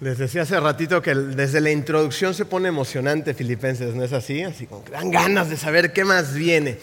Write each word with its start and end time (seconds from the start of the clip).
Les 0.00 0.16
decía 0.16 0.42
hace 0.42 0.58
ratito 0.58 1.02
que 1.02 1.14
desde 1.14 1.60
la 1.60 1.70
introducción 1.70 2.32
se 2.32 2.46
pone 2.46 2.68
emocionante 2.68 3.34
Filipenses, 3.34 3.94
¿no 3.94 4.02
es 4.02 4.14
así? 4.14 4.42
Así 4.42 4.66
que 4.66 4.90
dan 4.90 5.10
ganas 5.10 5.50
de 5.50 5.58
saber 5.58 5.92
qué 5.92 6.04
más 6.04 6.32
viene. 6.32 6.78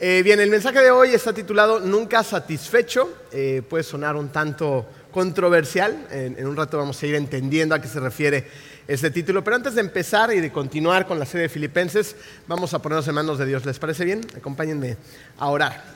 Eh, 0.00 0.22
bien, 0.24 0.40
el 0.40 0.48
mensaje 0.48 0.80
de 0.80 0.90
hoy 0.90 1.10
está 1.10 1.34
titulado 1.34 1.78
Nunca 1.78 2.24
satisfecho. 2.24 3.12
Eh, 3.32 3.60
puede 3.68 3.84
sonar 3.84 4.16
un 4.16 4.30
tanto 4.30 4.86
controversial. 5.12 6.06
En, 6.10 6.38
en, 6.38 6.46
un 6.46 6.56
rato 6.56 6.78
vamos 6.78 7.02
a 7.02 7.06
ir 7.06 7.14
entendiendo 7.16 7.74
a 7.74 7.82
qué 7.82 7.88
se 7.88 8.00
refiere 8.00 8.46
este 8.88 9.10
título. 9.10 9.44
Pero 9.44 9.56
antes 9.56 9.74
de 9.74 9.82
empezar 9.82 10.32
y 10.32 10.40
de 10.40 10.50
continuar 10.50 11.06
con 11.06 11.18
la 11.18 11.26
serie 11.26 11.42
de 11.42 11.48
Filipenses, 11.50 12.16
vamos 12.48 12.72
a 12.72 12.80
ponernos 12.80 13.06
en 13.06 13.14
manos 13.14 13.38
de 13.38 13.44
Dios. 13.44 13.66
¿Les 13.66 13.78
parece 13.78 14.06
bien? 14.06 14.22
Acompáñenme 14.34 14.96
a 15.38 15.48
orar. 15.48 15.93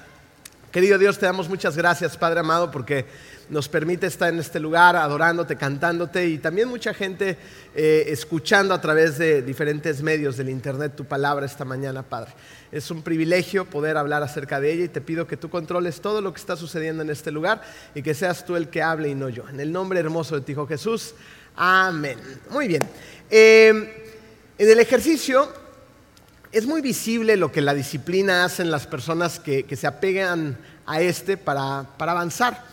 Querido 0.73 0.99
Dios, 0.99 1.19
te 1.19 1.25
damos 1.25 1.49
muchas 1.49 1.79
gracias, 1.79 2.19
Padre 2.19 2.41
amado, 2.41 2.71
porque 2.71 3.07
nos 3.49 3.71
permite 3.71 4.07
estar 4.07 4.31
en 4.31 4.39
este 4.39 4.61
lugar 4.61 4.97
adorándote, 4.97 5.57
cantándote 5.57 6.27
y 6.27 6.37
también 6.37 6.69
mucha 6.69 6.93
gente 6.93 7.39
eh, 7.75 8.05
escuchando 8.09 8.75
a 8.75 8.81
través 8.81 9.17
de 9.17 9.41
diferentes 9.41 10.03
medios 10.03 10.37
del 10.37 10.51
Internet 10.51 10.95
tu 10.95 11.07
palabra 11.07 11.47
esta 11.47 11.65
mañana, 11.65 12.03
Padre. 12.03 12.33
Es 12.71 12.91
un 12.91 13.01
privilegio 13.01 13.65
poder 13.65 13.97
hablar 13.97 14.23
acerca 14.23 14.61
de 14.61 14.71
ella 14.71 14.85
y 14.85 14.89
te 14.89 15.01
pido 15.01 15.27
que 15.27 15.39
tú 15.39 15.49
controles 15.49 16.03
todo 16.03 16.21
lo 16.21 16.35
que 16.35 16.41
está 16.41 16.55
sucediendo 16.55 17.03
en 17.03 17.09
este 17.09 17.33
lugar 17.33 17.63
y 17.95 18.03
que 18.03 18.13
seas 18.13 18.45
tú 18.45 18.55
el 18.55 18.69
que 18.69 18.83
hable 18.83 19.09
y 19.09 19.15
no 19.15 19.31
yo. 19.31 19.49
En 19.49 19.61
el 19.61 19.73
nombre 19.73 20.01
hermoso 20.01 20.35
de 20.35 20.43
ti, 20.43 20.53
Hijo 20.53 20.67
Jesús. 20.67 21.15
Amén. 21.57 22.19
Muy 22.51 22.69
bien. 22.69 22.83
Eh, 23.31 24.05
en 24.59 24.71
el 24.71 24.81
ejercicio 24.81 25.51
es 26.51 26.67
muy 26.67 26.81
visible 26.81 27.37
lo 27.37 27.53
que 27.53 27.61
la 27.61 27.75
disciplina 27.75 28.45
hace 28.45 28.63
en 28.63 28.71
las 28.71 28.87
personas 28.87 29.39
que, 29.39 29.65
se 29.77 29.87
apegan 29.87 30.57
a 30.87 31.01
este 31.01 31.37
para, 31.37 31.87
avanzar 31.99 32.65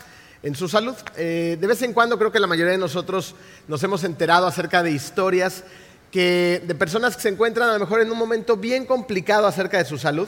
en 0.44 0.56
su 0.56 0.70
salud. 0.70 0.95
Eh, 1.18 1.58
de 1.59 1.68
vez 1.68 1.81
en 1.81 1.94
cuando 1.94 2.18
creo 2.18 2.31
que 2.31 2.40
la 2.40 2.48
mayoría 2.48 2.72
de 2.72 2.78
nosotros 2.78 3.36
nos 3.68 3.84
hemos 3.84 4.03
enterado 4.03 4.48
acerca 4.48 4.81
de 4.81 4.92
historias 4.92 5.64
que, 6.12 6.64
de 6.66 6.76
personas 6.76 7.16
que 7.16 7.23
se 7.23 7.30
encuentran 7.30 7.70
a 7.70 7.73
lo 7.73 7.80
mejor 7.80 8.00
en 8.02 8.12
un 8.12 8.18
momento 8.18 8.56
bien 8.56 8.86
complicado 8.86 9.48
acerca 9.48 9.78
de 9.78 9.86
su 9.86 9.98
salud 9.98 10.28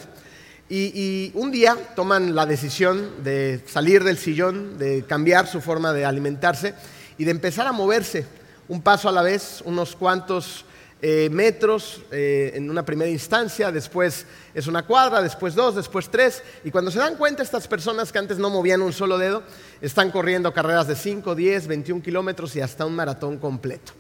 y, 0.70 1.32
un 1.34 1.52
día 1.52 1.78
toman 1.96 2.36
la 2.36 2.46
decisión 2.46 3.24
de 3.24 3.64
salir 3.68 4.04
del 4.04 4.18
sillón, 4.18 4.78
de 4.78 5.06
cambiar 5.06 5.48
su 5.48 5.62
forma 5.62 5.94
de 5.94 6.04
alimentarse 6.04 6.74
y 7.18 7.24
de 7.24 7.32
empezar 7.32 7.68
a 7.68 7.72
moverse 7.72 8.26
un 8.68 8.82
paso 8.82 9.08
a 9.08 9.14
la 9.14 9.22
vez, 9.22 9.62
unos 9.64 9.96
cuantos 9.96 10.66
eh, 11.02 11.30
metros 11.32 12.02
eh, 12.12 12.54
en 12.56 12.70
una 12.70 12.84
primera 12.84 13.10
instancia, 13.10 13.72
después 13.72 14.26
es 14.54 14.66
una 14.66 14.84
cuadra, 14.84 15.22
después 15.22 15.54
dos, 15.54 15.76
después 15.76 16.10
tres, 16.10 16.42
y 16.64 16.72
cuando 16.72 16.90
se 16.90 16.98
dan 16.98 17.16
cuenta 17.16 17.44
estas 17.44 17.68
personas 17.68 18.12
que 18.12 18.18
antes 18.18 18.40
no 18.40 18.50
movían 18.50 18.82
un 18.82 18.92
solo 18.92 19.18
dedo, 19.18 19.44
están 19.80 20.10
corriendo 20.10 20.52
carreras 20.54 20.88
de 20.88 20.96
5, 20.96 21.36
10, 21.36 21.68
21 21.68 22.02
kilómetros 22.02 22.56
y 22.56 22.62
hasta 22.62 22.86
un 22.86 22.96
maratón 22.96 23.38
completo. 23.38 23.94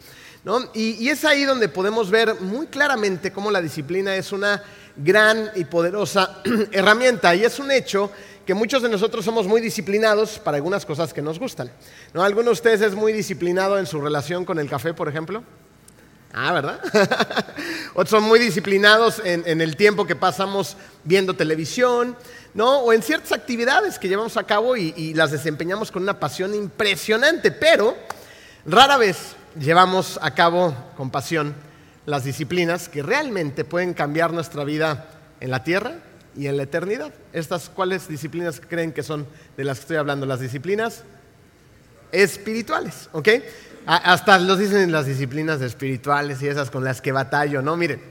Y, 0.73 1.09
es 1.09 1.25
ahí 1.25 1.43
donde 1.43 1.67
podemos 1.67 2.09
ver 2.09 2.39
muy 2.39 2.67
claramente 2.67 3.31
cómo 3.31 3.51
la 3.51 3.61
disciplina 3.61 4.15
es 4.15 4.31
una 4.31 4.63
gran 4.95 5.51
y 5.55 5.65
poderosa 5.65 6.41
herramienta, 6.71 7.35
y 7.35 7.43
es 7.43 7.59
un 7.59 7.69
hecho 7.69 8.09
que 8.45 8.53
muchos 8.53 8.81
de 8.81 8.87
nosotros 8.87 9.25
somos 9.25 9.45
muy 9.45 9.59
disciplinados 9.59 10.39
para 10.39 10.55
algunas 10.55 10.85
cosas 10.85 11.13
que 11.13 11.21
nos 11.21 11.37
gustan. 11.37 11.69
¿No? 12.13 12.23
¿Alguno 12.23 12.45
de 12.45 12.53
ustedes 12.53 12.81
es 12.81 12.95
muy 12.95 13.11
disciplinado 13.11 13.77
en 13.77 13.85
su 13.85 13.99
relación 13.99 14.45
con 14.45 14.57
el 14.57 14.69
café, 14.69 14.93
por 14.93 15.09
ejemplo? 15.09 15.43
Ah, 16.33 16.53
¿verdad? 16.53 16.79
Otros 17.93 18.09
son 18.09 18.23
muy 18.23 18.39
disciplinados 18.39 19.21
en, 19.23 19.61
el 19.61 19.75
tiempo 19.75 20.05
que 20.05 20.15
pasamos 20.15 20.75
viendo 21.03 21.35
televisión, 21.35 22.15
¿no? 22.53 22.79
O 22.79 22.93
en 22.93 23.01
ciertas 23.01 23.31
actividades 23.31 23.97
que 23.97 24.07
llevamos 24.07 24.37
a 24.37 24.43
cabo 24.43 24.75
y, 24.75 25.13
las 25.13 25.31
desempeñamos 25.31 25.91
con 25.91 26.03
una 26.03 26.19
pasión 26.19 26.53
impresionante, 26.53 27.51
pero 27.51 27.97
rara 28.65 28.97
vez 28.97 29.35
llevamos 29.59 30.19
a 30.21 30.31
cabo 30.35 30.75
con 30.95 31.09
pasión 31.09 31.55
las 32.05 32.23
disciplinas 32.23 32.87
que 32.87 33.01
realmente 33.01 33.65
pueden 33.65 33.93
cambiar 33.93 34.31
nuestra 34.31 34.63
vida 34.63 35.09
en 35.39 35.51
la 35.51 35.63
tierra 35.63 35.95
y 36.35 36.47
en 36.47 36.57
la 36.57 36.63
eternidad. 36.63 37.13
¿Estas 37.33 37.69
cuáles 37.69 38.07
disciplinas 38.07 38.61
creen 38.61 38.93
que 38.93 39.03
son 39.03 39.27
de 39.55 39.63
las 39.63 39.79
que 39.79 39.81
estoy 39.81 39.97
hablando? 39.97 40.25
Las 40.25 40.39
disciplinas 40.39 41.03
espirituales, 42.11 43.09
¿ok? 43.11 43.29
Hasta 43.87 44.37
los 44.37 44.59
dicen 44.59 44.79
en 44.79 44.91
las 44.91 45.05
disciplinas 45.05 45.61
espirituales 45.61 46.41
y 46.41 46.47
esas 46.49 46.69
con 46.69 46.83
las 46.83 47.01
que 47.01 47.13
batallo, 47.13 47.61
¿no? 47.61 47.77
Miren, 47.77 48.01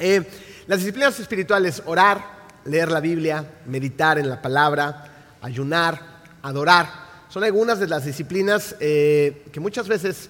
eh, 0.00 0.28
las 0.66 0.80
disciplinas 0.80 1.20
espirituales, 1.20 1.80
orar, 1.86 2.20
leer 2.64 2.90
la 2.90 2.98
Biblia, 2.98 3.48
meditar 3.66 4.18
en 4.18 4.28
la 4.28 4.42
palabra, 4.42 5.36
ayunar, 5.40 6.00
adorar, 6.42 6.88
son 7.28 7.44
algunas 7.44 7.78
de 7.78 7.86
las 7.86 8.04
disciplinas 8.04 8.74
eh, 8.80 9.44
que 9.52 9.60
muchas 9.60 9.86
veces 9.86 10.28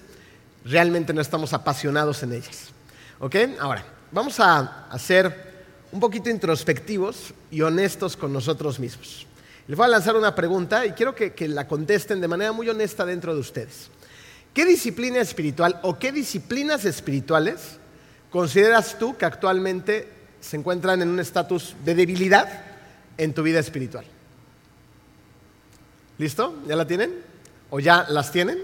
realmente 0.63 1.11
no 1.11 1.21
estamos 1.21 1.53
apasionados 1.53 2.21
en 2.21 2.33
ellas. 2.33 2.67
¿Ok? 3.19 3.35
Ahora, 3.59 3.83
vamos 4.11 4.39
a, 4.39 4.87
ser 4.99 5.53
un 5.91 5.99
poquito 5.99 6.29
introspectivos 6.29 7.33
y 7.49 7.61
honestos 7.61 8.15
con 8.15 8.31
nosotros 8.31 8.79
mismos. 8.79 9.25
Les 9.67 9.75
voy 9.75 9.87
a 9.87 9.89
lanzar 9.89 10.15
una 10.15 10.35
pregunta 10.35 10.85
y 10.85 10.91
quiero 10.91 11.15
que 11.15 11.47
la 11.47 11.67
contesten 11.67 12.21
de 12.21 12.27
manera 12.27 12.51
muy 12.51 12.69
honesta 12.69 13.05
dentro 13.05 13.33
de 13.33 13.39
ustedes. 13.39 13.89
¿Qué 14.53 14.65
disciplina 14.65 15.19
espiritual 15.19 15.79
o 15.81 15.97
qué 15.97 16.11
disciplinas 16.11 16.85
espirituales 16.85 17.79
consideras 18.29 18.97
tú 18.99 19.17
que 19.17 19.25
actualmente 19.25 20.07
se 20.41 20.57
encuentran 20.57 21.01
en 21.01 21.09
un 21.09 21.19
estatus 21.19 21.75
de 21.83 21.95
debilidad 21.95 22.47
en 23.17 23.33
tu 23.33 23.41
vida 23.41 23.59
espiritual? 23.59 24.05
¿Listo? 26.19 26.61
¿Ya 26.67 26.75
la 26.75 26.85
tienen? 26.85 27.15
¿O 27.71 27.79
ya 27.79 28.05
las 28.09 28.31
tienen? 28.31 28.59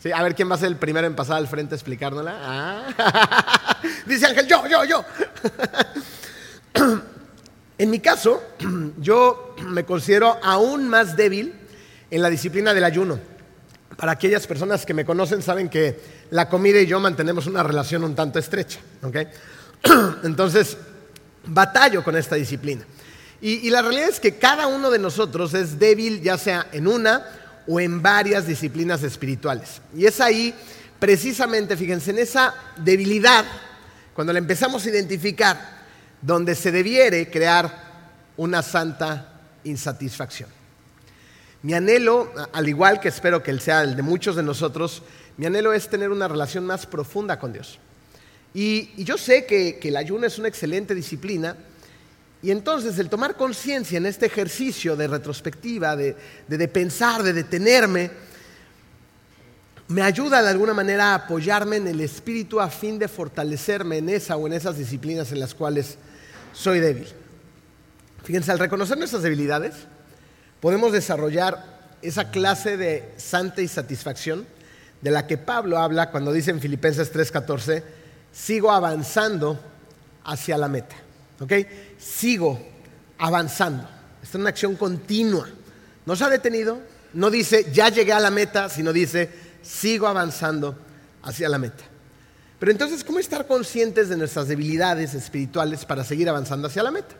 Sí, 0.00 0.12
a 0.12 0.22
ver 0.22 0.36
quién 0.36 0.48
va 0.48 0.54
a 0.54 0.58
ser 0.58 0.68
el 0.68 0.76
primero 0.76 1.08
en 1.08 1.16
pasar 1.16 1.38
al 1.38 1.48
frente 1.48 1.74
a 1.74 1.76
explicárnosla. 1.76 2.36
Ah. 2.40 3.80
Dice 4.06 4.26
Ángel, 4.26 4.46
yo, 4.46 4.68
yo, 4.68 4.84
yo. 4.84 5.04
en 7.78 7.90
mi 7.90 7.98
caso, 7.98 8.40
yo 8.98 9.56
me 9.66 9.84
considero 9.84 10.38
aún 10.44 10.88
más 10.88 11.16
débil 11.16 11.52
en 12.12 12.22
la 12.22 12.30
disciplina 12.30 12.72
del 12.72 12.84
ayuno. 12.84 13.18
Para 13.98 14.12
aquellas 14.12 14.46
personas 14.46 14.86
que 14.86 14.94
me 14.94 15.04
conocen 15.04 15.42
saben 15.42 15.68
que 15.68 15.98
la 16.30 16.48
comida 16.48 16.78
y 16.80 16.86
yo 16.86 17.00
mantenemos 17.00 17.48
una 17.48 17.64
relación 17.64 18.04
un 18.04 18.14
tanto 18.14 18.38
estrecha. 18.38 18.78
Entonces, 20.22 20.76
batallo 21.44 22.04
con 22.04 22.14
esta 22.14 22.36
disciplina. 22.36 22.84
Y, 23.40 23.68
la 23.70 23.82
realidad 23.82 24.08
es 24.08 24.20
que 24.20 24.36
cada 24.36 24.68
uno 24.68 24.92
de 24.92 25.00
nosotros 25.00 25.52
es 25.52 25.80
débil 25.80 26.22
ya 26.22 26.38
sea 26.38 26.68
en 26.70 26.86
una 26.86 27.26
o 27.66 27.80
en 27.80 28.00
varias 28.00 28.46
disciplinas 28.46 29.02
espirituales. 29.02 29.80
Y 29.96 30.06
es 30.06 30.20
ahí, 30.20 30.54
precisamente, 31.00 31.76
fíjense, 31.76 32.12
en 32.12 32.18
esa 32.18 32.54
debilidad, 32.76 33.44
cuando 34.14 34.32
la 34.32 34.38
empezamos 34.38 34.86
a 34.86 34.90
identificar, 34.90 35.58
donde 36.22 36.54
se 36.54 36.70
debiere 36.70 37.28
crear 37.28 37.82
una 38.36 38.62
santa 38.62 39.40
insatisfacción. 39.64 40.57
Mi 41.62 41.74
anhelo, 41.74 42.32
al 42.52 42.68
igual 42.68 43.00
que 43.00 43.08
espero 43.08 43.42
que 43.42 43.50
él 43.50 43.60
sea 43.60 43.82
el 43.82 43.96
de 43.96 44.02
muchos 44.02 44.36
de 44.36 44.44
nosotros, 44.44 45.02
mi 45.36 45.46
anhelo 45.46 45.72
es 45.72 45.88
tener 45.88 46.10
una 46.10 46.28
relación 46.28 46.64
más 46.64 46.86
profunda 46.86 47.38
con 47.38 47.52
Dios. 47.52 47.78
Y, 48.54 49.04
yo 49.04 49.18
sé 49.18 49.44
que, 49.44 49.78
el 49.82 49.96
ayuno 49.96 50.26
es 50.26 50.38
una 50.38 50.48
excelente 50.48 50.94
disciplina, 50.94 51.56
y 52.42 52.52
entonces 52.52 52.96
el 53.00 53.08
tomar 53.08 53.36
conciencia 53.36 53.98
en 53.98 54.06
este 54.06 54.26
ejercicio 54.26 54.94
de 54.94 55.08
retrospectiva, 55.08 55.96
de, 55.96 56.16
de, 56.46 56.68
pensar, 56.68 57.24
de 57.24 57.32
detenerme, 57.32 58.10
me 59.88 60.02
ayuda 60.02 60.42
de 60.42 60.50
alguna 60.50 60.74
manera 60.74 61.12
a 61.12 61.14
apoyarme 61.14 61.76
en 61.76 61.88
el 61.88 62.00
espíritu 62.00 62.60
a 62.60 62.68
fin 62.68 62.98
de 62.98 63.08
fortalecerme 63.08 63.98
en 63.98 64.10
esa 64.10 64.36
o 64.36 64.46
en 64.46 64.52
esas 64.52 64.78
disciplinas 64.78 65.32
en 65.32 65.40
las 65.40 65.54
cuales 65.54 65.98
soy 66.52 66.78
débil. 66.78 67.08
Fíjense, 68.22 68.52
al 68.52 68.58
reconocer 68.58 68.98
nuestras 68.98 69.22
debilidades, 69.22 69.74
podemos 70.60 70.92
desarrollar 70.92 71.78
esa 72.02 72.30
clase 72.30 72.76
de 72.76 73.12
santa 73.16 73.62
y 73.62 73.68
satisfacción 73.68 74.46
de 75.00 75.10
la 75.10 75.26
que 75.26 75.38
Pablo 75.38 75.78
habla 75.78 76.10
cuando 76.10 76.32
dice 76.32 76.50
en 76.50 76.60
Filipenses 76.60 77.12
3:14, 77.12 77.82
sigo 78.32 78.70
avanzando 78.70 79.58
hacia 80.24 80.58
la 80.58 80.68
meta. 80.68 80.96
¿Ok? 81.40 81.52
Sigo 81.98 82.60
avanzando. 83.18 83.84
Esta 84.22 84.36
es 84.36 84.40
una 84.40 84.50
acción 84.50 84.76
continua. 84.76 85.48
No 86.04 86.16
se 86.16 86.24
ha 86.24 86.28
detenido, 86.28 86.80
no 87.12 87.30
dice 87.30 87.70
ya 87.72 87.88
llegué 87.88 88.12
a 88.12 88.20
la 88.20 88.30
meta, 88.30 88.68
sino 88.68 88.92
dice 88.92 89.30
sigo 89.62 90.06
avanzando 90.06 90.76
hacia 91.22 91.48
la 91.48 91.58
meta. 91.58 91.84
Pero 92.58 92.72
entonces, 92.72 93.04
¿cómo 93.04 93.20
estar 93.20 93.46
conscientes 93.46 94.08
de 94.08 94.16
nuestras 94.16 94.48
debilidades 94.48 95.14
espirituales 95.14 95.84
para 95.84 96.02
seguir 96.02 96.28
avanzando 96.28 96.66
hacia 96.66 96.82
la 96.82 96.90
meta? 96.90 97.14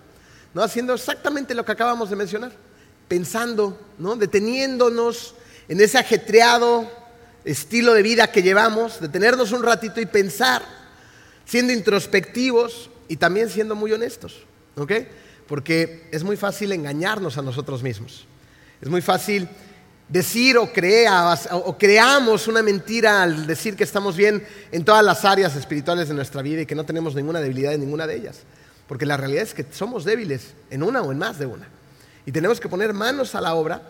¿No? 0.52 0.62
Haciendo 0.62 0.94
exactamente 0.94 1.54
lo 1.54 1.64
que 1.64 1.72
acabamos 1.72 2.10
de 2.10 2.16
mencionar 2.16 2.67
pensando, 3.08 3.78
¿no? 3.98 4.16
deteniéndonos 4.16 5.34
en 5.68 5.80
ese 5.80 5.98
ajetreado 5.98 6.90
estilo 7.44 7.94
de 7.94 8.02
vida 8.02 8.30
que 8.30 8.42
llevamos, 8.42 9.00
detenernos 9.00 9.52
un 9.52 9.62
ratito 9.62 10.00
y 10.00 10.06
pensar, 10.06 10.62
siendo 11.44 11.72
introspectivos 11.72 12.90
y 13.08 13.16
también 13.16 13.48
siendo 13.48 13.74
muy 13.74 13.92
honestos, 13.92 14.44
Porque 15.46 16.08
es 16.12 16.22
muy 16.22 16.36
fácil 16.36 16.72
engañarnos 16.72 17.38
a 17.38 17.42
nosotros 17.42 17.82
mismos. 17.82 18.26
Es 18.82 18.88
muy 18.88 19.00
fácil 19.00 19.48
decir 20.08 20.58
o, 20.58 20.64
o 20.64 21.78
creamos 21.78 22.48
una 22.48 22.62
mentira 22.62 23.22
al 23.22 23.46
decir 23.46 23.76
que 23.76 23.84
estamos 23.84 24.16
bien 24.16 24.46
en 24.72 24.84
todas 24.84 25.04
las 25.04 25.24
áreas 25.24 25.56
espirituales 25.56 26.08
de 26.08 26.14
nuestra 26.14 26.42
vida 26.42 26.62
y 26.62 26.66
que 26.66 26.74
no 26.74 26.84
tenemos 26.84 27.14
ninguna 27.14 27.40
debilidad 27.40 27.72
en 27.72 27.80
ninguna 27.80 28.06
de 28.06 28.16
ellas. 28.16 28.40
Porque 28.86 29.06
la 29.06 29.16
realidad 29.16 29.42
es 29.42 29.54
que 29.54 29.66
somos 29.70 30.04
débiles 30.04 30.54
en 30.70 30.82
una 30.82 31.00
o 31.02 31.12
en 31.12 31.18
más 31.18 31.38
de 31.38 31.46
una. 31.46 31.68
Y 32.28 32.30
tenemos 32.30 32.60
que 32.60 32.68
poner 32.68 32.92
manos 32.92 33.34
a 33.34 33.40
la 33.40 33.54
obra 33.54 33.80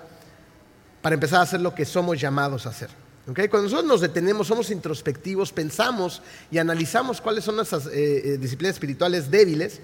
para 1.02 1.14
empezar 1.14 1.40
a 1.40 1.42
hacer 1.42 1.60
lo 1.60 1.74
que 1.74 1.84
somos 1.84 2.20
llamados 2.20 2.66
a 2.66 2.68
hacer. 2.68 2.88
Cuando 3.24 3.62
nosotros 3.62 3.84
nos 3.84 4.00
detenemos, 4.00 4.46
somos 4.46 4.70
introspectivos, 4.70 5.50
pensamos 5.50 6.22
y 6.48 6.58
analizamos 6.58 7.20
cuáles 7.20 7.42
son 7.42 7.56
nuestras 7.56 7.86
eh, 7.86 7.90
eh, 8.34 8.38
disciplinas 8.38 8.76
espirituales 8.76 9.28
débiles, 9.28 9.80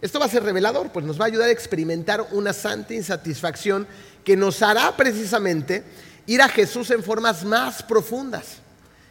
esto 0.00 0.18
va 0.18 0.26
a 0.26 0.28
ser 0.28 0.42
revelador, 0.42 0.90
pues 0.90 1.06
nos 1.06 1.20
va 1.20 1.26
a 1.26 1.28
ayudar 1.28 1.46
a 1.46 1.52
experimentar 1.52 2.26
una 2.32 2.52
santa 2.52 2.92
insatisfacción 2.92 3.86
que 4.24 4.36
nos 4.36 4.62
hará 4.62 4.96
precisamente 4.96 5.84
ir 6.26 6.42
a 6.42 6.48
Jesús 6.48 6.90
en 6.90 7.04
formas 7.04 7.44
más 7.44 7.84
profundas. 7.84 8.56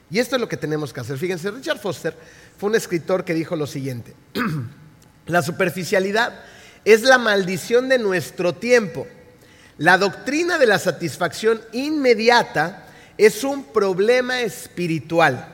Y 0.09 0.19
esto 0.19 0.35
es 0.35 0.41
lo 0.41 0.49
que 0.49 0.57
tenemos 0.57 0.91
que 0.91 0.99
hacer. 0.99 1.17
Fíjense, 1.17 1.49
Richard 1.49 1.79
Foster 1.79 2.13
fue 2.57 2.69
un 2.69 2.75
escritor 2.75 3.23
que 3.23 3.33
dijo 3.33 3.55
lo 3.55 3.67
siguiente, 3.67 4.13
la 5.27 5.41
superficialidad 5.41 6.43
es 6.85 7.01
la 7.01 7.17
maldición 7.17 7.89
de 7.89 7.99
nuestro 7.99 8.55
tiempo. 8.55 9.07
La 9.77 9.97
doctrina 9.97 10.57
de 10.57 10.67
la 10.67 10.79
satisfacción 10.79 11.61
inmediata 11.71 12.85
es 13.17 13.43
un 13.43 13.63
problema 13.65 14.41
espiritual. 14.41 15.47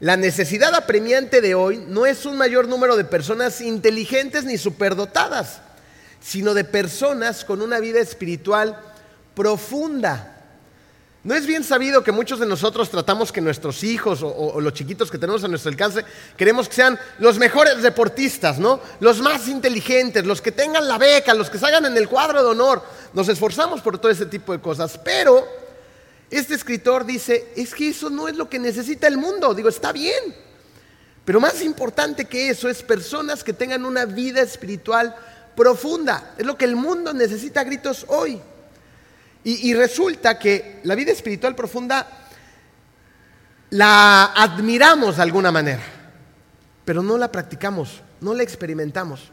La 0.00 0.16
necesidad 0.16 0.74
apremiante 0.74 1.40
de 1.40 1.54
hoy 1.54 1.78
no 1.88 2.04
es 2.04 2.26
un 2.26 2.36
mayor 2.36 2.68
número 2.68 2.96
de 2.96 3.04
personas 3.04 3.60
inteligentes 3.60 4.44
ni 4.44 4.58
superdotadas, 4.58 5.60
sino 6.20 6.52
de 6.52 6.64
personas 6.64 7.44
con 7.44 7.62
una 7.62 7.80
vida 7.80 8.00
espiritual 8.00 8.78
profunda. 9.34 10.35
¿No 11.26 11.34
es 11.34 11.44
bien 11.44 11.64
sabido 11.64 12.04
que 12.04 12.12
muchos 12.12 12.38
de 12.38 12.46
nosotros 12.46 12.88
tratamos 12.88 13.32
que 13.32 13.40
nuestros 13.40 13.82
hijos 13.82 14.20
o, 14.22 14.60
los 14.60 14.72
chiquitos 14.72 15.10
que 15.10 15.18
tenemos 15.18 15.42
a 15.42 15.48
nuestro 15.48 15.72
alcance, 15.72 16.04
queremos 16.36 16.68
que 16.68 16.76
sean 16.76 16.96
los 17.18 17.36
mejores 17.36 17.82
deportistas, 17.82 18.60
¿no? 18.60 18.78
Los 19.00 19.20
más 19.20 19.48
inteligentes, 19.48 20.24
los 20.24 20.40
que 20.40 20.52
tengan 20.52 20.86
la 20.86 20.98
beca, 20.98 21.34
los 21.34 21.50
que 21.50 21.58
salgan 21.58 21.84
en 21.84 21.96
el 21.96 22.08
cuadro 22.08 22.44
de 22.44 22.50
honor. 22.50 22.80
Nos 23.12 23.28
esforzamos 23.28 23.80
por 23.80 23.98
todo 23.98 24.12
ese 24.12 24.26
tipo 24.26 24.52
de 24.52 24.60
cosas, 24.60 25.00
pero 25.02 25.44
este 26.30 26.54
escritor 26.54 27.04
dice, 27.04 27.48
es 27.56 27.74
que 27.74 27.88
eso 27.88 28.08
no 28.08 28.28
es 28.28 28.36
lo 28.36 28.48
que 28.48 28.60
necesita 28.60 29.08
el 29.08 29.16
mundo. 29.16 29.52
Digo, 29.52 29.68
está 29.68 29.90
bien. 29.90 30.32
Pero 31.24 31.40
más 31.40 31.60
importante 31.60 32.26
que 32.26 32.50
eso 32.50 32.68
es 32.68 32.84
personas 32.84 33.42
que 33.42 33.52
tengan 33.52 33.84
una 33.84 34.04
vida 34.04 34.42
espiritual 34.42 35.12
profunda. 35.56 36.34
Es 36.38 36.46
lo 36.46 36.56
que 36.56 36.66
el 36.66 36.76
mundo 36.76 37.12
necesita 37.12 37.62
a 37.62 37.64
gritos 37.64 38.04
hoy. 38.06 38.40
Y, 39.48 39.74
resulta 39.74 40.40
que 40.40 40.80
la 40.82 40.96
vida 40.96 41.12
espiritual 41.12 41.54
profunda 41.54 42.04
la 43.70 44.32
admiramos 44.34 45.18
de 45.18 45.22
alguna 45.22 45.52
manera, 45.52 45.84
pero 46.84 47.00
no 47.00 47.16
la 47.16 47.30
practicamos, 47.30 48.00
no 48.20 48.34
la 48.34 48.42
experimentamos. 48.42 49.30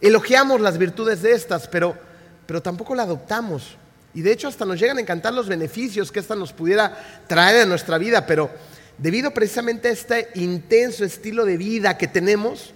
Elogiamos 0.00 0.60
las 0.60 0.78
virtudes 0.78 1.22
de 1.22 1.32
estas, 1.32 1.66
pero, 1.66 1.98
pero 2.46 2.62
tampoco 2.62 2.94
la 2.94 3.02
adoptamos. 3.02 3.76
Y 4.14 4.22
de 4.22 4.30
hecho 4.30 4.46
hasta 4.46 4.64
nos 4.64 4.78
llegan 4.78 4.98
a 4.98 5.00
encantar 5.00 5.34
los 5.34 5.48
beneficios 5.48 6.12
que 6.12 6.20
esta 6.20 6.36
nos 6.36 6.52
pudiera 6.52 7.24
traer 7.26 7.62
a 7.62 7.66
nuestra 7.66 7.98
vida, 7.98 8.26
pero 8.26 8.52
debido 8.96 9.34
precisamente 9.34 9.88
a 9.88 9.90
este 9.90 10.28
intenso 10.36 11.04
estilo 11.04 11.44
de 11.44 11.56
vida 11.56 11.98
que 11.98 12.06
tenemos, 12.06 12.72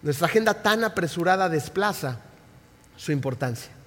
nuestra 0.00 0.28
agenda 0.28 0.54
tan 0.54 0.82
apresurada 0.82 1.50
desplaza 1.50 2.20
su 2.96 3.12
importancia. 3.12 3.81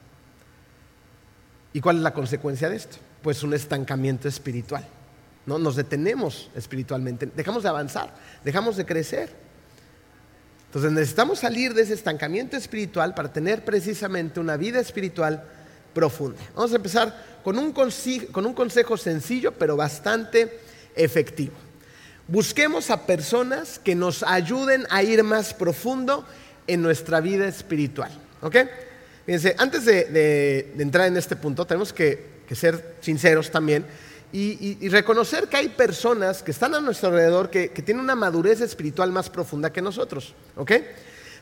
¿Y 1.75 1.81
cuál 1.81 1.98
es 1.98 2.04
la 2.04 2.13
consecuencia 2.13 2.69
de 2.69 2.77
esto? 2.77 2.95
Pues 3.22 3.44
un 3.44 3.54
estancamiento 3.54 4.30
espiritual. 4.30 4.88
¿no? 5.45 5.60
Nos 5.60 5.75
detenemos 5.75 6.50
espiritualmente, 6.56 7.25
dejamos 7.36 7.63
de 7.63 7.69
avanzar, 7.69 8.13
dejamos 8.45 8.77
de 8.77 8.86
crecer. 8.86 9.30
Entonces 10.68 10.94
necesitamos 10.94 11.39
salir 11.39 11.74
de 11.74 11.81
ese 11.81 11.94
estancamiento 11.94 12.56
espiritual 12.56 13.13
para 13.13 13.33
tener 13.33 13.66
precisamente 13.66 14.39
una 14.39 14.56
vida 14.56 14.80
espiritual 14.80 15.44
profunda. 15.94 16.42
Vamos 16.56 16.72
a 16.72 16.77
empezar 16.77 17.42
con 17.44 17.60
un, 17.60 17.74
con 17.74 18.45
un 18.45 18.54
consejo 18.54 18.95
sencillo, 18.95 19.51
pero 19.51 19.75
bastante 19.75 20.62
efectivo. 20.95 21.56
Busquemos 22.30 22.89
a 22.89 23.06
personas 23.06 23.80
que 23.80 23.95
nos 23.95 24.24
ayuden 24.24 24.88
a 24.89 25.04
ir 25.04 25.22
más 25.25 25.54
profundo 25.54 26.25
en 26.68 26.81
nuestra 26.81 27.19
vida 27.19 27.45
espiritual. 27.50 28.12
¿Ok? 28.42 28.56
Fíjense, 29.25 29.56
antes 29.57 29.86
de, 29.86 30.74
entrar 30.77 31.07
en 31.07 31.18
este 31.18 31.36
punto, 31.36 31.66
tenemos 31.66 31.92
que, 31.92 32.36
ser 32.51 32.95
sinceros 33.01 33.50
también 33.50 33.86
y, 34.31 34.88
reconocer 34.89 35.48
que 35.48 35.57
hay 35.57 35.69
personas 35.69 36.44
que 36.44 36.51
están 36.51 36.75
a 36.75 36.80
nuestro 36.80 37.10
alrededor 37.10 37.50
que, 37.50 37.72
que, 37.72 37.81
tienen 37.81 38.04
una 38.04 38.16
madurez 38.16 38.62
espiritual 38.62 39.12
más 39.12 39.30
profunda 39.30 39.72
que 39.72 39.81
nosotros. 39.81 40.33
¿Ok? 40.56 40.72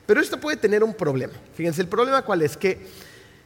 Pero 0.05 0.21
esto 0.21 0.39
puede 0.39 0.57
tener 0.57 0.83
un 0.83 0.93
problema. 0.93 1.33
Fíjense, 1.55 1.81
el 1.81 1.87
problema 1.87 2.21
cuál 2.23 2.41
es 2.41 2.57
que 2.57 2.79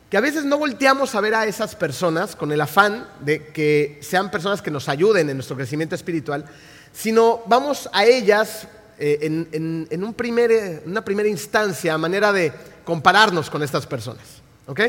que 0.10 0.16
a 0.16 0.22
veces 0.22 0.45
no 0.45 0.57
volteamos 0.57 1.16
a 1.16 1.22
ver 1.22 1.36
a 1.36 1.45
esas 1.45 1.75
personas 1.75 2.36
con 2.36 2.51
el 2.51 2.62
afán 2.62 3.10
de 3.19 3.48
que 3.48 4.00
sean 4.01 4.31
personas 4.31 4.62
que 4.62 4.72
nos 4.72 4.88
ayuden 4.88 5.30
en 5.30 5.36
nuestro 5.36 5.57
crecimiento 5.57 5.95
espiritual, 5.95 6.45
sino 6.94 7.44
vamos 7.45 7.89
a 7.92 8.06
ellas 8.06 8.68
eh, 9.00 9.19
en, 9.22 10.04
un 10.04 10.13
primer, 10.13 10.84
una 10.86 11.04
primera 11.04 11.28
instancia 11.28 11.94
a 11.94 11.98
manera 11.98 12.31
de 12.31 12.54
compararnos 12.88 13.50
con 13.50 13.62
estas 13.62 13.86
personas. 13.86 14.24
¿ok? 14.66 14.80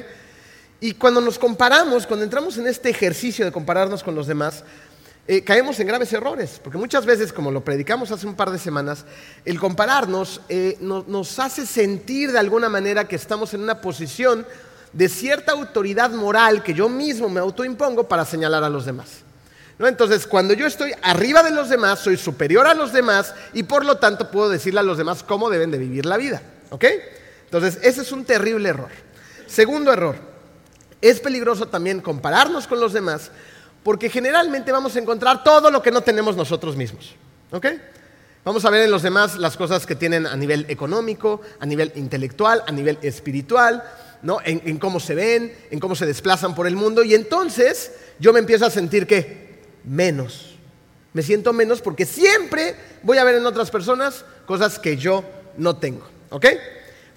Y 0.80 0.94
cuando 0.94 1.20
nos 1.20 1.36
comparamos, 1.36 2.06
cuando 2.06 2.22
entramos 2.22 2.56
en 2.56 2.68
este 2.68 2.90
ejercicio 2.90 3.44
de 3.44 3.50
compararnos 3.50 4.04
con 4.04 4.14
los 4.14 4.28
demás, 4.28 4.62
eh, 5.26 5.42
caemos 5.42 5.80
en 5.80 5.88
graves 5.88 6.12
errores, 6.12 6.60
porque 6.62 6.78
muchas 6.78 7.04
veces, 7.04 7.32
como 7.32 7.50
lo 7.50 7.64
predicamos 7.64 8.12
hace 8.12 8.28
un 8.28 8.36
par 8.36 8.52
de 8.52 8.58
semanas, 8.60 9.04
el 9.44 9.58
compararnos 9.58 10.40
eh, 10.48 10.78
nos 10.80 11.38
hace 11.40 11.66
sentir 11.66 12.30
de 12.30 12.38
alguna 12.38 12.68
manera 12.68 13.08
que 13.08 13.16
estamos 13.16 13.52
en 13.52 13.62
una 13.62 13.80
posición 13.80 14.46
de 14.92 15.08
cierta 15.08 15.50
autoridad 15.50 16.10
moral 16.12 16.62
que 16.62 16.74
yo 16.74 16.88
mismo 16.88 17.28
me 17.28 17.40
autoimpongo 17.40 18.06
para 18.06 18.24
señalar 18.24 18.62
a 18.62 18.70
los 18.70 18.86
demás. 18.86 19.08
Entonces, 19.80 20.24
cuando 20.24 20.54
yo 20.54 20.68
estoy 20.68 20.92
arriba 21.02 21.42
de 21.42 21.50
los 21.50 21.68
demás, 21.68 21.98
soy 21.98 22.16
superior 22.16 22.68
a 22.68 22.74
los 22.74 22.92
demás 22.92 23.34
y 23.54 23.64
por 23.64 23.84
lo 23.84 23.96
tanto 23.96 24.30
puedo 24.30 24.48
decirle 24.48 24.78
a 24.78 24.84
los 24.84 24.98
demás 24.98 25.24
cómo 25.24 25.50
deben 25.50 25.72
de 25.72 25.78
vivir 25.78 26.06
la 26.06 26.16
vida. 26.16 26.40
¿Ok? 26.70 26.84
Entonces, 27.48 27.78
ese 27.82 28.02
es 28.02 28.12
un 28.12 28.24
terrible 28.24 28.68
error. 28.68 28.90
Segundo 29.46 29.90
error, 29.90 30.16
es 31.00 31.20
peligroso 31.20 31.66
también 31.68 32.02
compararnos 32.02 32.66
con 32.66 32.78
los 32.78 32.92
demás 32.92 33.30
porque 33.82 34.10
generalmente 34.10 34.70
vamos 34.70 34.94
a 34.96 34.98
encontrar 34.98 35.42
todo 35.42 35.70
lo 35.70 35.80
que 35.82 35.90
no 35.90 36.02
tenemos 36.02 36.36
nosotros 36.36 36.76
mismos. 36.76 37.14
¿Ok? 37.50 37.66
Vamos 38.44 38.64
a 38.64 38.70
ver 38.70 38.82
en 38.82 38.90
los 38.90 39.02
demás 39.02 39.38
las 39.38 39.56
cosas 39.56 39.86
que 39.86 39.94
tienen 39.94 40.26
a 40.26 40.36
nivel 40.36 40.66
económico, 40.68 41.40
a 41.58 41.64
nivel 41.64 41.92
intelectual, 41.96 42.62
a 42.66 42.72
nivel 42.72 42.98
espiritual, 43.00 43.82
en, 44.44 44.78
cómo 44.78 45.00
se 45.00 45.14
ven, 45.14 45.54
en 45.70 45.80
cómo 45.80 45.94
se 45.94 46.04
desplazan 46.04 46.54
por 46.54 46.66
el 46.66 46.76
mundo. 46.76 47.02
Y 47.02 47.14
entonces 47.14 47.92
yo 48.18 48.32
me 48.32 48.40
empiezo 48.40 48.66
a 48.66 48.70
sentir 48.70 49.06
que 49.06 49.62
menos. 49.84 50.56
Me 51.12 51.22
siento 51.22 51.52
menos 51.52 51.80
porque 51.80 52.04
siempre 52.04 52.76
voy 53.02 53.18
a 53.18 53.24
ver 53.24 53.36
en 53.36 53.46
otras 53.46 53.70
personas 53.70 54.24
cosas 54.46 54.78
que 54.78 54.96
yo 54.96 55.24
no 55.56 55.76
tengo. 55.76 56.06
¿Ok? 56.30 56.46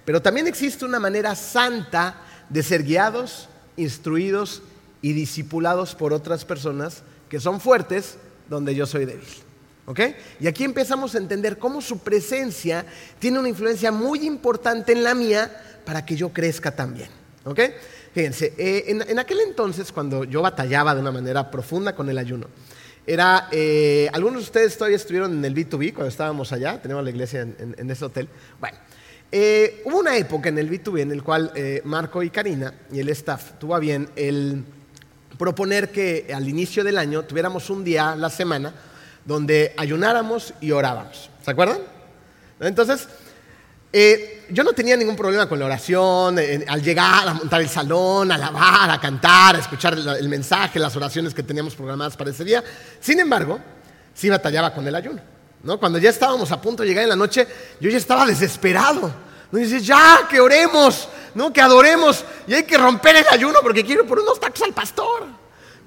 Pero 0.04 0.22
también 0.22 0.46
existe 0.46 0.84
una 0.84 1.00
manera 1.00 1.34
santa 1.34 2.16
de 2.48 2.62
ser 2.62 2.82
guiados, 2.82 3.48
instruidos 3.76 4.62
y 5.00 5.12
discipulados 5.12 5.94
por 5.94 6.12
otras 6.12 6.44
personas 6.44 7.02
que 7.28 7.40
son 7.40 7.60
fuertes 7.60 8.16
donde 8.48 8.74
yo 8.74 8.86
soy 8.86 9.04
débil. 9.04 9.28
¿Ok? 9.86 10.00
Y 10.40 10.46
aquí 10.46 10.64
empezamos 10.64 11.14
a 11.14 11.18
entender 11.18 11.58
cómo 11.58 11.80
su 11.80 11.98
presencia 11.98 12.86
tiene 13.18 13.38
una 13.38 13.48
influencia 13.48 13.90
muy 13.90 14.26
importante 14.26 14.92
en 14.92 15.02
la 15.02 15.14
mía 15.14 15.80
para 15.84 16.04
que 16.04 16.14
yo 16.14 16.32
crezca 16.32 16.74
también. 16.74 17.08
¿Ok? 17.44 17.60
Fíjense, 18.14 18.52
eh, 18.58 18.84
en, 18.88 19.18
aquel 19.18 19.40
entonces, 19.40 19.90
cuando 19.90 20.24
yo 20.24 20.42
batallaba 20.42 20.94
de 20.94 21.00
una 21.00 21.10
manera 21.10 21.50
profunda 21.50 21.94
con 21.94 22.08
el 22.10 22.18
ayuno, 22.18 22.46
era, 23.06 23.48
eh, 23.50 24.08
algunos 24.12 24.42
de 24.42 24.44
ustedes 24.44 24.76
todavía 24.76 24.96
estuvieron 24.96 25.32
en 25.32 25.44
el 25.44 25.54
B2B 25.54 25.94
cuando 25.94 26.08
estábamos 26.08 26.52
allá, 26.52 26.80
tenemos 26.80 27.02
la 27.02 27.10
iglesia 27.10 27.40
en, 27.40 27.90
ese 27.90 28.04
hotel. 28.04 28.28
Bueno, 28.60 28.78
eh, 29.32 29.82
hubo 29.86 29.98
una 29.98 30.16
época 30.16 30.50
en 30.50 30.58
el 30.58 30.70
B2B 30.70 31.00
en 31.00 31.10
el 31.10 31.22
cual 31.22 31.52
Marco 31.84 32.22
y 32.22 32.30
Karina 32.30 32.72
y 32.92 33.00
el 33.00 33.08
staff 33.08 33.58
tuvo 33.58 33.78
bien 33.80 34.08
el 34.14 34.64
proponer 35.38 35.90
que 35.90 36.30
al 36.32 36.48
inicio 36.48 36.84
del 36.84 36.98
año 36.98 37.24
tuviéramos 37.24 37.68
un 37.70 37.82
día 37.82 38.12
a 38.12 38.16
la 38.16 38.30
semana 38.30 38.72
donde 39.24 39.74
ayunáramos 39.76 40.54
y 40.60 40.70
orábamos. 40.70 41.30
¿Se 41.44 41.50
acuerdan? 41.50 41.78
Entonces, 42.60 43.08
eh, 43.92 44.46
yo 44.50 44.64
no 44.64 44.72
tenía 44.72 44.96
ningún 44.96 45.16
problema 45.16 45.48
con 45.48 45.58
la 45.58 45.66
oración, 45.66 46.38
eh, 46.38 46.64
al 46.66 46.82
llegar, 46.82 47.28
a 47.28 47.34
montar 47.34 47.60
el 47.60 47.68
salón, 47.68 48.30
a 48.32 48.36
alabar, 48.36 48.90
a 48.90 49.00
cantar, 49.00 49.56
a 49.56 49.58
escuchar 49.58 49.94
el, 49.94 50.28
mensaje, 50.28 50.78
las 50.78 50.96
oraciones 50.96 51.34
que 51.34 51.42
teníamos 51.42 51.74
programadas 51.74 52.16
para 52.16 52.30
ese 52.30 52.44
día. 52.44 52.62
Sin 53.00 53.20
embargo, 53.20 53.60
sí 54.14 54.30
batallaba 54.30 54.72
con 54.72 54.86
el 54.86 54.94
ayuno. 54.94 55.20
¿No? 55.62 55.78
Cuando 55.78 55.98
ya 55.98 56.10
estábamos 56.10 56.50
a 56.52 56.60
punto 56.60 56.82
de 56.82 56.88
llegar 56.88 57.04
en 57.04 57.10
la 57.10 57.16
noche, 57.16 57.46
yo 57.80 57.90
ya 57.90 57.98
estaba 57.98 58.26
desesperado. 58.26 59.12
¿no? 59.50 59.58
Dices, 59.58 59.86
ya, 59.86 60.26
que 60.28 60.40
oremos, 60.40 61.08
¿no? 61.34 61.52
que 61.52 61.60
adoremos, 61.60 62.24
y 62.46 62.54
hay 62.54 62.64
que 62.64 62.76
romper 62.76 63.16
el 63.16 63.26
ayuno 63.30 63.58
porque 63.62 63.84
quiero 63.84 64.06
por 64.06 64.18
unos 64.18 64.40
tacos 64.40 64.62
al 64.62 64.72
pastor. 64.72 65.26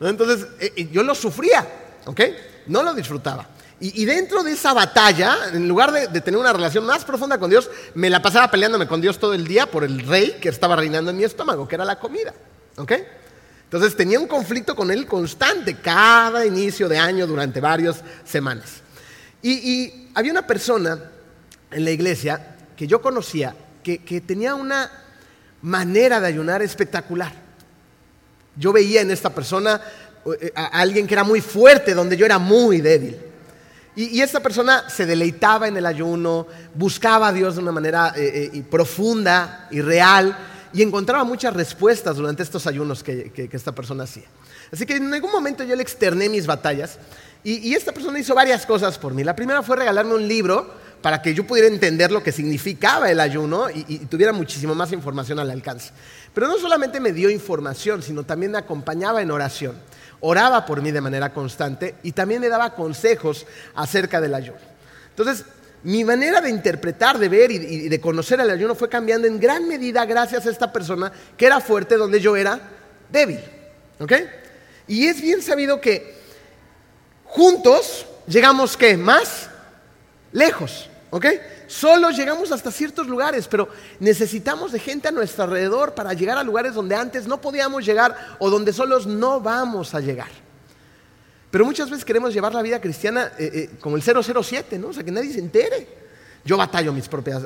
Entonces 0.01 0.47
eh, 0.59 0.73
eh, 0.75 0.89
yo 0.91 1.03
lo 1.03 1.15
sufría, 1.15 1.65
¿ok? 2.05 2.21
No 2.67 2.83
lo 2.83 2.93
disfrutaba. 2.93 3.49
Y, 3.77 4.05
dentro 4.05 4.41
de 4.41 4.53
esa 4.53 4.73
batalla, 4.73 5.35
en 5.51 5.67
lugar 5.67 5.91
de, 5.91 6.07
de, 6.07 6.21
tener 6.21 6.39
una 6.39 6.53
relación 6.53 6.85
más 6.85 7.03
profunda 7.03 7.37
con 7.37 7.49
Dios, 7.49 7.69
me 7.93 8.09
la 8.09 8.21
pasaba 8.21 8.49
peleándome 8.49 8.87
con 8.87 9.01
Dios 9.01 9.19
todo 9.19 9.33
el 9.33 9.45
día 9.45 9.69
por 9.69 9.83
el 9.83 9.99
rey 10.07 10.37
que 10.41 10.47
estaba 10.47 10.77
reinando 10.77 11.11
en 11.11 11.17
mi 11.17 11.25
estómago, 11.25 11.67
que 11.67 11.75
era 11.75 11.83
la 11.83 11.99
comida. 11.99 12.33
¿Ok? 12.77 12.93
Entonces 13.65 13.97
tenía 13.97 14.17
un 14.17 14.27
conflicto 14.27 14.75
con 14.75 14.91
él 14.91 15.05
constante 15.05 15.75
cada 15.75 16.45
inicio 16.45 16.87
de 16.87 16.97
año 16.97 17.27
durante 17.27 17.59
varias 17.59 18.01
semanas. 18.23 18.81
Y, 19.47 20.09
había 20.15 20.31
una 20.31 20.47
persona 20.47 20.99
en 21.69 21.85
la 21.85 21.91
iglesia 21.91 22.55
que 22.75 22.87
yo 22.87 22.99
conocía 22.99 23.55
que, 23.83 23.99
tenía 24.25 24.55
una 24.55 24.89
manera 25.61 26.19
de 26.19 26.25
ayunar 26.25 26.63
espectacular. 26.63 27.31
Yo 28.55 28.73
veía 28.73 29.01
en 29.01 29.11
esta 29.11 29.29
persona 29.29 29.79
eh, 30.41 30.51
a 30.55 30.65
alguien 30.79 31.05
que 31.05 31.13
era 31.13 31.23
muy 31.23 31.41
fuerte, 31.41 31.93
donde 31.93 32.17
yo 32.17 32.25
era 32.25 32.39
muy 32.39 32.81
débil. 32.81 33.19
Y, 33.95 34.19
esta 34.19 34.39
persona 34.39 34.89
se 34.89 35.05
deleitaba 35.05 35.67
en 35.67 35.77
el 35.77 35.85
ayuno, 35.85 36.47
buscaba 36.73 37.27
a 37.27 37.33
Dios 37.33 37.55
de 37.55 37.61
una 37.61 37.71
manera 37.71 38.13
eh, 38.15 38.49
eh, 38.51 38.63
profunda 38.63 39.67
y 39.69 39.79
real 39.79 40.35
y 40.73 40.81
encontraba 40.81 41.23
muchas 41.23 41.53
respuestas 41.53 42.15
durante 42.15 42.41
estos 42.41 42.65
ayunos 42.65 43.03
que, 43.03 43.47
esta 43.51 43.75
persona 43.75 44.05
hacía. 44.05 44.25
Así 44.71 44.85
que 44.85 44.95
en 44.95 45.13
algún 45.13 45.31
momento 45.31 45.63
yo 45.63 45.75
le 45.75 45.83
externé 45.83 46.29
mis 46.29 46.47
batallas 46.47 46.97
y, 47.45 47.75
esta 47.75 47.91
persona 47.91 48.17
hizo 48.17 48.33
varias 48.33 48.65
cosas 48.65 48.97
por 48.97 49.13
mí. 49.13 49.23
La 49.23 49.35
primera 49.35 49.61
fue 49.61 49.75
regalarme 49.75 50.15
un 50.15 50.27
libro 50.27 50.73
para 51.03 51.21
que 51.21 51.35
yo 51.35 51.45
pudiera 51.45 51.67
entender 51.67 52.11
lo 52.11 52.23
que 52.23 52.31
significaba 52.31 53.11
el 53.11 53.19
ayuno 53.19 53.69
y, 53.69 53.99
tuviera 54.07 54.33
muchísimo 54.33 54.73
más 54.73 54.91
información 54.91 55.37
al 55.37 55.51
alcance. 55.51 55.91
Pero 56.33 56.47
no 56.47 56.57
solamente 56.57 56.99
me 56.99 57.11
dio 57.11 57.29
información, 57.29 58.01
sino 58.01 58.23
también 58.23 58.51
me 58.51 58.57
acompañaba 58.57 59.21
en 59.21 59.29
oración. 59.29 59.75
Oraba 60.21 60.65
por 60.65 60.81
mí 60.81 60.91
de 60.91 61.01
manera 61.01 61.31
constante 61.31 61.97
y 62.01 62.13
también 62.13 62.41
me 62.41 62.49
daba 62.49 62.73
consejos 62.73 63.45
acerca 63.75 64.19
del 64.19 64.33
ayuno. 64.33 64.57
Entonces, 65.11 65.45
mi 65.83 66.03
manera 66.03 66.41
de 66.41 66.49
interpretar, 66.49 67.19
de 67.19 67.29
ver 67.29 67.51
y, 67.51 67.89
de 67.89 68.01
conocer 68.01 68.39
el 68.39 68.49
ayuno 68.49 68.73
fue 68.73 68.89
cambiando 68.89 69.27
en 69.27 69.39
gran 69.39 69.67
medida 69.67 70.03
gracias 70.05 70.47
a 70.47 70.49
esta 70.49 70.73
persona 70.73 71.11
que 71.37 71.45
era 71.45 71.61
fuerte 71.61 71.95
donde 71.95 72.19
yo 72.19 72.35
era 72.35 72.59
débil. 73.11 73.39
¿Ok? 73.99 74.13
Y 74.87 75.07
es 75.07 75.21
bien 75.21 75.41
sabido 75.41 75.81
que 75.81 76.15
juntos 77.25 78.05
llegamos 78.27 78.77
¿qué? 78.77 78.97
Más 78.97 79.49
lejos. 80.31 80.89
¿Ok? 81.09 81.25
Solo 81.67 82.09
llegamos 82.11 82.51
hasta 82.51 82.71
ciertos 82.71 83.07
lugares, 83.07 83.47
pero 83.47 83.69
necesitamos 83.99 84.71
de 84.71 84.79
gente 84.79 85.07
a 85.07 85.11
nuestro 85.11 85.45
alrededor 85.45 85.95
para 85.95 86.13
llegar 86.13 86.37
a 86.37 86.43
lugares 86.43 86.73
donde 86.73 86.95
antes 86.95 87.27
no 87.27 87.41
podíamos 87.41 87.85
llegar 87.85 88.35
o 88.39 88.49
donde 88.49 88.73
solos 88.73 89.07
no 89.07 89.39
vamos 89.39 89.95
a 89.95 89.99
llegar. 89.99 90.29
Pero 91.49 91.65
muchas 91.65 91.89
veces 91.89 92.03
queremos 92.03 92.33
llevar 92.33 92.53
la 92.53 92.61
vida 92.61 92.81
cristiana 92.81 93.31
eh, 93.39 93.49
eh, 93.53 93.69
como 93.79 93.95
el 93.95 94.03
007, 94.03 94.77
¿no? 94.77 94.89
O 94.89 94.93
sea, 94.93 95.03
que 95.03 95.11
nadie 95.11 95.31
se 95.31 95.39
entere. 95.39 96.04
Yo 96.45 96.57
batallo 96.57 96.93
mis 96.93 97.09
propias, 97.09 97.43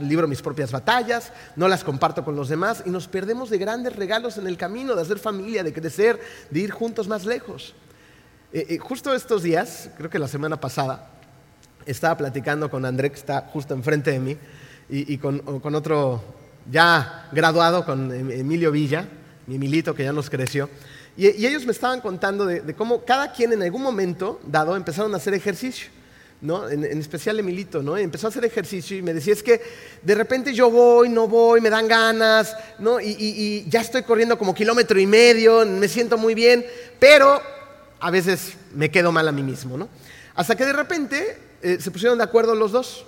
libro 0.00 0.26
mis 0.26 0.40
propias 0.40 0.72
batallas, 0.72 1.30
no 1.56 1.68
las 1.68 1.84
comparto 1.84 2.24
con 2.24 2.34
los 2.34 2.48
demás 2.48 2.82
y 2.86 2.90
nos 2.90 3.06
perdemos 3.06 3.50
de 3.50 3.58
grandes 3.58 3.94
regalos 3.94 4.38
en 4.38 4.46
el 4.46 4.56
camino, 4.56 4.96
de 4.96 5.02
hacer 5.02 5.18
familia, 5.18 5.62
de 5.62 5.74
crecer, 5.74 6.18
de 6.50 6.60
ir 6.60 6.70
juntos 6.70 7.06
más 7.06 7.26
lejos. 7.26 7.74
Eh, 8.52 8.78
justo 8.78 9.14
estos 9.14 9.42
días, 9.42 9.90
creo 9.96 10.08
que 10.08 10.18
la 10.18 10.26
semana 10.26 10.58
pasada, 10.58 11.10
estaba 11.86 12.16
platicando 12.16 12.70
con 12.70 12.84
André, 12.84 13.10
que 13.10 13.18
está 13.18 13.42
justo 13.52 13.74
enfrente 13.74 14.10
de 14.10 14.20
mí, 14.20 14.36
y, 14.88 15.18
con, 15.18 15.38
con, 15.60 15.74
otro 15.76 16.20
ya 16.68 17.28
graduado, 17.30 17.84
con 17.84 18.12
em, 18.12 18.30
Emilio 18.32 18.72
Villa, 18.72 19.06
mi 19.46 19.54
Emilito 19.54 19.94
que 19.94 20.02
ya 20.02 20.12
nos 20.12 20.28
creció. 20.28 20.68
Y, 21.16 21.26
ellos 21.26 21.64
me 21.64 21.72
estaban 21.72 22.00
contando 22.00 22.44
de, 22.44 22.74
cómo 22.74 23.04
cada 23.04 23.32
quien 23.32 23.52
en 23.52 23.62
algún 23.62 23.82
momento 23.82 24.40
dado 24.44 24.74
empezaron 24.74 25.14
a 25.14 25.18
hacer 25.18 25.34
ejercicio. 25.34 25.90
¿No? 26.40 26.68
En, 26.68 26.84
especial 26.84 27.38
Emilito, 27.38 27.82
¿no? 27.82 27.96
empezó 27.96 28.26
a 28.26 28.30
hacer 28.30 28.44
ejercicio 28.44 28.96
y 28.96 29.02
me 29.02 29.12
decía, 29.12 29.32
es 29.32 29.42
que 29.42 29.60
de 30.02 30.14
repente 30.14 30.54
yo 30.54 30.70
voy, 30.70 31.08
no 31.08 31.28
voy, 31.28 31.60
me 31.60 31.70
dan 31.70 31.86
ganas, 31.86 32.56
¿no? 32.78 33.00
Y, 33.00 33.66
ya 33.68 33.80
estoy 33.80 34.02
corriendo 34.02 34.38
como 34.38 34.54
kilómetro 34.54 34.98
y 34.98 35.06
medio, 35.06 35.66
me 35.66 35.88
siento 35.88 36.16
muy 36.16 36.34
bien, 36.34 36.64
pero 36.98 37.40
a 38.00 38.10
veces 38.10 38.54
me 38.74 38.90
quedo 38.90 39.12
mal 39.12 39.28
a 39.28 39.32
mí 39.32 39.42
mismo, 39.42 39.76
¿no? 39.76 39.88
Hasta 40.34 40.56
que 40.56 40.64
de 40.64 40.72
repente 40.72 41.38
eh, 41.62 41.78
se 41.80 41.90
pusieron 41.90 42.18
de 42.18 42.24
acuerdo 42.24 42.54
los 42.54 42.72
dos 42.72 43.04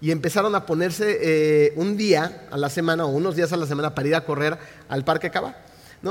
y 0.00 0.10
empezaron 0.10 0.54
a 0.54 0.66
ponerse 0.66 1.18
eh, 1.20 1.72
un 1.76 1.96
día 1.96 2.48
a 2.50 2.56
la 2.56 2.70
semana 2.70 3.04
o 3.04 3.08
unos 3.08 3.36
días 3.36 3.52
a 3.52 3.56
la 3.56 3.66
semana 3.66 3.94
para 3.94 4.08
ir 4.08 4.14
a 4.14 4.24
correr 4.24 4.58
al 4.88 5.04
Parque 5.04 5.30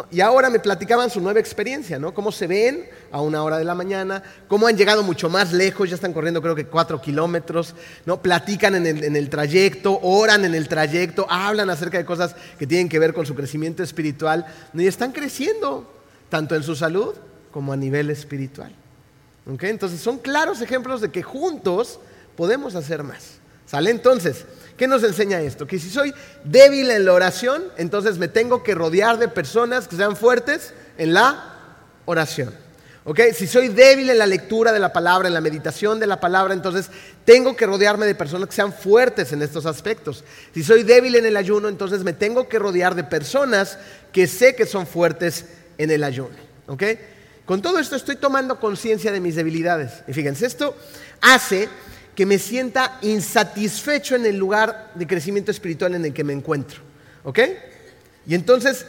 Y 0.09 0.21
ahora 0.21 0.49
me 0.49 0.59
platicaban 0.59 1.09
su 1.09 1.19
nueva 1.19 1.41
experiencia, 1.41 1.99
¿no? 1.99 2.13
Cómo 2.13 2.31
se 2.31 2.47
ven 2.47 2.87
a 3.11 3.19
una 3.19 3.43
hora 3.43 3.57
de 3.57 3.65
la 3.65 3.75
mañana, 3.75 4.23
cómo 4.47 4.67
han 4.67 4.77
llegado 4.77 5.03
mucho 5.03 5.29
más 5.29 5.51
lejos, 5.51 5.89
ya 5.89 5.95
están 5.95 6.13
corriendo 6.13 6.41
creo 6.41 6.55
que 6.55 6.65
cuatro 6.65 7.01
kilómetros, 7.01 7.75
¿no? 8.05 8.21
Platican 8.21 8.75
en 8.75 9.15
el, 9.15 9.29
trayecto, 9.29 9.99
oran 10.01 10.45
en 10.45 10.55
el 10.55 10.69
trayecto, 10.69 11.27
hablan 11.29 11.69
acerca 11.69 11.97
de 11.97 12.05
cosas 12.05 12.35
que 12.57 12.65
tienen 12.65 12.87
que 12.87 12.99
ver 12.99 13.13
con 13.13 13.25
su 13.25 13.35
crecimiento 13.35 13.83
espiritual, 13.83 14.45
y 14.73 14.87
están 14.87 15.11
creciendo, 15.11 15.91
tanto 16.29 16.55
en 16.55 16.63
su 16.63 16.73
salud 16.73 17.13
como 17.51 17.73
a 17.73 17.77
nivel 17.77 18.09
espiritual. 18.09 18.73
Entonces 19.45 19.99
son 19.99 20.19
claros 20.19 20.61
ejemplos 20.61 21.01
de 21.01 21.11
que 21.11 21.21
juntos 21.21 21.99
podemos 22.37 22.75
hacer 22.75 23.03
más. 23.03 23.41
¿Sale? 23.65 23.89
Entonces, 23.89 24.45
¿qué 24.81 24.87
nos 24.87 25.03
enseña 25.03 25.39
esto? 25.41 25.67
Que 25.67 25.77
si 25.77 25.91
soy 25.91 26.11
débil 26.43 26.89
en 26.89 27.05
la 27.05 27.13
oración, 27.13 27.65
entonces 27.77 28.17
me 28.17 28.27
tengo 28.27 28.63
que 28.63 28.73
rodear 28.73 29.19
de 29.19 29.27
personas 29.27 29.87
que 29.87 29.95
sean 29.95 30.15
fuertes 30.15 30.73
en 30.97 31.13
la 31.13 31.53
oración. 32.05 32.51
¿Ok? 33.03 33.19
Si 33.35 33.45
soy 33.45 33.67
débil 33.67 34.09
en 34.09 34.17
la 34.17 34.25
lectura 34.25 34.71
de 34.71 34.79
la 34.79 34.91
palabra, 34.91 35.27
en 35.27 35.35
la 35.35 35.39
meditación 35.39 35.99
de 35.99 36.07
la 36.07 36.19
palabra, 36.19 36.55
entonces 36.55 36.89
tengo 37.25 37.55
que 37.55 37.67
rodearme 37.67 38.07
de 38.07 38.15
personas 38.15 38.49
que 38.49 38.55
sean 38.55 38.73
fuertes 38.73 39.31
en 39.33 39.43
estos 39.43 39.67
aspectos. 39.67 40.23
Si 40.51 40.63
soy 40.63 40.81
débil 40.81 41.13
en 41.13 41.27
el 41.27 41.37
ayuno, 41.37 41.69
entonces 41.69 42.03
me 42.03 42.13
tengo 42.13 42.49
que 42.49 42.57
rodear 42.57 42.95
de 42.95 43.03
personas 43.03 43.77
que 44.11 44.25
sé 44.25 44.55
que 44.55 44.65
son 44.65 44.87
fuertes 44.87 45.45
en 45.77 45.91
el 45.91 46.03
ayuno. 46.03 46.33
¿Ok? 46.65 46.83
Con 47.45 47.61
todo 47.61 47.77
esto 47.77 47.95
estoy 47.95 48.15
tomando 48.15 48.59
conciencia 48.59 49.11
de 49.11 49.19
mis 49.19 49.35
debilidades. 49.35 50.01
Y 50.07 50.13
fíjense, 50.13 50.47
esto 50.47 50.75
hace 51.21 51.69
que 52.15 52.25
me 52.25 52.39
sienta 52.39 52.97
insatisfecho 53.01 54.15
en 54.15 54.25
el 54.25 54.37
lugar 54.37 54.91
de 54.95 55.07
crecimiento 55.07 55.51
espiritual 55.51 55.95
en 55.95 56.05
el 56.05 56.13
que 56.13 56.23
me 56.23 56.33
encuentro. 56.33 56.81
¿Ok? 57.23 57.39
Y 58.25 58.35
entonces 58.35 58.85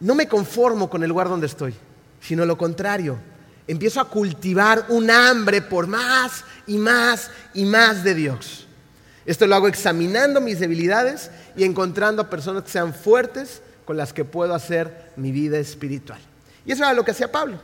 no 0.00 0.14
me 0.14 0.28
conformo 0.28 0.88
con 0.88 1.02
el 1.02 1.08
lugar 1.08 1.28
donde 1.28 1.46
estoy, 1.46 1.74
sino 2.20 2.44
lo 2.44 2.56
contrario. 2.56 3.18
Empiezo 3.66 4.00
a 4.00 4.08
cultivar 4.08 4.86
un 4.88 5.10
hambre 5.10 5.62
por 5.62 5.86
más 5.86 6.44
y 6.66 6.78
más 6.78 7.30
y 7.54 7.64
más 7.64 8.02
de 8.02 8.14
Dios. 8.14 8.66
Esto 9.26 9.46
lo 9.46 9.54
hago 9.54 9.68
examinando 9.68 10.40
mis 10.40 10.58
debilidades 10.58 11.30
y 11.56 11.64
encontrando 11.64 12.22
a 12.22 12.30
personas 12.30 12.64
que 12.64 12.70
sean 12.70 12.94
fuertes 12.94 13.62
con 13.84 13.96
las 13.96 14.12
que 14.12 14.24
puedo 14.24 14.54
hacer 14.54 15.12
mi 15.16 15.30
vida 15.30 15.58
espiritual. 15.58 16.20
Y 16.64 16.72
eso 16.72 16.82
era 16.82 16.92
lo 16.92 17.04
que 17.04 17.12
hacía 17.12 17.30
Pablo. 17.30 17.60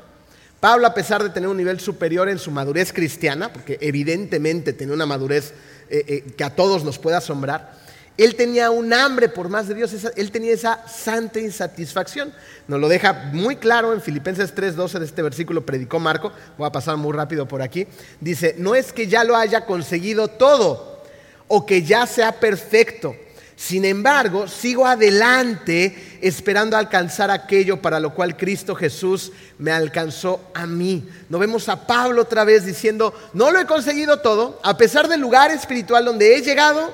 Pablo, 0.67 0.89
a 0.89 0.95
pesar 0.95 1.23
de 1.23 1.31
tener 1.31 1.49
un 1.49 1.57
nivel 1.57 1.79
superior 1.79 2.29
en 2.29 2.41
su 2.41 2.51
madurez 2.51 2.93
cristiana, 2.93 3.53
porque 3.53 3.79
evidentemente 3.81 4.73
tenía 4.73 4.95
una 4.95 5.07
madurez 5.07 5.53
eh, 5.89 6.05
eh, 6.09 6.25
que 6.37 6.43
a 6.43 6.57
todos 6.57 6.83
nos 6.83 6.99
puede 6.99 7.17
asombrar, 7.17 7.73
él 8.17 8.35
tenía 8.35 8.73
un 8.73 8.93
hambre 8.93 9.29
por 9.29 9.49
más 9.49 9.69
de 9.69 9.77
Dios, 9.77 9.95
él 10.17 10.33
tenía 10.33 10.53
esa 10.53 10.89
santa 10.89 11.39
insatisfacción. 11.39 12.33
Nos 12.67 12.81
lo 12.81 12.89
deja 12.89 13.31
muy 13.33 13.55
claro 13.55 13.93
en 13.93 14.01
Filipenses 14.01 14.57
3:12 14.57 14.99
de 14.99 15.05
este 15.05 15.23
versículo, 15.23 15.65
predicó 15.65 16.01
Marco, 16.01 16.33
voy 16.59 16.67
a 16.67 16.73
pasar 16.73 16.97
muy 16.97 17.13
rápido 17.13 17.47
por 17.47 17.63
aquí. 17.63 17.87
Dice, 18.21 18.57
no 18.59 18.75
es 18.75 18.93
que 18.93 19.07
ya 19.07 19.23
lo 19.23 19.37
haya 19.37 19.67
conseguido 19.67 20.27
todo 20.27 21.01
o 21.47 21.65
que 21.65 21.85
ya 21.85 22.09
sea 22.09 22.41
perfecto 22.41 23.15
sin 23.57 23.87
embargo, 23.87 24.47
sigo 24.49 24.87
adelante 24.87 26.19
esperando 26.21 26.77
alcanzar 26.77 27.31
aquello 27.31 27.81
para 27.81 27.99
lo 27.99 28.15
cual 28.15 28.37
Cristo 28.37 28.75
Jesús 28.75 29.33
me 29.59 29.73
alcanzó 29.73 30.51
a 30.53 30.67
mí. 30.67 31.09
No 31.31 31.39
vemos 31.39 31.67
a 31.71 31.87
Pablo 31.87 32.23
otra 32.23 32.45
vez 32.45 32.67
diciendo, 32.67 33.15
no 33.33 33.51
lo 33.51 33.59
he 33.59 33.65
conseguido 33.65 34.21
todo, 34.21 34.61
a 34.63 34.77
pesar 34.77 35.09
del 35.09 35.23
lugar 35.23 35.51
espiritual 35.51 36.05
donde 36.05 36.37
he 36.37 36.43
llegado, 36.43 36.93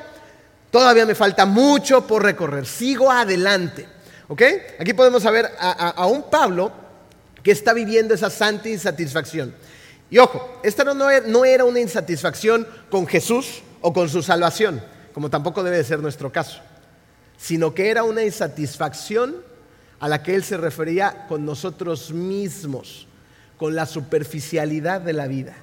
todavía 0.70 1.04
me 1.04 1.16
falta 1.16 1.46
mucho 1.46 2.06
por 2.06 2.22
recorrer. 2.22 2.64
Sigo 2.64 3.10
adelante. 3.10 3.88
¿Ok? 4.28 4.42
Aquí 4.78 4.94
podemos 4.94 5.24
ver 5.24 5.50
a, 5.58 6.06
un 6.06 6.30
Pablo 6.30 6.72
que 7.42 7.50
está 7.50 7.72
viviendo 7.72 8.14
esa 8.14 8.30
santa 8.30 8.68
insatisfacción. 8.68 9.52
Y 10.10 10.18
ojo, 10.18 10.60
esta 10.62 10.84
no 10.84 11.44
era 11.44 11.64
una 11.64 11.80
insatisfacción 11.80 12.68
con 12.88 13.08
Jesús 13.08 13.62
o 13.80 13.92
con 13.92 14.08
su 14.08 14.22
salvación 14.22 14.80
como 15.12 15.30
tampoco 15.30 15.62
debe 15.62 15.78
de 15.78 15.84
ser 15.84 16.00
nuestro 16.00 16.32
caso, 16.32 16.60
sino 17.36 17.74
que 17.74 17.90
era 17.90 18.04
una 18.04 18.22
insatisfacción 18.22 19.36
a 20.00 20.08
la 20.08 20.22
que 20.22 20.34
él 20.34 20.42
se 20.42 20.56
refería 20.56 21.26
con 21.28 21.44
nosotros 21.44 22.12
mismos, 22.12 23.06
con 23.56 23.74
la 23.74 23.86
superficialidad 23.86 25.00
de 25.00 25.12
la 25.12 25.26
vida. 25.26 25.54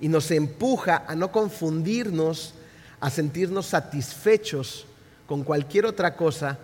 Y 0.00 0.08
nos 0.08 0.30
empuja 0.30 1.04
a 1.06 1.14
no 1.14 1.30
confundirnos, 1.32 2.54
a 3.00 3.10
sentirnos 3.10 3.66
satisfechos 3.66 4.86
con 5.26 5.44
cualquier 5.44 5.86
otra 5.86 6.16
cosa 6.16 6.58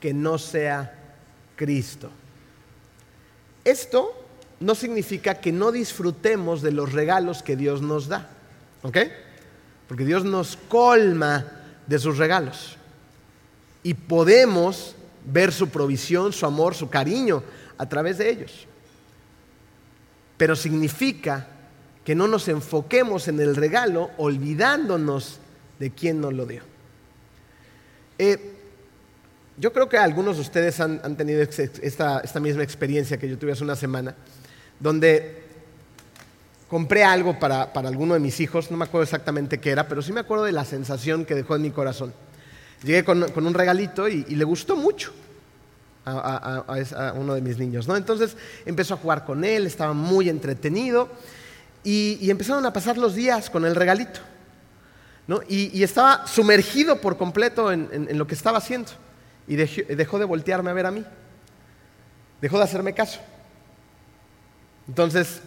que 0.00 0.12
no 0.12 0.38
sea 0.38 0.94
Cristo. 1.56 2.10
Esto 3.64 4.12
no 4.60 4.74
significa 4.74 5.36
que 5.40 5.52
no 5.52 5.72
disfrutemos 5.72 6.62
de 6.62 6.72
los 6.72 6.92
regalos 6.92 7.42
que 7.42 7.56
Dios 7.56 7.82
nos 7.82 8.08
da. 8.08 8.28
¿Ok? 8.82 8.98
Porque 9.88 10.04
Dios 10.04 10.24
nos 10.24 10.56
colma 10.68 11.44
de 11.86 11.98
sus 11.98 12.18
regalos. 12.18 12.76
Y 13.82 13.94
podemos 13.94 14.96
ver 15.24 15.52
su 15.52 15.68
provisión, 15.68 16.32
su 16.32 16.46
amor, 16.46 16.74
su 16.74 16.88
cariño 16.88 17.42
a 17.78 17.88
través 17.88 18.18
de 18.18 18.30
ellos. 18.30 18.66
Pero 20.36 20.56
significa 20.56 21.46
que 22.04 22.14
no 22.14 22.28
nos 22.28 22.48
enfoquemos 22.48 23.28
en 23.28 23.40
el 23.40 23.56
regalo 23.56 24.10
olvidándonos 24.16 25.40
de 25.78 25.90
quién 25.90 26.20
nos 26.20 26.32
lo 26.32 26.46
dio. 26.46 26.62
Eh, 28.18 28.52
yo 29.58 29.72
creo 29.72 29.88
que 29.88 29.96
algunos 29.96 30.36
de 30.36 30.42
ustedes 30.42 30.80
han, 30.80 31.16
tenido 31.16 31.42
esta, 31.42 32.40
misma 32.40 32.62
experiencia 32.62 33.16
que 33.16 33.28
yo 33.28 33.38
tuve 33.38 33.52
hace 33.52 33.64
una 33.64 33.76
semana, 33.76 34.14
donde 34.78 35.45
compré 36.68 37.04
algo 37.04 37.38
para, 37.38 37.62
alguno 37.62 38.14
de 38.14 38.20
mis 38.20 38.40
hijos, 38.40 38.70
no 38.70 38.76
me 38.76 38.84
acuerdo 38.84 39.04
exactamente 39.04 39.58
qué 39.58 39.70
era, 39.70 39.86
pero 39.86 40.02
sí 40.02 40.12
me 40.12 40.20
acuerdo 40.20 40.44
de 40.44 40.52
la 40.52 40.64
sensación 40.64 41.24
que 41.24 41.34
dejó 41.34 41.56
en 41.56 41.62
mi 41.62 41.70
corazón. 41.70 42.12
Llegué 42.82 43.04
con, 43.04 43.22
un 43.22 43.54
regalito 43.54 44.08
y, 44.08 44.24
le 44.24 44.44
gustó 44.44 44.76
mucho 44.76 45.12
a, 46.04 47.12
uno 47.16 47.34
de 47.34 47.40
mis 47.40 47.58
niños, 47.58 47.88
¿no? 47.88 47.96
Entonces 47.96 48.36
empezó 48.64 48.94
a 48.94 48.96
jugar 48.96 49.24
con 49.24 49.44
él, 49.44 49.66
estaba 49.66 49.92
muy 49.92 50.28
entretenido 50.28 51.08
y, 51.84 52.30
empezaron 52.30 52.66
a 52.66 52.72
pasar 52.72 52.98
los 52.98 53.14
días 53.14 53.48
con 53.48 53.64
el 53.64 53.74
regalito, 53.74 54.20
¿no? 55.26 55.40
Y, 55.48 55.82
estaba 55.82 56.26
sumergido 56.26 57.00
por 57.00 57.16
completo 57.16 57.72
en, 57.72 58.18
lo 58.18 58.26
que 58.26 58.34
estaba 58.34 58.58
haciendo 58.58 58.90
y 59.48 59.54
dejó 59.54 60.18
de 60.18 60.24
voltearme 60.24 60.70
a 60.70 60.74
ver 60.74 60.86
a 60.86 60.90
mí, 60.90 61.04
dejó 62.40 62.58
de 62.58 62.64
hacerme 62.64 62.92
caso. 62.92 63.20
Entonces 64.88 65.40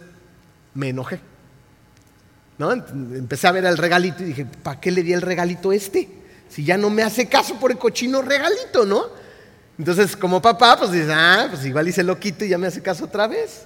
me 0.80 0.90
enojé. 0.90 1.20
¿no? 2.58 2.72
Empecé 2.72 3.48
a 3.48 3.52
ver 3.52 3.66
el 3.66 3.78
regalito 3.78 4.24
y 4.24 4.28
dije, 4.28 4.46
¿para 4.46 4.80
qué 4.80 4.92
le 4.92 5.04
di 5.04 5.14
el 5.14 5.22
regalito 5.22 5.72
este? 5.72 6.10
Si 6.50 6.64
ya 6.64 6.78
no 6.78 6.90
me 6.90 7.04
hace 7.04 7.28
caso 7.28 7.60
por 7.60 7.72
el 7.72 7.78
cochino 7.78 8.22
regalito, 8.22 8.86
¿no? 8.86 9.06
Entonces, 9.78 10.16
como 10.16 10.42
papá, 10.42 10.78
pues 10.78 10.92
dice, 10.92 11.14
ah, 11.14 11.48
pues 11.50 11.66
igual 11.66 11.88
hice 11.88 12.04
loquito 12.04 12.44
y 12.44 12.50
ya 12.50 12.58
me 12.58 12.68
hace 12.68 12.82
caso 12.82 13.06
otra 13.06 13.28
vez. 13.28 13.66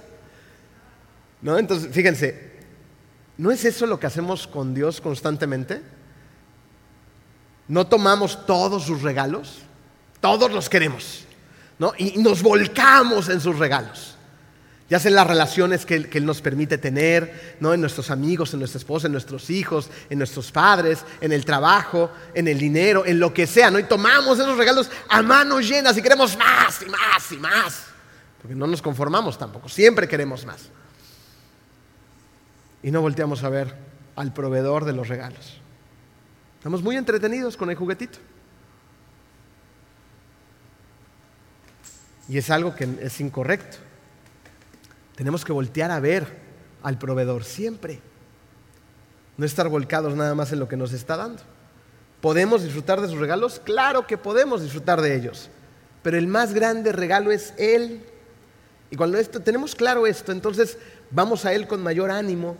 ¿No? 1.42 1.58
Entonces, 1.58 1.92
fíjense, 1.92 2.52
¿no 3.36 3.50
es 3.50 3.64
eso 3.64 3.86
lo 3.86 3.98
que 3.98 4.06
hacemos 4.06 4.46
con 4.46 4.74
Dios 4.74 5.00
constantemente? 5.00 5.82
¿No 7.66 7.86
tomamos 7.86 8.46
todos 8.46 8.84
sus 8.84 9.02
regalos? 9.02 9.62
Todos 10.20 10.52
los 10.52 10.68
queremos, 10.68 11.24
¿no? 11.78 11.92
Y 11.98 12.18
nos 12.18 12.42
volcamos 12.42 13.28
en 13.28 13.40
sus 13.40 13.58
regalos. 13.58 14.13
Ya 14.90 14.98
sea 14.98 15.08
en 15.08 15.14
las 15.14 15.26
relaciones 15.26 15.86
que, 15.86 15.94
Él 16.12 16.26
nos 16.26 16.42
permite 16.42 16.76
tener, 16.76 17.56
¿no? 17.58 17.72
en 17.72 17.80
nuestros 17.80 18.10
amigos, 18.10 18.52
en 18.52 18.58
nuestra 18.58 18.78
esposa, 18.78 19.06
en 19.06 19.12
nuestros 19.12 19.48
hijos, 19.48 19.88
en 20.10 20.18
nuestros 20.18 20.52
padres, 20.52 21.04
en 21.22 21.32
el 21.32 21.44
trabajo, 21.44 22.10
en 22.34 22.48
el 22.48 22.58
dinero, 22.58 23.06
en 23.06 23.18
lo 23.18 23.32
que 23.32 23.46
sea. 23.46 23.70
Y 23.78 23.84
tomamos 23.84 24.38
esos 24.38 24.58
regalos 24.58 24.90
a 25.08 25.22
manos 25.22 25.66
llenas 25.66 25.96
y 25.96 26.02
queremos 26.02 26.36
más 26.36 26.82
y 26.82 26.90
más 26.90 27.32
y 27.32 27.36
más. 27.36 27.84
Porque 28.42 28.54
no 28.54 28.66
nos 28.66 28.82
conformamos 28.82 29.38
tampoco, 29.38 29.70
siempre 29.70 30.06
queremos 30.06 30.44
más. 30.44 30.68
Y 32.82 32.90
no 32.90 33.00
volteamos 33.00 33.42
a 33.42 33.48
ver 33.48 33.74
al 34.16 34.34
proveedor 34.34 34.84
de 34.84 34.92
los 34.92 35.08
regalos. 35.08 35.60
Estamos 36.58 36.82
muy 36.82 36.98
entretenidos 36.98 37.56
con 37.56 37.70
el 37.70 37.76
juguetito. 37.76 38.18
Y 42.28 42.36
es 42.36 42.50
algo 42.50 42.74
que 42.74 42.86
es 43.00 43.20
incorrecto. 43.20 43.78
Tenemos 45.16 45.44
que 45.44 45.52
voltear 45.52 45.90
a 45.90 46.00
ver 46.00 46.26
al 46.82 46.98
proveedor 46.98 47.44
siempre. 47.44 48.00
No 49.36 49.46
estar 49.46 49.68
volcados 49.68 50.14
nada 50.14 50.34
más 50.34 50.52
en 50.52 50.60
lo 50.60 50.68
que 50.68 50.76
nos 50.76 50.92
está 50.92 51.16
dando. 51.16 51.42
¿Podemos 52.20 52.62
disfrutar 52.62 53.00
de 53.00 53.08
sus 53.08 53.18
regalos? 53.18 53.60
Claro 53.62 54.06
que 54.06 54.16
podemos 54.16 54.62
disfrutar 54.62 55.00
de 55.00 55.14
ellos. 55.14 55.50
Pero 56.02 56.18
el 56.18 56.26
más 56.26 56.54
grande 56.54 56.92
regalo 56.92 57.32
es 57.32 57.54
Él. 57.58 58.02
Y 58.90 58.96
cuando 58.96 59.18
esto, 59.18 59.40
tenemos 59.40 59.74
claro 59.74 60.06
esto, 60.06 60.32
entonces 60.32 60.78
vamos 61.10 61.44
a 61.44 61.52
Él 61.52 61.66
con 61.66 61.82
mayor 61.82 62.10
ánimo. 62.10 62.56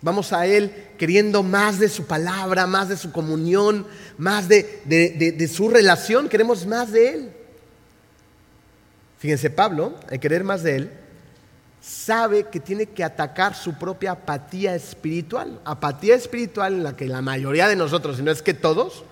Vamos 0.00 0.32
a 0.32 0.46
Él 0.46 0.72
queriendo 0.96 1.42
más 1.42 1.78
de 1.78 1.88
su 1.88 2.06
palabra, 2.06 2.66
más 2.66 2.88
de 2.88 2.96
su 2.96 3.10
comunión, 3.12 3.86
más 4.16 4.48
de, 4.48 4.82
de 4.84 5.48
su 5.48 5.68
relación. 5.68 6.28
Queremos 6.28 6.66
más 6.66 6.92
de 6.92 7.14
Él. 7.14 7.32
Fíjense, 9.18 9.50
Pablo, 9.50 9.94
al 10.08 10.20
querer 10.20 10.44
más 10.44 10.62
de 10.62 10.76
Él, 10.76 10.92
sabe 11.80 12.44
que 12.44 12.60
tiene 12.60 12.86
que 12.86 13.04
atacar 13.04 13.54
su 13.54 13.74
propia 13.74 14.12
apatía 14.12 14.74
espiritual. 14.74 15.60
Apatía 15.64 16.14
espiritual 16.14 16.74
en 16.74 16.82
la 16.82 16.96
que 16.96 17.06
la 17.06 17.22
mayoría 17.22 17.68
de 17.68 17.76
nosotros, 17.76 18.16
si 18.16 18.22
no 18.22 18.30
es 18.30 18.42
que 18.42 18.54
todos, 18.54 19.04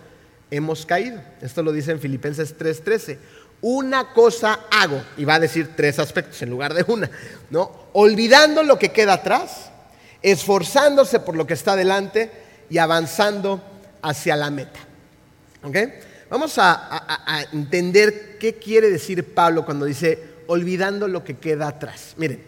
hemos 0.51 0.87
caído. 0.87 1.21
Esto 1.41 1.63
lo 1.63 1.73
dice 1.73 1.93
en 1.93 2.01
Filipenses 2.01 2.57
3:13. 2.57 3.19
Una 3.63 4.13
cosa 4.13 4.61
hago, 4.71 5.03
y 5.17 5.25
va 5.25 5.37
a 5.37 5.41
decir 5.41 5.71
tres 5.75 5.99
aspectos 5.99 6.41
en 6.43 6.51
lugar 6.51 6.75
de 6.75 6.85
una, 6.89 7.11
¿no? 7.51 7.87
Olvidando 7.95 8.63
lo 8.63 8.79
que 8.79 8.93
queda 8.93 9.15
atrás, 9.15 9.71
esforzándose 10.23 11.21
por 11.21 11.37
lo 11.37 11.47
que 11.47 11.55
está 11.55 11.75
delante 11.75 12.31
y 12.69 12.79
avanzando 12.79 13.63
hacia 14.03 14.37
la 14.37 14.51
meta. 14.51 14.79
¿Ok? 15.63 15.77
Vamos 16.29 16.59
a 16.59 17.47
entender 17.53 18.37
qué 18.39 18.57
quiere 18.57 18.91
decir 18.91 19.33
Pablo 19.33 19.65
cuando 19.65 19.87
dice 19.87 20.37
olvidando 20.49 21.09
lo 21.09 21.25
que 21.25 21.37
queda 21.37 21.69
atrás. 21.69 22.15
Miren, 22.17 22.43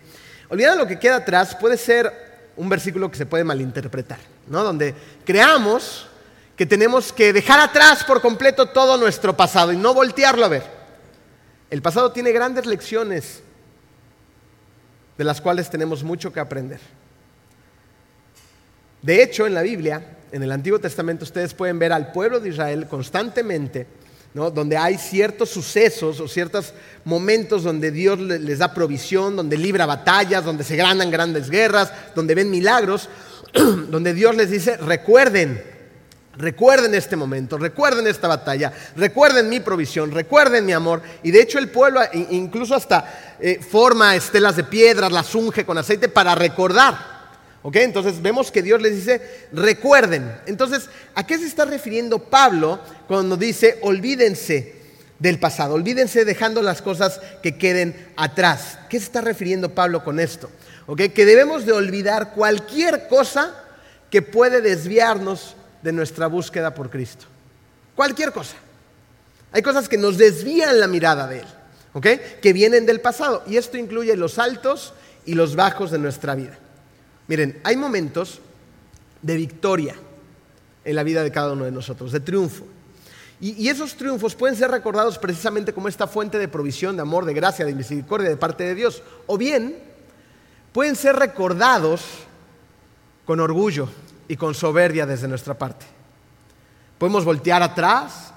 Olvidar 0.49 0.77
lo 0.77 0.87
que 0.87 0.99
queda 0.99 1.17
atrás 1.17 1.55
puede 1.55 1.77
ser 1.77 2.11
un 2.57 2.69
versículo 2.69 3.11
que 3.11 3.17
se 3.17 3.27
puede 3.27 3.45
malinterpretar, 3.45 4.19
¿no? 4.49 4.65
Donde 4.65 4.95
creamos 5.25 6.09
que 6.57 6.67
tenemos 6.67 7.13
que 7.13 7.33
dejar 7.33 7.61
atrás 7.61 8.03
por 8.03 8.21
completo 8.21 8.67
todo 8.67 8.97
nuestro 8.97 9.37
pasado 9.37 9.73
y 9.73 9.77
no 9.77 9.95
voltearlo 9.95 10.45
a 10.45 10.49
ver. 10.49 10.65
El 11.71 11.83
pasado 11.83 12.11
tiene 12.13 12.33
grandes 12.33 12.67
lecciones 12.67 13.43
de 15.17 15.25
las 15.25 15.41
cuales 15.41 15.69
tenemos 15.69 16.03
mucho 16.03 16.33
que 16.33 16.41
aprender. 16.41 16.81
De 19.03 19.23
hecho, 19.23 19.47
en 19.47 19.55
la 19.55 19.63
Biblia, 19.63 20.17
en 20.33 20.43
el 20.43 20.51
Antiguo 20.51 20.79
Testamento, 20.79 21.25
ustedes 21.25 21.55
pueden 21.55 21.79
ver 21.79 21.93
al 21.93 22.11
pueblo 22.11 22.41
de 22.41 22.49
Israel 22.49 22.87
constantemente 22.89 23.87
donde 24.39 24.77
hay 24.77 24.97
ciertos 24.97 25.51
sucesos 25.51 26.21
o 26.21 26.29
ciertos 26.29 26.73
momentos 27.05 27.65
donde 27.65 27.91
Dios 27.91 28.19
les 28.19 28.59
da 28.59 28.73
provisión, 28.73 29.37
donde 29.37 29.57
libra 29.57 29.87
batallas, 29.87 30.45
donde 30.45 30.65
se 30.65 30.77
ganan 30.77 31.11
grandes 31.11 31.51
guerras, 31.51 31.93
donde 32.15 32.35
ven 32.35 32.51
milagros, 32.51 33.09
donde 33.91 34.15
Dios 34.15 34.37
les 34.37 34.51
dice, 34.51 34.77
recuerden, 34.77 35.63
recuerden 36.37 36.95
este 36.95 37.17
momento, 37.17 37.59
recuerden 37.59 38.07
esta 38.07 38.29
batalla, 38.29 38.73
recuerden 38.97 39.49
mi 39.49 39.61
provisión, 39.61 40.13
recuerden 40.13 40.65
mi 40.65 40.73
amor. 40.73 41.03
Y 41.23 41.31
de 41.31 41.43
hecho 41.43 41.59
el 41.59 41.69
pueblo 41.69 42.01
incluso 42.31 42.75
hasta 42.75 43.37
eh, 43.41 43.61
forma 43.61 44.15
estelas 44.15 44.57
de 44.57 44.65
piedras, 44.65 45.11
las 45.11 45.35
unge 45.35 45.67
con 45.67 45.79
aceite 45.79 46.09
para 46.09 46.35
recordar. 46.35 47.18
Entonces 47.75 48.23
vemos 48.23 48.51
que 48.51 48.63
Dios 48.63 48.81
les 48.81 48.97
dice, 48.97 49.21
recuerden. 49.53 50.35
Entonces, 50.47 50.89
¿a 51.15 51.27
qué 51.27 51.39
se 51.39 51.47
está 51.47 51.65
refiriendo 51.65 52.19
Pablo 52.19 52.81
cuando 53.07 53.37
dice, 53.37 53.79
olvídense 53.83 54.77
del 55.19 55.39
pasado, 55.39 55.75
olvídense 55.75 56.25
dejando 56.25 56.63
las 56.63 56.83
cosas 56.83 57.21
que 57.43 57.59
queden 57.59 58.13
atrás? 58.17 58.79
¿Qué 58.89 58.99
se 58.99 59.07
está 59.07 59.21
refiriendo 59.21 59.75
Pablo 59.75 60.05
con 60.05 60.21
esto? 60.21 60.51
Que 60.97 61.27
debemos 61.27 61.67
de 61.67 61.73
olvidar 61.73 62.33
cualquier 62.35 63.09
cosa 63.09 63.55
que 64.11 64.23
puede 64.23 64.61
desviarnos 64.61 65.55
de 65.83 65.93
nuestra 65.93 66.27
búsqueda 66.29 66.73
por 66.75 66.89
Cristo. 66.89 67.27
Cualquier 67.95 68.33
cosa. 68.33 68.57
Hay 69.53 69.63
cosas 69.63 69.89
que 69.89 69.99
nos 69.99 70.17
desvían 70.17 70.81
la 70.81 70.87
mirada 70.87 71.27
de 71.27 71.41
Él, 71.41 72.21
que 72.41 72.53
vienen 72.53 72.87
del 72.87 73.01
pasado. 73.01 73.43
Y 73.47 73.57
esto 73.57 73.77
incluye 73.77 74.17
los 74.17 74.39
altos 74.39 74.95
y 75.27 75.35
los 75.35 75.57
bajos 75.57 75.91
de 75.91 75.99
nuestra 75.99 76.35
vida. 76.35 76.59
Miren, 77.29 77.61
hay 77.63 77.77
momentos 77.77 78.41
de 79.23 79.37
victoria 79.37 79.95
en 80.85 80.97
la 80.97 81.03
vida 81.03 81.23
de 81.23 81.31
cada 81.31 81.53
uno 81.53 81.65
de 81.65 81.71
nosotros, 81.71 82.11
de 82.11 82.21
triunfo. 82.21 82.65
Y, 83.41 83.69
esos 83.69 83.95
triunfos 83.95 84.35
pueden 84.35 84.57
ser 84.57 84.71
recordados 84.71 85.17
precisamente 85.19 85.73
como 85.73 85.87
esta 85.87 86.09
fuente 86.09 86.39
de 86.39 86.49
provisión, 86.49 86.97
de 86.97 87.03
amor, 87.03 87.25
de 87.25 87.35
gracia, 87.35 87.65
de 87.65 87.75
misericordia 87.75 88.29
de 88.29 88.37
parte 88.37 88.65
de 88.65 88.75
Dios. 88.75 89.03
O 89.27 89.39
bien, 89.39 89.77
pueden 90.73 90.97
ser 90.97 91.15
recordados 91.15 92.03
con 93.25 93.39
orgullo 93.39 93.89
y 94.27 94.37
con 94.37 94.55
soberbia 94.55 95.07
desde 95.07 95.29
nuestra 95.29 95.57
parte. 95.57 95.87
Podemos 96.99 97.25
voltear 97.25 97.63
atrás 97.63 98.33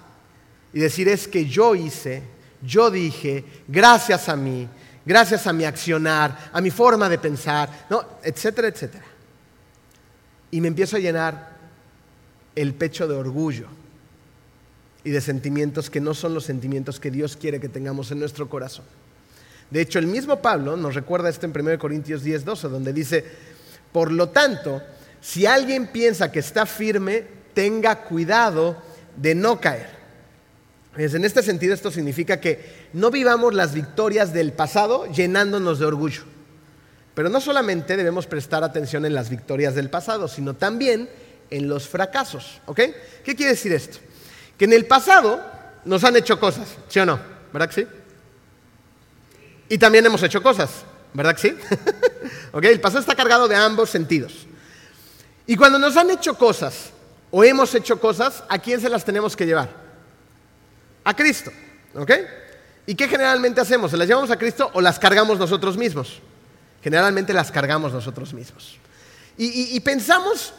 y 0.71 0.79
decir 0.79 1.09
es 1.09 1.27
que 1.27 1.45
yo 1.45 1.73
hice, 1.73 2.21
yo 2.61 2.91
dije, 2.91 3.43
gracias 3.67 4.29
a 4.29 4.35
mí, 4.35 4.67
gracias 5.05 5.47
a 5.47 5.53
mi 5.53 5.65
accionar, 5.65 6.49
a 6.51 6.61
mi 6.61 6.71
forma 6.71 7.09
de 7.09 7.17
pensar, 7.17 7.85
¿no? 7.89 8.03
etcétera, 8.23 8.67
etcétera. 8.67 9.05
Y 10.51 10.61
me 10.61 10.67
empiezo 10.67 10.97
a 10.97 10.99
llenar 10.99 11.51
el 12.55 12.73
pecho 12.73 13.07
de 13.07 13.15
orgullo 13.15 13.67
y 15.03 15.11
de 15.11 15.21
sentimientos 15.21 15.89
que 15.89 16.01
no 16.01 16.13
son 16.13 16.33
los 16.33 16.45
sentimientos 16.45 16.99
que 16.99 17.11
Dios 17.11 17.37
quiere 17.37 17.59
que 17.59 17.69
tengamos 17.69 18.11
en 18.11 18.19
nuestro 18.19 18.49
corazón. 18.49 18.85
De 19.69 19.81
hecho, 19.81 19.99
el 19.99 20.07
mismo 20.07 20.41
Pablo 20.41 20.75
nos 20.75 20.95
recuerda 20.95 21.29
esto 21.29 21.45
en 21.45 21.57
1 21.57 21.79
Corintios 21.79 22.23
10, 22.23 22.43
12, 22.43 22.67
donde 22.67 22.91
dice, 22.91 23.25
por 23.91 24.11
lo 24.11 24.29
tanto, 24.29 24.81
si 25.21 25.45
alguien 25.45 25.87
piensa 25.87 26.31
que 26.31 26.39
está 26.39 26.65
firme, 26.65 27.23
tenga 27.53 28.03
cuidado 28.03 28.75
de 29.15 29.33
no 29.33 29.59
caer. 29.59 30.00
En 30.97 31.23
este 31.23 31.41
sentido, 31.41 31.73
esto 31.73 31.89
significa 31.89 32.41
que 32.41 32.89
no 32.93 33.11
vivamos 33.11 33.53
las 33.53 33.73
victorias 33.73 34.33
del 34.33 34.51
pasado 34.51 35.05
llenándonos 35.05 35.79
de 35.79 35.85
orgullo. 35.85 36.23
Pero 37.13 37.29
no 37.29 37.39
solamente 37.39 37.95
debemos 37.95 38.27
prestar 38.27 38.63
atención 38.63 39.05
en 39.05 39.13
las 39.13 39.29
victorias 39.29 39.73
del 39.73 39.89
pasado, 39.89 40.27
sino 40.27 40.53
también 40.53 41.09
en 41.49 41.69
los 41.69 41.87
fracasos. 41.87 42.61
¿Ok? 42.65 42.79
¿Qué 43.23 43.35
quiere 43.35 43.51
decir 43.51 43.71
esto? 43.71 43.99
Que 44.57 44.65
en 44.65 44.73
el 44.73 44.85
pasado 44.85 45.41
nos 45.85 46.03
han 46.03 46.15
hecho 46.17 46.39
cosas, 46.39 46.67
¿sí 46.89 46.99
o 46.99 47.05
no? 47.05 47.19
¿Verdad 47.53 47.69
que 47.69 47.81
sí? 47.81 47.87
Y 49.69 49.77
también 49.77 50.05
hemos 50.05 50.21
hecho 50.23 50.43
cosas, 50.43 50.69
¿verdad 51.13 51.35
que 51.35 51.41
sí? 51.41 51.55
¿Ok? 52.51 52.65
El 52.65 52.81
pasado 52.81 52.99
está 52.99 53.15
cargado 53.15 53.47
de 53.47 53.55
ambos 53.55 53.89
sentidos. 53.89 54.45
Y 55.47 55.55
cuando 55.55 55.79
nos 55.79 55.95
han 55.95 56.09
hecho 56.11 56.37
cosas 56.37 56.91
o 57.29 57.43
hemos 57.43 57.73
hecho 57.75 57.99
cosas, 57.99 58.43
¿a 58.49 58.59
quién 58.59 58.81
se 58.81 58.89
las 58.89 59.05
tenemos 59.05 59.35
que 59.35 59.45
llevar? 59.45 59.80
A 61.03 61.15
Cristo. 61.15 61.51
¿Ok? 61.95 62.11
¿Y 62.85 62.95
qué 62.95 63.07
generalmente 63.07 63.61
hacemos? 63.61 63.91
¿Se 63.91 63.97
las 63.97 64.07
llevamos 64.07 64.31
a 64.31 64.37
Cristo 64.37 64.69
o 64.73 64.81
las 64.81 64.99
cargamos 64.99 65.37
nosotros 65.37 65.77
mismos? 65.77 66.19
Generalmente 66.83 67.33
las 67.33 67.51
cargamos 67.51 67.93
nosotros 67.93 68.33
mismos. 68.33 68.77
Y, 69.37 69.79
pensamos 69.79 70.53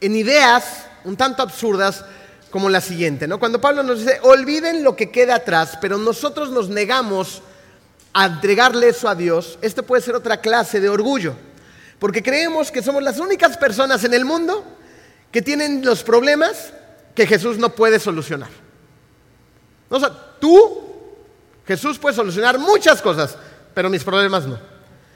en 0.00 0.16
ideas 0.16 0.86
un 1.04 1.16
tanto 1.16 1.42
absurdas 1.42 2.04
como 2.50 2.70
la 2.70 2.80
siguiente, 2.80 3.26
¿no? 3.26 3.38
Cuando 3.38 3.60
Pablo 3.60 3.82
nos 3.82 3.98
dice, 3.98 4.18
olviden 4.22 4.82
lo 4.82 4.96
que 4.96 5.10
queda 5.10 5.34
atrás, 5.34 5.76
pero 5.80 5.98
nosotros 5.98 6.50
nos 6.50 6.68
negamos 6.68 7.42
a 8.12 8.26
entregarle 8.26 8.88
eso 8.88 9.08
a 9.08 9.14
Dios, 9.14 9.58
esto 9.60 9.82
puede 9.82 10.00
ser 10.00 10.14
otra 10.14 10.40
clase 10.40 10.80
de 10.80 10.88
orgullo, 10.88 11.34
porque 11.98 12.22
creemos 12.22 12.70
que 12.70 12.82
somos 12.82 13.02
las 13.02 13.18
únicas 13.18 13.58
personas 13.58 14.04
en 14.04 14.14
el 14.14 14.24
mundo 14.24 14.64
que 15.32 15.42
tienen 15.42 15.84
los 15.84 16.02
problemas 16.02 16.72
que 17.14 17.26
Jesús 17.26 17.58
no 17.58 17.74
puede 17.74 17.98
solucionar. 17.98 18.63
O 19.88 20.12
tú, 20.40 20.82
Jesús 21.66 21.98
puede 21.98 22.14
solucionar 22.14 22.58
muchas 22.58 23.00
cosas, 23.00 23.36
pero 23.74 23.90
mis 23.90 24.04
problemas 24.04 24.46
no. 24.46 24.58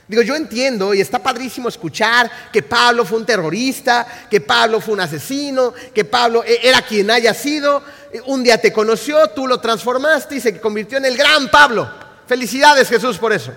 Digo, 0.08 0.22
yo 0.22 0.34
entiendo 0.34 0.94
y 0.94 1.02
está 1.02 1.18
padrísimo 1.18 1.68
escuchar 1.68 2.30
que 2.50 2.62
Pablo 2.62 3.04
fue 3.04 3.18
un 3.18 3.26
terrorista, 3.26 4.26
que 4.30 4.40
Pablo 4.40 4.80
fue 4.80 4.94
un 4.94 5.00
asesino, 5.00 5.74
que 5.92 6.06
Pablo 6.06 6.42
e-, 6.44 6.60
era 6.66 6.80
quien 6.80 7.10
haya 7.10 7.34
sido, 7.34 7.82
un 8.24 8.42
día 8.42 8.58
te 8.58 8.72
conoció, 8.72 9.28
tú 9.28 9.46
lo 9.46 9.60
transformaste 9.60 10.36
y 10.36 10.40
se 10.40 10.58
convirtió 10.58 10.96
en 10.96 11.04
el 11.04 11.16
gran 11.16 11.50
Pablo. 11.50 11.90
Felicidades 12.26 12.88
Jesús 12.88 13.18
por 13.18 13.34
eso. 13.34 13.52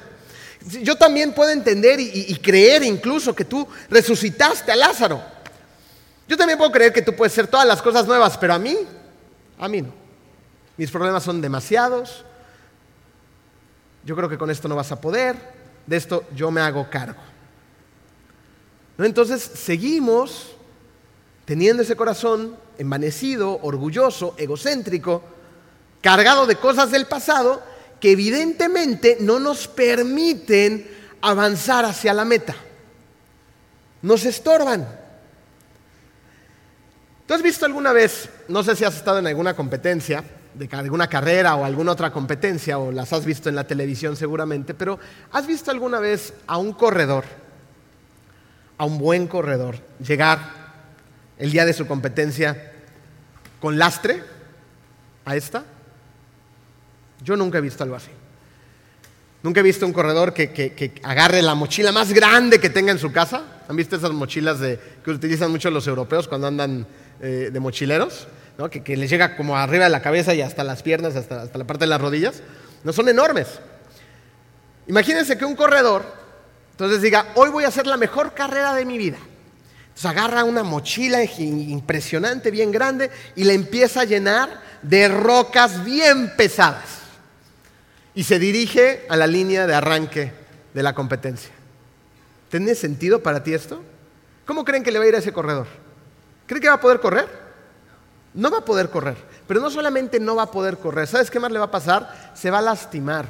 Yo 0.82 0.96
también 0.98 1.34
puedo 1.34 1.52
entender 1.52 2.02
y, 2.02 2.26
y 2.28 2.36
creer 2.36 2.84
incluso 2.84 3.34
que 3.34 3.46
tú 3.46 3.66
resucitaste 3.90 4.74
a 4.74 4.76
Lázaro. 4.76 5.24
Yo 6.28 6.36
también 6.36 6.58
puedo 6.58 6.72
creer 6.72 6.92
que 6.92 7.02
tú 7.02 7.16
puedes 7.16 7.34
ser 7.34 7.48
todas 7.48 7.66
las 7.66 7.82
cosas 7.82 8.06
nuevas, 8.06 8.38
pero 8.38 8.54
a 8.54 8.60
mí, 8.60 8.78
a 9.58 9.70
mí 9.70 9.82
no. 9.82 10.01
Mis 10.78 10.92
problemas 10.92 11.24
son 11.24 11.42
demasiados. 11.42 12.26
Yo 14.04 14.16
creo 14.16 14.30
que 14.30 14.38
con 14.38 14.50
esto 14.50 14.68
no 14.68 14.76
vas 14.76 14.92
a 14.92 15.00
poder 15.00 15.62
de 15.86 15.98
esto 15.98 16.26
yo 16.36 16.52
me 16.52 16.62
hago 16.62 16.90
cargo. 16.90 17.22
¿No? 18.98 19.06
Entonces 19.06 19.42
seguimos 19.42 20.52
teniendo 21.46 21.84
ese 21.84 21.96
corazón 21.96 22.56
envanecido, 22.78 23.60
orgulloso, 23.62 24.36
egocéntrico, 24.38 25.24
cargado 26.02 26.46
de 26.46 26.56
cosas 26.56 26.92
del 26.92 27.08
pasado 27.08 27.62
que 28.00 28.12
evidentemente 28.12 29.18
no 29.20 29.40
nos 29.40 29.68
permiten 29.68 30.90
avanzar 31.22 31.86
hacia 31.86 32.14
la 32.14 32.26
meta. 32.26 32.56
Nos 34.02 34.26
estorban. 34.26 35.00
¿Tú 37.28 37.34
has 37.34 37.44
visto 37.44 37.66
alguna 37.66 37.94
vez, 37.94 38.30
no 38.48 38.64
sé 38.64 38.76
si 38.76 38.84
has 38.84 38.96
estado 38.96 39.20
en 39.20 39.28
alguna 39.28 39.56
competencia, 39.56 40.24
de 40.54 40.70
alguna 40.72 41.08
carrera 41.08 41.56
o 41.56 41.66
alguna 41.66 41.92
otra 41.92 42.12
competencia, 42.12 42.78
o 42.80 42.92
las 42.92 43.14
has 43.14 43.26
visto 43.26 43.50
en 43.50 43.56
la 43.56 43.66
televisión 43.66 44.16
seguramente, 44.16 44.74
pero 44.74 45.00
¿has 45.32 45.48
visto 45.48 45.72
alguna 45.72 46.00
vez 46.00 46.34
a 46.48 46.58
un 46.58 46.74
corredor, 46.74 47.24
a 48.78 48.86
un 48.86 48.98
buen 48.98 49.28
corredor, 49.28 49.78
llegar 50.06 50.40
el 51.38 51.52
día 51.52 51.66
de 51.66 51.74
su 51.74 51.88
competencia 51.88 52.74
con 53.60 53.78
lastre 53.78 54.24
a 55.26 55.36
esta? 55.36 55.64
Yo 57.24 57.36
nunca 57.36 57.60
he 57.60 57.62
visto 57.62 57.84
algo 57.84 57.96
así. 57.96 58.10
Nunca 59.44 59.60
he 59.60 59.64
visto 59.64 59.86
un 59.86 59.94
corredor 59.94 60.34
que, 60.34 61.02
agarre 61.04 61.42
la 61.42 61.56
mochila 61.56 61.92
más 61.92 62.14
grande 62.14 62.60
que 62.60 62.70
tenga 62.70 62.92
en 62.92 63.00
su 63.00 63.12
casa. 63.12 63.64
¿Han 63.68 63.76
visto 63.76 63.96
esas 63.96 64.12
mochilas 64.12 64.60
que 64.60 65.12
utilizan 65.12 65.50
mucho 65.50 65.72
los 65.72 65.88
europeos 65.88 66.28
cuando 66.28 66.48
andan 66.48 66.86
eh, 67.22 67.50
de 67.52 67.60
mochileros? 67.60 68.28
Que, 68.84 68.98
les 68.98 69.10
llega 69.10 69.36
como 69.36 69.58
arriba 69.58 69.86
de 69.86 69.90
la 69.90 70.02
cabeza 70.02 70.34
y 70.34 70.42
hasta 70.42 70.64
las 70.64 70.84
piernas, 70.84 71.16
hasta, 71.16 71.44
hasta 71.44 71.58
la 71.58 71.66
parte 71.66 71.86
de 71.86 71.90
las 71.90 72.02
rodillas, 72.02 72.42
no 72.84 72.94
son 72.94 73.10
enormes. 73.10 73.48
Imagínense 74.88 75.38
que 75.38 75.46
un 75.46 75.56
corredor, 75.56 76.04
entonces 76.72 77.02
diga, 77.02 77.28
hoy 77.36 77.50
voy 77.50 77.64
a 77.64 77.70
hacer 77.70 77.88
la 77.88 77.98
mejor 77.98 78.34
carrera 78.34 78.74
de 78.74 78.86
mi 78.86 78.98
vida. 78.98 79.18
Entonces 79.88 80.06
agarra 80.06 80.44
una 80.44 80.64
mochila 80.64 81.24
impresionante, 81.24 82.52
bien 82.52 82.72
grande, 82.72 83.12
y 83.36 83.44
la 83.44 83.54
empieza 83.54 84.02
a 84.02 84.06
llenar 84.06 84.62
de 84.82 85.08
rocas 85.08 85.84
bien 85.84 86.34
pesadas. 86.36 87.00
Y 88.14 88.24
se 88.24 88.40
dirige 88.40 89.06
a 89.10 89.16
la 89.16 89.28
línea 89.28 89.68
de 89.68 89.74
arranque 89.74 90.34
de 90.74 90.84
la 90.84 90.94
competencia. 90.94 91.52
¿Tiene 92.50 92.76
sentido 92.76 93.24
para 93.24 93.44
ti 93.44 93.54
esto? 93.54 93.82
¿Cómo 94.46 94.66
creen 94.66 94.84
que 94.84 94.92
le 94.92 95.00
va 95.00 95.06
a 95.06 95.08
ir 95.08 95.16
a 95.16 95.20
ese 95.20 95.32
corredor? 95.32 95.68
¿Creen 96.48 96.62
que 96.62 96.68
va 96.68 96.76
a 96.76 96.82
poder 96.82 97.00
correr? 97.00 97.41
No 98.34 98.50
va 98.50 98.60
a 98.60 98.66
poder 98.66 98.90
correr. 98.90 99.18
Pero 99.48 99.60
no 99.60 99.70
solamente 99.70 100.20
no 100.20 100.36
va 100.36 100.44
a 100.44 100.52
poder 100.52 100.78
correr, 100.78 101.08
¿sabes 101.08 101.30
qué 101.30 101.40
más 101.40 101.52
le 101.52 101.60
va 101.60 101.66
a 101.66 101.72
pasar? 101.72 102.32
Se 102.34 102.50
va 102.50 102.60
a 102.60 102.62
lastimar. 102.62 103.26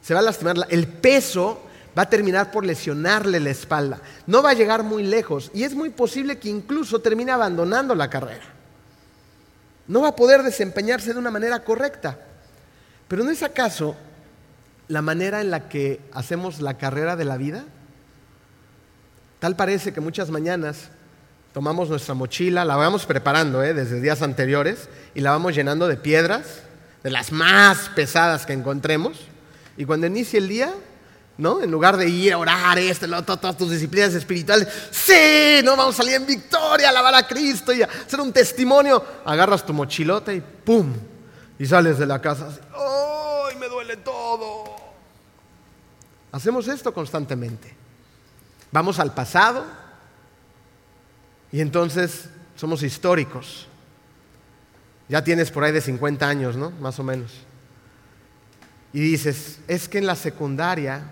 Se 0.00 0.14
va 0.14 0.20
a 0.20 0.24
lastimar. 0.24 0.56
El 0.68 0.88
peso 0.88 1.62
va 1.96 2.02
a 2.02 2.10
terminar 2.10 2.50
por 2.50 2.64
lesionarle 2.64 3.38
la 3.38 3.50
espalda. 3.50 4.00
No 4.26 4.42
va 4.42 4.50
a 4.50 4.54
llegar 4.54 4.82
muy 4.82 5.02
lejos 5.02 5.50
y 5.54 5.64
es 5.64 5.74
muy 5.74 5.90
posible 5.90 6.38
que 6.38 6.48
incluso 6.48 7.00
termine 7.00 7.32
abandonando 7.32 7.94
la 7.94 8.10
carrera. 8.10 8.44
No 9.86 10.02
va 10.02 10.08
a 10.08 10.16
poder 10.16 10.42
desempeñarse 10.42 11.12
de 11.12 11.18
una 11.18 11.30
manera 11.30 11.62
correcta. 11.64 12.18
Pero 13.08 13.24
¿no 13.24 13.30
es 13.30 13.42
acaso 13.42 13.94
la 14.88 15.02
manera 15.02 15.40
en 15.40 15.50
la 15.50 15.68
que 15.68 16.00
hacemos 16.12 16.60
la 16.60 16.78
carrera 16.78 17.14
de 17.14 17.24
la 17.24 17.36
vida? 17.36 17.64
Tal 19.38 19.54
parece 19.54 19.92
que 19.92 20.00
muchas 20.00 20.30
mañanas 20.30 20.88
tomamos 21.52 21.88
nuestra 21.88 22.14
mochila, 22.14 22.64
la 22.64 22.76
vamos 22.76 23.04
preparando 23.06 23.62
¿eh? 23.62 23.74
desde 23.74 24.00
días 24.00 24.22
anteriores 24.22 24.88
y 25.14 25.20
la 25.20 25.32
vamos 25.32 25.54
llenando 25.54 25.86
de 25.86 25.96
piedras, 25.96 26.62
de 27.02 27.10
las 27.10 27.32
más 27.32 27.90
pesadas 27.90 28.46
que 28.46 28.52
encontremos. 28.52 29.18
Y 29.76 29.84
cuando 29.84 30.06
inicie 30.06 30.38
el 30.38 30.48
día, 30.48 30.72
¿no? 31.38 31.62
En 31.62 31.70
lugar 31.70 31.96
de 31.96 32.08
ir 32.08 32.32
a 32.32 32.38
orar, 32.38 32.78
este, 32.78 33.06
todas 33.08 33.56
tus 33.56 33.70
disciplinas 33.70 34.14
espirituales, 34.14 34.68
sí, 34.90 35.60
no 35.64 35.76
vamos 35.76 35.94
a 35.94 36.02
salir 36.02 36.14
en 36.14 36.26
victoria, 36.26 36.88
a 36.88 36.90
alabar 36.90 37.14
a 37.14 37.26
Cristo 37.26 37.72
y 37.72 37.82
a 37.82 37.86
hacer 37.86 38.20
un 38.20 38.32
testimonio, 38.32 39.02
agarras 39.24 39.64
tu 39.64 39.72
mochilota 39.72 40.32
y 40.32 40.40
¡pum! 40.40 40.92
Y 41.58 41.66
sales 41.66 41.98
de 41.98 42.06
la 42.06 42.20
casa 42.20 42.48
así, 42.48 42.60
¡ay, 42.74 43.56
me 43.56 43.68
duele 43.68 43.96
todo! 43.98 44.64
Hacemos 46.32 46.66
esto 46.68 46.94
constantemente. 46.94 47.76
Vamos 48.70 48.98
al 48.98 49.12
pasado, 49.12 49.66
y 51.52 51.60
entonces 51.60 52.30
somos 52.56 52.82
históricos. 52.82 53.68
Ya 55.08 55.22
tienes 55.22 55.50
por 55.50 55.62
ahí 55.62 55.72
de 55.72 55.82
50 55.82 56.26
años, 56.26 56.56
¿no? 56.56 56.70
Más 56.70 56.98
o 56.98 57.04
menos. 57.04 57.32
Y 58.94 59.00
dices, 59.00 59.60
es 59.68 59.88
que 59.88 59.98
en 59.98 60.06
la 60.06 60.16
secundaria, 60.16 61.02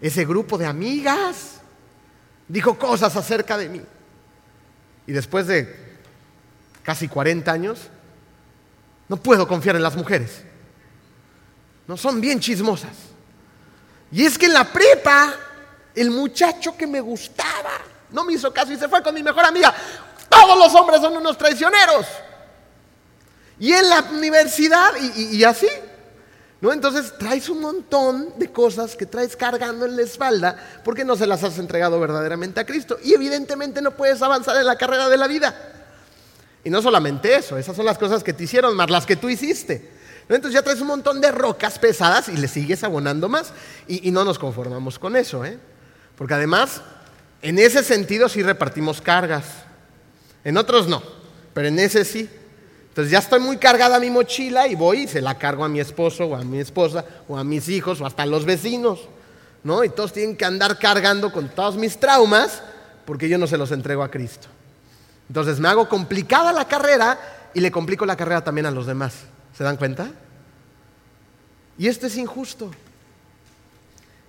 ese 0.00 0.24
grupo 0.24 0.56
de 0.56 0.66
amigas 0.66 1.60
dijo 2.48 2.78
cosas 2.78 3.14
acerca 3.14 3.58
de 3.58 3.68
mí. 3.68 3.82
Y 5.06 5.12
después 5.12 5.46
de 5.46 5.96
casi 6.82 7.06
40 7.06 7.52
años, 7.52 7.88
no 9.08 9.18
puedo 9.18 9.46
confiar 9.46 9.76
en 9.76 9.82
las 9.82 9.96
mujeres. 9.96 10.42
No 11.86 11.98
son 11.98 12.20
bien 12.20 12.40
chismosas. 12.40 12.96
Y 14.10 14.24
es 14.24 14.38
que 14.38 14.46
en 14.46 14.54
la 14.54 14.72
prepa, 14.72 15.34
el 15.94 16.10
muchacho 16.10 16.76
que 16.76 16.86
me 16.86 17.00
gustaba, 17.00 17.93
no 18.14 18.24
me 18.24 18.32
hizo 18.32 18.52
caso 18.52 18.72
y 18.72 18.76
se 18.76 18.88
fue 18.88 19.02
con 19.02 19.14
mi 19.14 19.22
mejor 19.22 19.44
amiga. 19.44 19.74
Todos 20.28 20.56
los 20.56 20.74
hombres 20.74 21.00
son 21.00 21.16
unos 21.16 21.36
traicioneros. 21.36 22.06
Y 23.58 23.72
en 23.72 23.88
la 23.88 24.00
universidad, 24.12 24.92
y, 25.16 25.42
así. 25.44 25.68
¿No? 26.60 26.72
Entonces 26.72 27.12
traes 27.18 27.48
un 27.50 27.60
montón 27.60 28.38
de 28.38 28.50
cosas 28.50 28.96
que 28.96 29.04
traes 29.04 29.36
cargando 29.36 29.84
en 29.84 29.96
la 29.96 30.02
espalda 30.02 30.56
porque 30.82 31.04
no 31.04 31.14
se 31.14 31.26
las 31.26 31.44
has 31.44 31.58
entregado 31.58 32.00
verdaderamente 32.00 32.60
a 32.60 32.64
Cristo. 32.64 32.96
Y 33.02 33.12
evidentemente 33.12 33.82
no 33.82 33.90
puedes 33.90 34.22
avanzar 34.22 34.56
en 34.56 34.66
la 34.66 34.76
carrera 34.76 35.08
de 35.08 35.16
la 35.18 35.26
vida. 35.26 35.54
Y 36.62 36.70
no 36.70 36.80
solamente 36.80 37.36
eso, 37.36 37.58
esas 37.58 37.76
son 37.76 37.84
las 37.84 37.98
cosas 37.98 38.24
que 38.24 38.32
te 38.32 38.44
hicieron, 38.44 38.74
más 38.74 38.88
las 38.88 39.04
que 39.04 39.16
tú 39.16 39.28
hiciste. 39.28 39.92
Entonces 40.28 40.54
ya 40.54 40.62
traes 40.62 40.80
un 40.80 40.86
montón 40.86 41.20
de 41.20 41.30
rocas 41.30 41.78
pesadas 41.78 42.28
y 42.28 42.36
le 42.36 42.48
sigues 42.48 42.82
abonando 42.82 43.28
más. 43.28 43.52
Y, 43.86 44.10
no 44.10 44.24
nos 44.24 44.38
conformamos 44.38 44.98
con 44.98 45.16
eso, 45.16 45.44
¿eh? 45.44 45.58
Porque 46.16 46.34
además, 46.34 46.80
en 47.44 47.58
ese 47.58 47.84
sentido 47.84 48.30
sí 48.30 48.42
repartimos 48.42 49.02
cargas. 49.02 49.44
En 50.44 50.56
otros 50.56 50.88
no, 50.88 51.02
pero 51.52 51.68
en 51.68 51.78
ese 51.78 52.06
sí. 52.06 52.28
Entonces 52.88 53.10
ya 53.10 53.18
estoy 53.18 53.38
muy 53.38 53.58
cargada 53.58 54.00
mi 54.00 54.08
mochila 54.08 54.66
y 54.66 54.74
voy 54.74 55.00
y 55.00 55.08
se 55.08 55.20
la 55.20 55.36
cargo 55.36 55.62
a 55.62 55.68
mi 55.68 55.78
esposo 55.78 56.24
o 56.24 56.36
a 56.36 56.42
mi 56.42 56.58
esposa 56.58 57.04
o 57.28 57.36
a 57.36 57.44
mis 57.44 57.68
hijos 57.68 58.00
o 58.00 58.06
hasta 58.06 58.22
a 58.22 58.26
los 58.26 58.46
vecinos. 58.46 59.00
¿no? 59.62 59.84
Y 59.84 59.90
todos 59.90 60.14
tienen 60.14 60.38
que 60.38 60.46
andar 60.46 60.78
cargando 60.78 61.30
con 61.30 61.50
todos 61.50 61.76
mis 61.76 61.98
traumas 62.00 62.62
porque 63.04 63.28
yo 63.28 63.36
no 63.36 63.46
se 63.46 63.58
los 63.58 63.72
entrego 63.72 64.02
a 64.02 64.10
Cristo. 64.10 64.48
Entonces 65.28 65.60
me 65.60 65.68
hago 65.68 65.86
complicada 65.86 66.50
la 66.50 66.66
carrera 66.66 67.50
y 67.52 67.60
le 67.60 67.70
complico 67.70 68.06
la 68.06 68.16
carrera 68.16 68.42
también 68.42 68.64
a 68.64 68.70
los 68.70 68.86
demás. 68.86 69.12
¿Se 69.54 69.64
dan 69.64 69.76
cuenta? 69.76 70.10
Y 71.76 71.88
esto 71.88 72.06
es 72.06 72.16
injusto. 72.16 72.70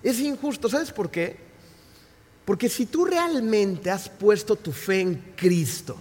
Es 0.02 0.20
injusto, 0.20 0.68
¿sabes 0.68 0.92
por 0.92 1.10
qué? 1.10 1.46
Porque 2.46 2.68
si 2.68 2.86
tú 2.86 3.04
realmente 3.04 3.90
has 3.90 4.08
puesto 4.08 4.54
tu 4.54 4.72
fe 4.72 5.00
en 5.00 5.34
Cristo, 5.36 5.96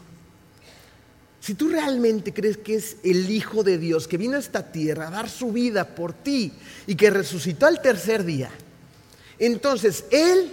si 1.42 1.56
tú 1.56 1.70
realmente 1.70 2.34
crees 2.34 2.58
que 2.58 2.76
es 2.76 2.98
el 3.04 3.30
Hijo 3.30 3.64
de 3.64 3.80
Dios 3.80 4.08
que 4.08 4.18
vino 4.18 4.38
a 4.38 4.40
esta 4.40 4.72
tierra 4.72 5.08
a 5.08 5.12
dar 5.12 5.28
su 5.28 5.52
vida 5.52 5.96
por 5.96 6.14
ti 6.14 6.54
y 6.86 6.96
que 6.96 7.10
resucitó 7.10 7.66
al 7.66 7.82
tercer 7.82 8.24
día, 8.24 8.52
entonces 9.40 10.06
Él 10.12 10.52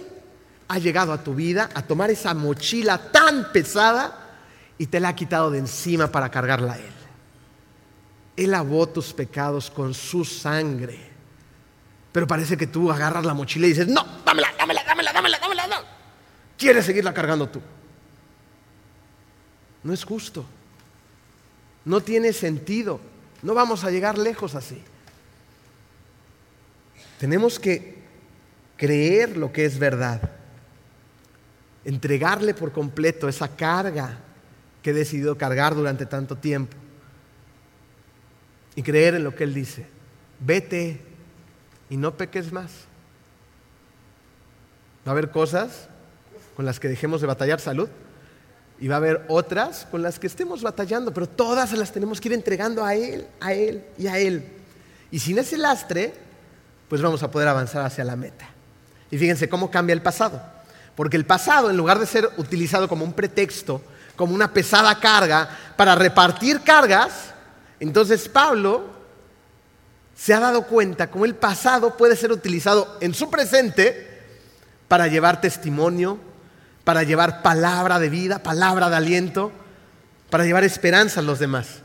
ha 0.67 0.79
llegado 0.79 1.13
a 1.13 1.23
tu 1.23 1.35
vida 1.35 1.69
a 1.75 1.85
tomar 1.85 2.09
esa 2.09 2.33
mochila 2.33 3.11
tan 3.11 3.51
pesada 3.51 4.39
y 4.79 4.87
te 4.87 4.99
la 4.99 5.09
ha 5.09 5.15
quitado 5.15 5.51
de 5.51 5.59
encima 5.59 6.11
para 6.11 6.31
cargarla 6.31 6.73
a 6.73 6.77
Él. 6.79 6.93
Él 8.35 8.49
lavó 8.49 8.89
tus 8.89 9.13
pecados 9.13 9.69
con 9.69 9.93
su 9.93 10.25
sangre. 10.25 11.12
Pero 12.13 12.27
parece 12.27 12.55
que 12.55 12.67
tú 12.67 12.91
agarras 12.91 13.25
la 13.25 13.33
mochila 13.33 13.65
y 13.65 13.69
dices, 13.69 13.87
no, 13.87 14.05
dámela, 14.23 14.53
dámela, 14.57 14.83
dámela, 14.85 15.11
dámela, 15.11 15.39
dámela. 15.39 15.67
No. 15.67 15.75
Quieres 16.57 16.85
seguirla 16.85 17.13
cargando 17.13 17.49
tú. 17.49 17.59
No 19.83 19.91
es 19.91 20.05
justo. 20.05 20.45
No 21.83 22.01
tiene 22.01 22.31
sentido. 22.31 23.01
No 23.41 23.55
vamos 23.55 23.83
a 23.83 23.89
llegar 23.89 24.17
lejos 24.17 24.53
así. 24.53 24.81
Tenemos 27.19 27.59
que 27.59 28.03
creer 28.77 29.35
lo 29.35 29.51
que 29.51 29.65
es 29.65 29.79
verdad, 29.79 30.29
entregarle 31.85 32.53
por 32.53 32.71
completo 32.71 33.27
esa 33.27 33.55
carga 33.55 34.19
que 34.81 34.91
he 34.91 34.93
decidido 34.93 35.37
cargar 35.37 35.73
durante 35.73 36.05
tanto 36.05 36.37
tiempo 36.37 36.75
y 38.75 38.83
creer 38.83 39.15
en 39.15 39.23
lo 39.23 39.35
que 39.35 39.45
Él 39.45 39.53
dice. 39.53 39.87
Vete 40.39 41.12
y 41.93 41.97
no 41.97 42.17
peques 42.17 42.51
más. 42.51 42.71
Va 45.05 45.11
a 45.11 45.11
haber 45.11 45.29
cosas 45.29 45.87
con 46.55 46.65
las 46.65 46.79
que 46.79 46.87
dejemos 46.87 47.21
de 47.21 47.27
batallar 47.27 47.59
salud 47.59 47.87
y 48.79 48.87
va 48.87 48.95
a 48.95 48.97
haber 48.97 49.23
otras 49.27 49.85
con 49.91 50.01
las 50.01 50.17
que 50.17 50.25
estemos 50.25 50.63
batallando, 50.63 51.13
pero 51.13 51.29
todas 51.29 51.71
las 51.73 51.91
tenemos 51.91 52.19
que 52.19 52.29
ir 52.29 52.33
entregando 52.33 52.83
a 52.83 52.95
Él, 52.95 53.27
a 53.39 53.53
Él 53.53 53.85
y 53.95 54.07
a 54.07 54.17
Él. 54.17 54.43
Y 55.11 55.19
sin 55.19 55.37
ese 55.37 55.55
lastre, 55.55 56.15
pues 56.89 56.99
vamos 56.99 57.21
a 57.21 57.29
poder 57.29 57.47
avanzar 57.47 57.85
hacia 57.85 58.03
la 58.03 58.15
meta. 58.15 58.49
Y 59.11 59.19
fíjense 59.19 59.47
cómo 59.47 59.69
cambia 59.69 59.93
el 59.93 60.01
pasado. 60.01 60.41
Porque 60.95 61.15
el 61.15 61.27
pasado, 61.27 61.69
en 61.69 61.77
lugar 61.77 61.99
de 61.99 62.07
ser 62.07 62.27
utilizado 62.37 62.89
como 62.89 63.05
un 63.05 63.13
pretexto, 63.13 63.83
como 64.15 64.33
una 64.33 64.51
pesada 64.51 64.99
carga 64.99 65.47
para 65.77 65.93
repartir 65.93 66.61
cargas, 66.61 67.35
entonces 67.79 68.27
Pablo 68.27 69.02
se 70.15 70.33
ha 70.33 70.39
dado 70.39 70.67
cuenta 70.67 71.09
cómo 71.09 71.25
el 71.25 71.35
pasado 71.35 71.97
puede 71.97 72.15
ser 72.15 72.31
utilizado 72.31 72.97
en 73.01 73.13
su 73.13 73.29
presente 73.29 74.07
para 74.87 75.07
llevar 75.07 75.41
testimonio, 75.41 76.19
para 76.83 77.03
llevar 77.03 77.41
palabra 77.41 77.99
de 77.99 78.09
vida, 78.09 78.43
palabra 78.43 78.89
de 78.89 78.95
aliento, 78.95 79.51
para 80.29 80.45
llevar 80.45 80.63
esperanza 80.63 81.19
a 81.19 81.23
los 81.23 81.39
demás. 81.39 81.81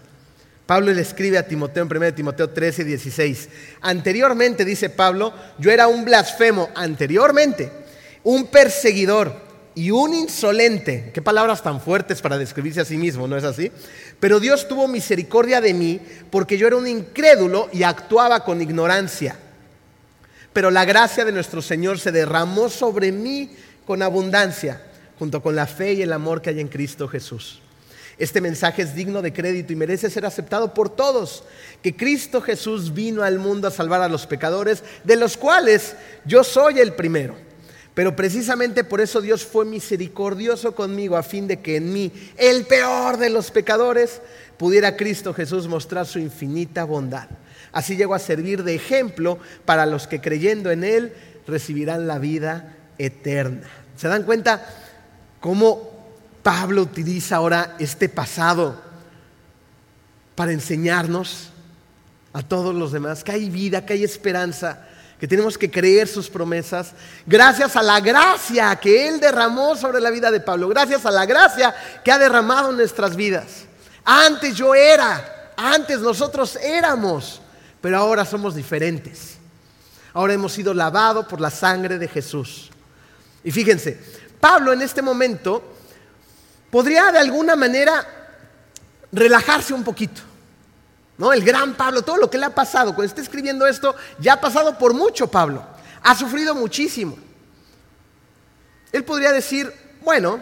Pablo 0.67 0.93
le 0.93 1.01
escribe 1.01 1.38
a 1.38 1.49
Timoteo 1.49 1.83
en 1.85 1.97
1 1.97 2.14
Timoteo 2.14 2.51
13, 2.51 2.85
16. 2.85 3.49
Anteriormente, 3.81 4.67
dice 4.67 4.91
Pablo, 4.91 5.33
yo 5.59 5.71
era 5.71 5.88
un 5.88 6.05
blasfemo, 6.05 6.69
anteriormente, 6.75 7.73
un 8.25 8.49
perseguidor 8.49 9.47
y 9.79 9.93
un 9.93 10.12
insolente. 10.12 11.12
Qué 11.14 11.23
palabras 11.23 11.62
tan 11.62 11.81
fuertes 11.81 12.21
para 12.21 12.37
describirse 12.37 12.81
a 12.81 12.85
sí 12.85 12.97
mismo, 12.97 13.29
¿no 13.29 13.37
es 13.37 13.45
así? 13.45 13.71
Pero 14.19 14.41
Dios 14.41 14.67
tuvo 14.67 14.88
misericordia 14.88 15.61
de 15.61 15.73
mí 15.73 16.01
porque 16.33 16.59
yo 16.59 16.67
era 16.67 16.75
un 16.75 16.88
incrédulo 16.88 17.69
y 17.73 17.85
actuaba 17.85 18.43
con 18.43 18.61
ignorancia. 18.61 19.37
Pero 20.53 20.73
la 20.73 20.85
gracia 20.85 21.25
de 21.25 21.31
nuestro 21.31 21.62
Señor 21.62 22.01
se 22.01 22.11
derramó 22.11 22.69
sobre 22.69 23.12
mí 23.12 23.53
con 23.87 24.03
abundancia, 24.03 24.83
junto 25.17 25.41
con 25.41 25.55
la 25.55 25.69
fe 25.69 25.93
y 25.93 26.03
el 26.03 26.12
amor 26.12 26.43
que 26.43 26.51
hay 26.51 26.59
en 26.59 26.67
Cristo 26.67 27.07
Jesús. 27.07 27.61
Este 28.19 28.41
mensaje 28.41 28.83
es 28.83 28.97
digno 28.97 29.23
de 29.23 29.33
crédito 29.33 29.73
y 29.73 29.77
merece 29.77 30.11
ser 30.11 30.27
aceptado 30.27 30.75
por 30.75 30.88
todos, 30.88 31.45
que 31.85 31.95
Cristo 31.95 32.41
Jesús 32.41 32.93
vino 32.93 33.23
al 33.23 33.38
mundo 33.38 33.69
a 33.69 33.71
salvar 33.71 34.03
a 34.03 34.09
los 34.09 34.27
pecadores, 34.27 34.83
de 35.05 35.14
los 35.14 35.37
cuales 35.37 35.95
yo 36.25 36.43
soy 36.43 36.81
el 36.81 36.95
primero. 36.95 37.47
Pero 37.98 38.14
precisamente 38.14 38.84
por 38.84 39.00
eso 39.00 39.20
Dios 39.20 39.44
fue 39.44 39.64
misericordioso 39.64 40.72
conmigo, 40.72 41.16
a 41.16 41.24
fin 41.24 41.48
de 41.48 41.58
que 41.58 41.74
en 41.74 41.92
mí, 41.92 42.12
el 42.37 42.64
peor 42.64 43.16
de 43.16 43.28
los 43.28 43.50
pecadores, 43.50 44.22
pudiera 44.56 44.96
Cristo 44.96 45.34
Jesús 45.34 45.66
mostrar 45.66 46.06
su 46.06 46.20
infinita 46.20 46.84
bondad. 46.84 47.28
Así 47.72 47.96
llegó 47.96 48.14
a 48.14 48.20
servir 48.20 48.62
de 48.62 48.76
ejemplo 48.76 49.40
para 49.64 49.84
los 49.84 50.06
que 50.06 50.20
creyendo 50.20 50.70
en 50.70 50.84
Él 50.84 51.12
recibirán 51.44 52.06
la 52.06 52.20
vida 52.20 52.76
eterna. 52.98 53.66
¿Se 53.96 54.06
dan 54.06 54.22
cuenta 54.22 54.64
cómo 55.40 55.90
Pablo 56.44 56.82
utiliza 56.82 57.34
ahora 57.34 57.74
este 57.80 58.08
pasado 58.08 58.80
para 60.37 60.52
enseñarnos 60.52 61.50
a 62.32 62.42
todos 62.42 62.76
los 62.76 62.92
demás 62.92 63.24
que 63.24 63.32
hay 63.32 63.50
vida, 63.50 63.84
que 63.84 63.94
hay 63.94 64.04
esperanza, 64.04 64.88
que 65.18 65.26
tenemos 65.26 65.59
que 65.59 65.70
creer 65.70 66.07
sus 66.07 66.28
promesas, 66.28 66.92
gracias 67.26 67.74
a 67.76 67.83
la 67.83 68.00
gracia 68.00 68.76
que 68.76 69.09
Él 69.09 69.18
derramó 69.18 69.76
sobre 69.76 70.00
la 70.00 70.11
vida 70.11 70.31
de 70.31 70.40
Pablo, 70.40 70.68
gracias 70.68 71.04
a 71.07 71.11
la 71.11 71.26
gracia 71.26 71.74
que 72.04 72.12
ha 72.12 72.18
derramado 72.18 72.70
en 72.70 72.76
nuestras 72.76 73.16
vidas. 73.16 73.64
Antes 74.04 74.54
yo 74.54 74.74
era, 74.74 75.52
antes 75.57 75.98
nosotros 76.00 76.57
éramos, 76.57 77.40
pero 77.81 77.98
ahora 77.98 78.24
somos 78.24 78.54
diferentes. 78.54 79.38
Ahora 80.12 80.35
hemos 80.35 80.52
sido 80.52 80.72
lavados 80.72 81.26
por 81.26 81.40
la 81.40 81.50
sangre 81.50 81.98
de 81.98 82.09
Jesús. 82.09 82.70
Y 83.44 83.50
fíjense, 83.50 84.00
Pablo 84.40 84.72
en 84.72 84.83
este 84.83 85.02
momento 85.02 85.62
podría 86.70 87.11
de 87.12 87.18
alguna 87.18 87.57
manera 87.57 88.07
relajarse 89.12 89.74
un 89.74 89.85
poquito. 89.85 90.22
¿No? 91.18 91.33
El 91.33 91.44
gran 91.44 91.74
Pablo, 91.74 92.02
todo 92.02 92.16
lo 92.16 92.31
que 92.31 92.38
le 92.38 92.46
ha 92.46 92.54
pasado, 92.54 92.94
cuando 92.94 93.09
está 93.09 93.20
escribiendo 93.20 93.66
esto, 93.66 93.94
ya 94.18 94.35
ha 94.35 94.40
pasado 94.40 94.78
por 94.78 94.94
mucho 94.94 95.26
Pablo. 95.26 95.64
Ha 96.02 96.14
sufrido 96.14 96.54
muchísimo. 96.54 97.18
Él 98.92 99.04
podría 99.04 99.33
decir, 99.33 99.72
bueno, 100.00 100.40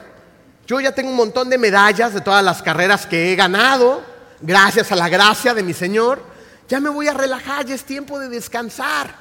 yo 0.66 0.78
ya 0.80 0.92
tengo 0.92 1.10
un 1.10 1.16
montón 1.16 1.48
de 1.48 1.58
medallas 1.58 2.12
de 2.12 2.20
todas 2.20 2.44
las 2.44 2.62
carreras 2.62 3.06
que 3.06 3.32
he 3.32 3.36
ganado, 3.36 4.02
gracias 4.40 4.92
a 4.92 4.96
la 4.96 5.08
gracia 5.08 5.54
de 5.54 5.62
mi 5.62 5.72
Señor, 5.72 6.22
ya 6.68 6.78
me 6.78 6.90
voy 6.90 7.08
a 7.08 7.14
relajar, 7.14 7.64
ya 7.64 7.74
es 7.74 7.84
tiempo 7.84 8.18
de 8.18 8.28
descansar. 8.28 9.14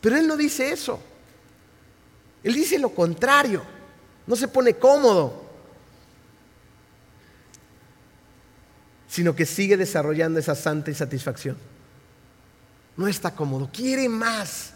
Pero 0.00 0.16
Él 0.16 0.26
no 0.26 0.36
dice 0.36 0.72
eso. 0.72 1.00
Él 2.42 2.54
dice 2.54 2.78
lo 2.78 2.90
contrario. 2.90 3.62
No 4.26 4.36
se 4.36 4.48
pone 4.48 4.74
cómodo. 4.74 5.47
Sino 9.08 9.34
que 9.34 9.46
sigue 9.46 9.76
desarrollando 9.76 10.38
esa 10.38 10.54
santa 10.54 10.90
insatisfacción. 10.90 11.56
No 12.96 13.08
está 13.08 13.30
cómodo, 13.30 13.70
quiere 13.72 14.08
más. 14.08 14.72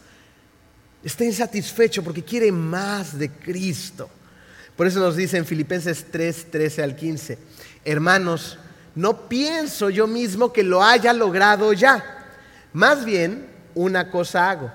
Está 1.05 1.25
insatisfecho 1.25 2.03
porque 2.03 2.23
quiere 2.23 2.51
más 2.51 3.18
de 3.18 3.31
Cristo. 3.31 4.09
Por 4.77 4.87
eso 4.87 5.01
nos 5.01 5.16
dice 5.16 5.37
en 5.37 5.45
Filipenses 5.45 6.07
3, 6.11 6.51
13 6.51 6.83
al 6.83 6.97
15, 6.97 7.38
hermanos, 7.85 8.59
no 8.95 9.29
pienso 9.29 9.90
yo 9.90 10.07
mismo 10.07 10.53
que 10.53 10.62
lo 10.62 10.83
haya 10.83 11.12
logrado 11.12 11.73
ya. 11.73 12.27
Más 12.73 13.05
bien, 13.05 13.47
una 13.75 14.11
cosa 14.11 14.51
hago, 14.51 14.73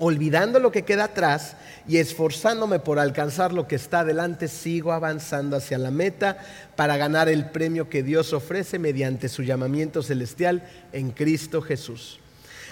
olvidando 0.00 0.58
lo 0.58 0.72
que 0.72 0.82
queda 0.82 1.04
atrás 1.04 1.54
y 1.86 1.98
esforzándome 1.98 2.80
por 2.80 2.98
alcanzar 2.98 3.52
lo 3.52 3.68
que 3.68 3.76
está 3.76 4.04
delante, 4.04 4.48
sigo 4.48 4.92
avanzando 4.92 5.56
hacia 5.56 5.78
la 5.78 5.90
meta 5.90 6.38
para 6.74 6.96
ganar 6.96 7.28
el 7.28 7.46
premio 7.50 7.88
que 7.88 8.02
Dios 8.02 8.32
ofrece 8.32 8.78
mediante 8.78 9.28
su 9.28 9.42
llamamiento 9.42 10.02
celestial 10.02 10.68
en 10.92 11.10
Cristo 11.12 11.62
Jesús. 11.62 12.18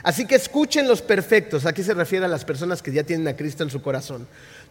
Así 0.03 0.27
que 0.27 0.35
escuchen 0.35 0.89
los 0.89 1.03
perfectos, 1.03 1.67
aquí 1.67 1.83
se 1.83 1.95
refiere 1.95 2.25
a 2.25 2.29
las 2.29 2.45
personas 2.45 2.83
que 2.83 2.93
ya 2.93 3.05
tienen 3.05 3.29
a 3.29 3.37
Cristo 3.37 3.63
en 3.63 3.71
su 3.71 3.83
corazón. 3.83 4.27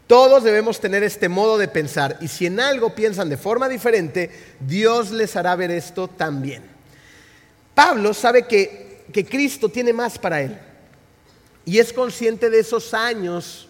Todos 0.08 0.44
debemos 0.44 0.80
tener 0.80 1.04
este 1.04 1.30
modo 1.30 1.58
de 1.58 1.68
pensar 1.68 2.18
y 2.22 2.28
si 2.28 2.46
en 2.46 2.60
algo 2.60 2.96
piensan 2.96 3.30
de 3.30 3.38
forma 3.38 3.68
diferente, 3.68 4.32
Dios 4.60 5.12
les 5.12 5.36
hará 5.36 5.56
ver 5.56 5.72
esto 5.72 6.08
también. 6.08 6.64
Pablo 7.76 8.14
sabe 8.14 8.48
que 8.48 8.88
que 9.12 9.26
Cristo 9.26 9.70
tiene 9.70 9.94
más 9.94 10.18
para 10.18 10.42
él. 10.42 10.58
Y 11.68 11.80
es 11.80 11.92
consciente 11.92 12.50
de 12.50 12.60
esos 12.60 12.94
años 12.94 13.68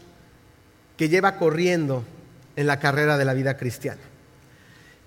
que 0.95 1.09
lleva 1.09 1.35
corriendo 1.35 2.05
en 2.55 2.67
la 2.67 2.79
carrera 2.79 3.17
de 3.17 3.25
la 3.25 3.33
vida 3.33 3.57
cristiana. 3.57 4.01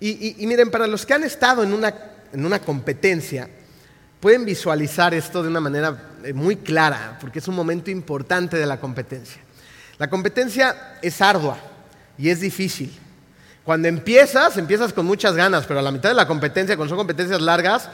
Y, 0.01 0.45
miren, 0.47 0.73
para 0.73 0.89
los 0.89 1.07
que 1.07 1.15
han 1.15 1.23
estado 1.23 1.63
en 1.63 1.73
una, 1.73 1.95
en 2.33 2.45
una 2.45 2.59
competencia, 2.59 3.49
pueden 4.19 4.45
visualizar 4.45 5.15
esto 5.15 5.41
de 5.41 5.49
una 5.49 5.61
manera 5.61 6.15
eh, 6.25 6.33
muy 6.33 6.57
clara, 6.57 7.17
porque 7.21 7.39
es 7.39 7.47
un 7.47 7.55
momento 7.55 7.93
importante 7.93 8.57
de 8.57 8.67
la 8.67 8.81
competencia. 8.81 9.41
La 9.97 10.11
competencia 10.11 10.99
es 11.01 11.21
ardua 11.21 11.59
y 12.19 12.29
es 12.29 12.41
difícil. 12.41 12.93
Cuando 13.63 13.87
empiezas, 13.87 14.57
empiezas 14.57 14.93
con 14.93 15.07
muchas 15.07 15.37
ganas, 15.37 15.65
pero 15.65 15.79
a 15.79 15.83
la 15.83 15.93
mitad 15.93 16.09
de 16.09 16.17
la 16.17 16.27
competencia, 16.27 16.77
cuando 16.77 16.89
son 16.89 16.99
competencias 16.99 17.41
largas, 17.41 17.89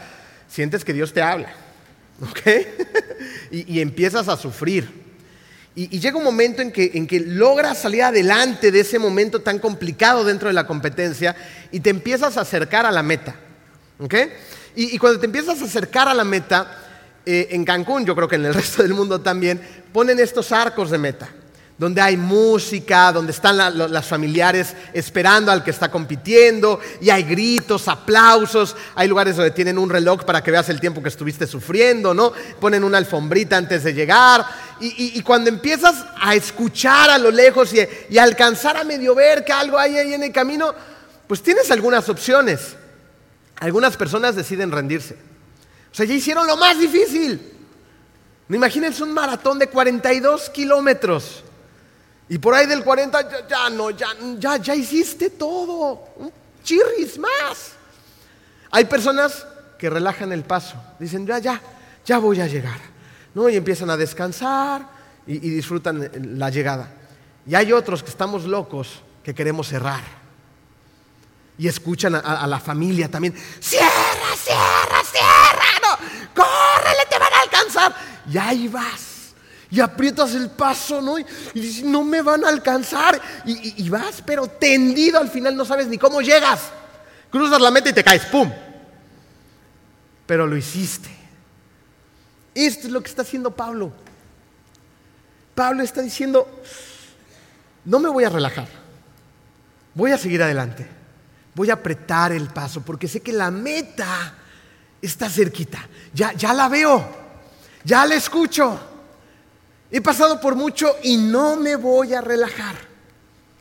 sientes 0.49 0.87
que 0.87 0.95
Dios 0.95 1.13
te 1.13 1.21
habla. 1.21 1.66
¿Ok? 2.23 2.41
y, 3.51 3.81
empiezas 3.81 4.29
a 4.29 4.37
sufrir. 4.37 4.89
Y, 5.75 5.99
llega 5.99 6.17
un 6.17 6.25
momento 6.25 6.63
en 6.63 6.73
que, 6.73 6.93
en 6.95 7.07
que 7.07 7.21
logras 7.21 7.79
salir 7.79 8.03
adelante 8.03 8.71
de 8.71 8.81
ese 8.81 8.99
momento 8.99 9.41
tan 9.41 9.59
complicado 9.59 10.25
dentro 10.25 10.49
de 10.49 10.55
la 10.55 10.67
competencia 10.67 11.37
y 11.71 11.81
te 11.81 11.91
empiezas 11.91 12.37
a 12.37 12.43
acercar 12.43 12.87
a 12.87 12.91
la 12.91 13.03
meta. 13.03 13.37
¿Ok? 13.99 14.15
Y, 14.75 14.99
cuando 14.99 15.21
te 15.21 15.27
empiezas 15.27 15.61
a 15.61 15.65
acercar 15.65 16.09
a 16.09 16.15
la 16.15 16.25
meta, 16.25 16.83
eh, 17.25 17.49
en 17.51 17.65
Cancún, 17.65 18.05
yo 18.07 18.15
creo 18.15 18.29
que 18.29 18.37
en 18.37 18.47
el 18.47 18.55
resto 18.61 18.83
del 18.83 18.95
mundo 18.95 19.21
también, 19.21 19.61
ponen 19.93 20.19
estos 20.19 20.53
arcos 20.53 20.91
de 20.91 20.99
meta 20.99 21.29
donde 21.79 22.01
hay 22.01 22.17
música, 22.17 23.13
donde 23.13 23.33
están 23.33 23.57
las 23.57 24.07
familiares 24.07 24.75
esperando 24.95 25.53
al 25.53 25.63
que 25.63 25.71
está 25.71 25.91
compitiendo, 25.91 26.81
y 27.01 27.11
hay 27.11 27.23
gritos, 27.25 27.87
aplausos, 27.89 28.75
hay 28.95 29.09
lugares 29.09 29.37
donde 29.37 29.51
tienen 29.51 29.77
un 29.79 29.91
reloj 29.91 30.25
para 30.25 30.43
que 30.43 30.51
veas 30.51 30.69
el 30.71 30.81
tiempo 30.81 31.03
que 31.03 31.11
estuviste 31.11 31.47
sufriendo, 31.47 32.15
¿no? 32.15 32.33
Ponen 32.61 32.83
una 32.83 32.99
alfombrita 32.99 33.59
antes 33.59 33.85
de 33.85 33.93
llegar, 33.93 34.47
y, 34.81 35.23
cuando 35.23 35.49
empiezas 35.49 36.05
a 36.21 36.35
escuchar 36.35 37.09
a 37.09 37.19
lo 37.19 37.31
lejos 37.31 37.73
y, 37.73 37.81
y, 38.11 38.19
alcanzar 38.19 38.77
a 38.77 38.85
medio 38.85 39.15
ver 39.15 39.43
que 39.43 39.53
algo 39.53 39.79
hay 39.79 39.97
ahí 39.97 40.13
en 40.13 40.23
el 40.23 40.33
camino, 40.33 40.75
pues 41.27 41.43
tienes 41.43 41.71
algunas 41.71 42.09
opciones. 42.11 42.77
Algunas 43.59 43.97
personas 43.97 44.37
deciden 44.37 44.71
rendirse. 44.71 45.15
O 45.91 45.95
sea, 45.95 46.05
ya 46.05 46.13
hicieron 46.13 46.47
lo 46.47 46.59
más 46.59 46.79
difícil. 46.79 47.41
Imagínense 48.51 49.03
un 49.03 49.13
maratón 49.13 49.59
de 49.59 49.69
42 49.69 50.51
kilómetros. 50.51 51.43
Y 52.29 52.39
por 52.39 52.55
ahí 52.55 52.67
del 52.67 52.83
40, 52.83 53.47
ya, 53.47 53.71
no, 53.71 53.91
ya, 53.91 54.09
ya, 54.39 54.57
ya 54.57 54.75
hiciste 54.75 55.31
todo. 55.31 56.09
Un 56.17 56.33
chirris 56.65 57.19
más. 57.19 57.73
Hay 58.71 58.85
personas 58.87 59.47
que 59.79 59.89
relajan 59.89 60.33
el 60.33 60.43
paso. 60.43 60.75
Dicen, 60.99 61.27
ya, 61.27 61.39
ya, 61.39 61.61
ya 62.05 62.19
voy 62.19 62.41
a 62.41 62.47
llegar. 62.47 62.81
¿No? 63.35 63.49
Y 63.49 63.57
empiezan 63.57 63.91
a 63.91 63.97
descansar 63.97 64.89
y, 65.27 65.39
disfrutan 65.39 66.11
la 66.39 66.51
llegada. 66.51 66.91
Y 67.47 67.55
hay 67.55 67.73
otros 67.73 68.03
que 68.03 68.11
estamos 68.11 68.45
locos 68.45 69.03
que 69.23 69.35
queremos 69.35 69.69
cerrar. 69.69 70.03
Y 71.59 71.69
escuchan 71.69 72.15
a, 72.17 72.47
la 72.47 72.59
familia 72.59 73.09
también. 73.09 73.35
Cierra, 73.61 74.35
cierra, 74.37 75.03
cierra. 75.05 75.65
No, 75.83 75.97
córrele, 76.35 77.07
te 77.09 77.19
van 77.19 77.33
a 77.33 77.41
alcanzar. 77.41 77.95
Y 78.31 78.37
ahí 78.37 78.69
vas 78.69 79.16
y 79.71 79.81
aprietas 79.81 80.35
el 80.35 80.51
paso, 80.51 81.03
¿no? 81.03 81.19
Y, 81.19 81.27
dices, 81.55 81.85
no 81.85 82.05
me 82.05 82.23
van 82.23 82.45
a 82.45 82.49
alcanzar. 82.49 83.21
Y, 83.45 83.89
vas, 83.89 84.23
pero 84.25 84.47
tendido 84.47 85.19
al 85.19 85.29
final, 85.29 85.57
no 85.57 85.65
sabes 85.65 85.89
ni 85.89 85.99
cómo 85.99 86.21
llegas. 86.21 86.61
Cruzas 87.31 87.61
la 87.61 87.71
meta 87.71 87.91
y 87.91 87.93
te 87.93 88.05
caes, 88.05 88.25
¡pum! 88.27 88.51
Pero 90.27 90.47
lo 90.47 90.57
hiciste. 90.57 91.11
Esto 92.55 92.87
es 92.87 92.93
lo 92.93 93.03
que 93.03 93.11
está 93.11 93.23
haciendo 93.23 93.51
Pablo. 93.51 93.93
Pablo 95.55 95.83
está 95.83 96.01
diciendo, 96.03 96.63
no 97.85 97.99
me 97.99 98.09
voy 98.09 98.25
a 98.25 98.29
relajar, 98.29 98.69
voy 99.95 100.13
a 100.13 100.19
seguir 100.19 100.43
adelante, 100.43 100.87
voy 101.55 101.71
a 101.71 101.75
apretar 101.75 102.33
el 102.33 102.49
paso, 102.49 102.83
porque 102.83 103.09
sé 103.09 103.21
que 103.21 103.33
la 103.33 103.51
meta 103.51 104.35
está 105.01 105.31
cerquita, 105.31 105.79
ya, 106.13 106.35
ya 106.35 106.53
la 106.53 106.69
veo, 106.69 107.09
ya 107.85 108.05
la 108.05 108.17
escucho. 108.17 108.96
He 109.91 110.01
pasado 110.01 110.41
por 110.41 110.55
mucho 110.55 110.97
y 111.03 111.17
no 111.17 111.57
me 111.57 111.77
voy 111.77 112.15
a 112.15 112.21
relajar. 112.21 112.77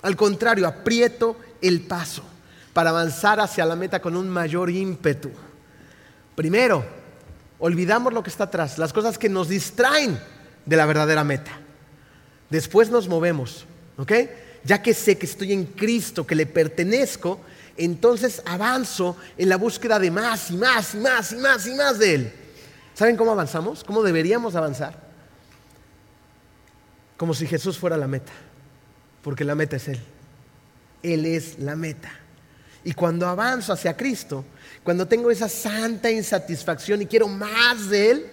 Al 0.02 0.16
contrario, 0.16 0.68
aprieto 0.68 1.38
el 1.62 1.82
paso 1.82 2.24
para 2.74 2.90
avanzar 2.90 3.40
hacia 3.40 3.66
la 3.66 3.76
meta 3.76 4.02
con 4.02 4.16
un 4.16 4.30
mayor 4.30 4.70
ímpetu. 4.70 5.32
Primero, 6.36 6.86
olvidamos 7.60 8.14
lo 8.14 8.22
que 8.22 8.30
está 8.30 8.46
atrás, 8.46 8.78
las 8.78 8.92
cosas 8.92 9.18
que 9.18 9.30
nos 9.30 9.50
distraen 9.50 10.20
de 10.66 10.76
la 10.76 10.86
verdadera 10.86 11.24
meta. 11.24 11.52
Después 12.50 12.90
nos 12.90 13.08
movemos, 13.08 13.66
¿ok? 13.98 14.12
Ya 14.64 14.82
que 14.82 14.94
sé 14.94 15.18
que 15.18 15.26
estoy 15.26 15.54
en 15.54 15.66
Cristo, 15.66 16.26
que 16.26 16.36
le 16.36 16.46
pertenezco, 16.46 17.40
entonces 17.78 18.42
avanzo 18.46 19.16
en 19.38 19.50
la 19.50 19.58
búsqueda 19.58 20.00
de 20.00 20.12
más 20.12 20.52
y 20.52 20.58
más 20.58 20.94
y 20.96 20.98
más 20.98 21.32
y 21.32 21.36
más 21.36 21.68
y 21.68 21.74
más 21.76 22.00
de 22.00 22.16
Él. 22.16 22.34
¿Saben 22.94 23.16
cómo 23.16 23.32
avanzamos? 23.32 23.84
¿Cómo 23.84 24.04
deberíamos 24.04 24.56
avanzar? 24.56 25.05
Como 27.18 27.34
si 27.34 27.48
Jesús 27.48 27.78
fuera 27.78 27.98
la 27.98 28.08
meta, 28.08 28.32
porque 29.22 29.44
la 29.44 29.56
meta 29.56 29.78
es 29.78 29.88
Él. 29.88 30.00
Él 31.04 31.26
es 31.26 31.60
la 31.60 31.76
meta. 31.76 32.12
Y 32.84 32.94
cuando 32.94 33.28
avanzo 33.28 33.74
hacia 33.74 33.98
Cristo, 33.98 34.46
cuando 34.84 35.08
tengo 35.08 35.32
esa 35.32 35.50
santa 35.50 36.12
insatisfacción 36.12 37.02
y 37.02 37.06
quiero 37.06 37.28
más 37.28 37.90
de 37.90 38.12
Él, 38.12 38.26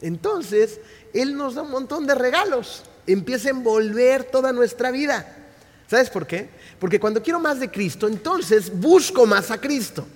entonces 0.00 0.80
Él 1.14 1.34
nos 1.36 1.54
da 1.54 1.62
un 1.62 1.70
montón 1.70 2.06
de 2.06 2.14
regalos. 2.14 2.84
Empieza 3.06 3.48
a 3.48 3.52
envolver 3.52 4.24
toda 4.24 4.52
nuestra 4.52 4.90
vida. 4.90 5.26
¿Sabes 5.88 6.10
por 6.10 6.26
qué? 6.26 6.48
Porque 6.78 6.98
cuando 6.98 7.22
quiero 7.22 7.38
más 7.38 7.60
de 7.60 7.70
Cristo, 7.70 8.08
entonces 8.08 8.70
busco 8.70 9.24
más 9.24 9.50
a 9.50 9.60
Cristo. 9.60 10.06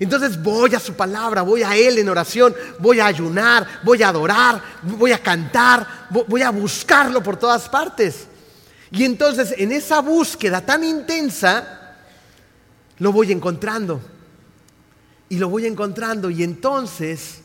Entonces 0.00 0.40
voy 0.40 0.74
a 0.74 0.80
su 0.80 0.94
palabra, 0.94 1.42
voy 1.42 1.62
a 1.62 1.76
Él 1.76 1.98
en 1.98 2.08
oración, 2.08 2.54
voy 2.78 3.00
a 3.00 3.06
ayunar, 3.06 3.66
voy 3.82 4.02
a 4.02 4.10
adorar, 4.10 4.62
voy 4.82 5.12
a 5.12 5.22
cantar, 5.22 6.06
voy 6.10 6.42
a 6.42 6.50
buscarlo 6.50 7.22
por 7.22 7.36
todas 7.36 7.68
partes. 7.68 8.28
Y 8.92 9.04
entonces 9.04 9.54
en 9.56 9.72
esa 9.72 10.00
búsqueda 10.00 10.60
tan 10.60 10.84
intensa, 10.84 11.96
lo 12.98 13.12
voy 13.12 13.32
encontrando. 13.32 14.00
Y 15.28 15.38
lo 15.38 15.48
voy 15.48 15.66
encontrando. 15.66 16.30
Y 16.30 16.44
entonces 16.44 17.40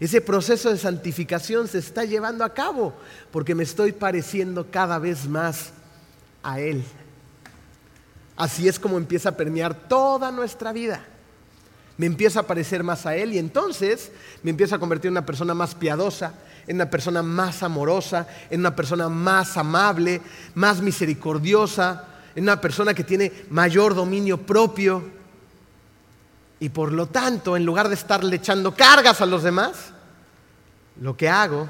ese 0.00 0.22
proceso 0.22 0.70
de 0.70 0.78
santificación 0.78 1.68
se 1.68 1.78
está 1.78 2.04
llevando 2.04 2.44
a 2.44 2.54
cabo 2.54 2.94
porque 3.30 3.54
me 3.54 3.64
estoy 3.64 3.92
pareciendo 3.92 4.70
cada 4.70 4.98
vez 4.98 5.28
más 5.28 5.72
a 6.42 6.60
Él. 6.60 6.82
Así 8.36 8.66
es 8.66 8.78
como 8.78 8.96
empieza 8.96 9.28
a 9.28 9.36
permear 9.36 9.74
toda 9.86 10.30
nuestra 10.30 10.72
vida 10.72 11.04
me 12.00 12.06
empiezo 12.06 12.40
a 12.40 12.46
parecer 12.46 12.82
más 12.82 13.04
a 13.04 13.14
Él 13.14 13.34
y 13.34 13.38
entonces 13.38 14.10
me 14.42 14.50
empiezo 14.50 14.74
a 14.74 14.78
convertir 14.78 15.08
en 15.08 15.12
una 15.12 15.26
persona 15.26 15.52
más 15.52 15.74
piadosa, 15.74 16.32
en 16.66 16.76
una 16.76 16.88
persona 16.88 17.22
más 17.22 17.62
amorosa, 17.62 18.26
en 18.48 18.60
una 18.60 18.74
persona 18.74 19.10
más 19.10 19.58
amable, 19.58 20.22
más 20.54 20.80
misericordiosa, 20.80 22.06
en 22.34 22.44
una 22.44 22.58
persona 22.58 22.94
que 22.94 23.04
tiene 23.04 23.30
mayor 23.50 23.94
dominio 23.94 24.38
propio. 24.38 25.02
Y 26.58 26.70
por 26.70 26.90
lo 26.90 27.06
tanto, 27.06 27.54
en 27.54 27.66
lugar 27.66 27.90
de 27.90 27.96
estarle 27.96 28.36
echando 28.36 28.74
cargas 28.74 29.20
a 29.20 29.26
los 29.26 29.42
demás, 29.42 29.92
lo 31.02 31.18
que 31.18 31.28
hago 31.28 31.68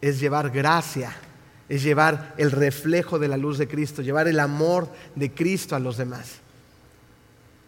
es 0.00 0.18
llevar 0.18 0.50
gracia, 0.50 1.14
es 1.68 1.84
llevar 1.84 2.34
el 2.36 2.50
reflejo 2.50 3.20
de 3.20 3.28
la 3.28 3.36
luz 3.36 3.58
de 3.58 3.68
Cristo, 3.68 4.02
llevar 4.02 4.26
el 4.26 4.40
amor 4.40 4.88
de 5.14 5.32
Cristo 5.32 5.76
a 5.76 5.78
los 5.78 5.98
demás, 5.98 6.40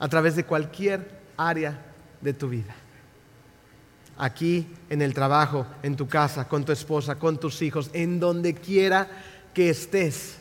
a 0.01 0.09
través 0.09 0.35
de 0.35 0.43
cualquier 0.43 1.22
área 1.49 1.79
de 2.21 2.33
tu 2.33 2.49
vida. 2.49 2.75
Aquí, 4.17 4.69
en 4.89 5.03
el 5.03 5.15
trabajo, 5.15 5.67
en 5.83 5.97
tu 5.97 6.07
casa, 6.07 6.47
con 6.47 6.65
tu 6.65 6.73
esposa, 6.73 7.17
con 7.19 7.39
tus 7.39 7.63
hijos, 7.63 7.91
en 7.93 8.21
donde 8.21 8.55
quiera 8.55 9.09
que 9.55 9.71
estés. 9.71 10.37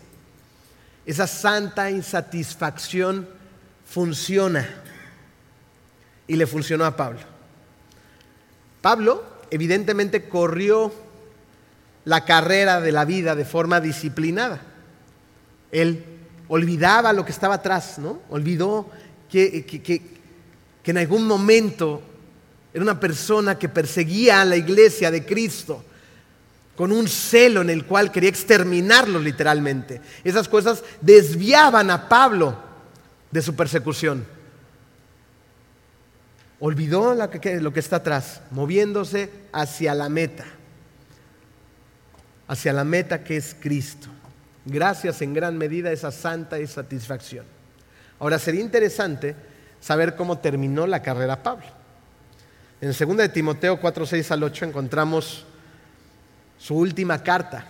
Esa 1.05 1.25
santa 1.25 1.89
insatisfacción 1.89 3.27
funciona. 3.85 4.67
Y 6.27 6.35
le 6.35 6.45
funcionó 6.47 6.85
a 6.85 6.95
Pablo. 6.95 7.19
Pablo 8.81 9.23
evidentemente 9.49 10.29
corrió 10.29 10.93
la 12.05 12.25
carrera 12.25 12.81
de 12.81 12.91
la 12.91 13.05
vida 13.05 13.35
de 13.35 13.45
forma 13.45 13.79
disciplinada. 13.79 14.61
Él 15.71 16.03
olvidaba 16.47 17.13
lo 17.13 17.25
que 17.25 17.31
estaba 17.31 17.55
atrás, 17.55 17.99
¿no? 17.99 18.21
Olvidó 18.29 18.89
que, 19.29 19.65
que, 19.65 19.81
que 19.81 20.20
en 20.89 20.97
algún 20.97 21.27
momento 21.27 22.01
era 22.73 22.83
una 22.83 22.99
persona 22.99 23.59
que 23.59 23.69
perseguía 23.69 24.41
a 24.41 24.45
la 24.45 24.55
iglesia 24.55 25.11
de 25.11 25.25
Cristo 25.25 25.83
con 26.75 26.91
un 26.91 27.07
celo 27.07 27.61
en 27.61 27.69
el 27.69 27.85
cual 27.85 28.11
quería 28.11 28.29
exterminarlo 28.29 29.19
literalmente. 29.19 30.01
Esas 30.23 30.47
cosas 30.47 30.83
desviaban 30.99 31.91
a 31.91 32.09
Pablo 32.09 32.57
de 33.29 33.41
su 33.41 33.55
persecución. 33.55 34.25
olvidó 36.59 37.13
lo 37.13 37.29
que, 37.29 37.39
que 37.39 37.79
está 37.79 37.97
atrás, 37.97 38.41
moviéndose 38.51 39.29
hacia 39.51 39.93
la 39.93 40.09
meta, 40.09 40.45
hacia 42.47 42.73
la 42.73 42.83
meta 42.83 43.23
que 43.23 43.37
es 43.37 43.55
Cristo. 43.59 44.07
Gracias 44.65 45.21
en 45.21 45.33
gran 45.33 45.57
medida 45.57 45.89
a 45.89 45.93
esa 45.93 46.11
santa 46.11 46.65
satisfacción. 46.67 47.45
Ahora 48.19 48.39
sería 48.39 48.61
interesante 48.61 49.35
saber 49.81 50.15
cómo 50.15 50.37
terminó 50.37 50.87
la 50.87 51.01
carrera 51.01 51.43
Pablo. 51.43 51.65
En 52.79 52.87
2 52.87 53.17
de 53.17 53.29
Timoteo 53.29 53.79
4, 53.79 54.05
6 54.05 54.31
al 54.31 54.43
8 54.43 54.65
encontramos 54.65 55.45
su 56.57 56.77
última 56.77 57.21
carta, 57.21 57.65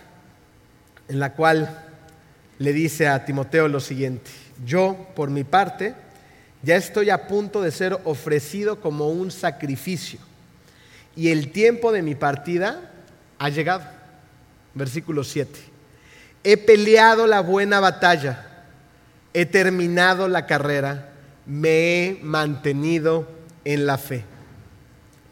en 1.08 1.18
la 1.18 1.32
cual 1.32 1.84
le 2.58 2.72
dice 2.72 3.08
a 3.08 3.24
Timoteo 3.24 3.66
lo 3.66 3.80
siguiente, 3.80 4.30
yo 4.64 5.08
por 5.16 5.30
mi 5.30 5.42
parte 5.42 5.94
ya 6.62 6.76
estoy 6.76 7.10
a 7.10 7.26
punto 7.26 7.60
de 7.60 7.72
ser 7.72 7.98
ofrecido 8.04 8.80
como 8.80 9.08
un 9.08 9.30
sacrificio 9.30 10.20
y 11.16 11.30
el 11.30 11.50
tiempo 11.52 11.92
de 11.92 12.02
mi 12.02 12.14
partida 12.14 12.92
ha 13.38 13.48
llegado. 13.48 13.84
Versículo 14.74 15.24
7. 15.24 15.58
He 16.44 16.56
peleado 16.56 17.26
la 17.26 17.40
buena 17.40 17.80
batalla, 17.80 18.64
he 19.34 19.46
terminado 19.46 20.28
la 20.28 20.46
carrera, 20.46 21.11
me 21.46 22.04
he 22.04 22.18
mantenido 22.22 23.28
en 23.64 23.86
la 23.86 23.98
fe. 23.98 24.24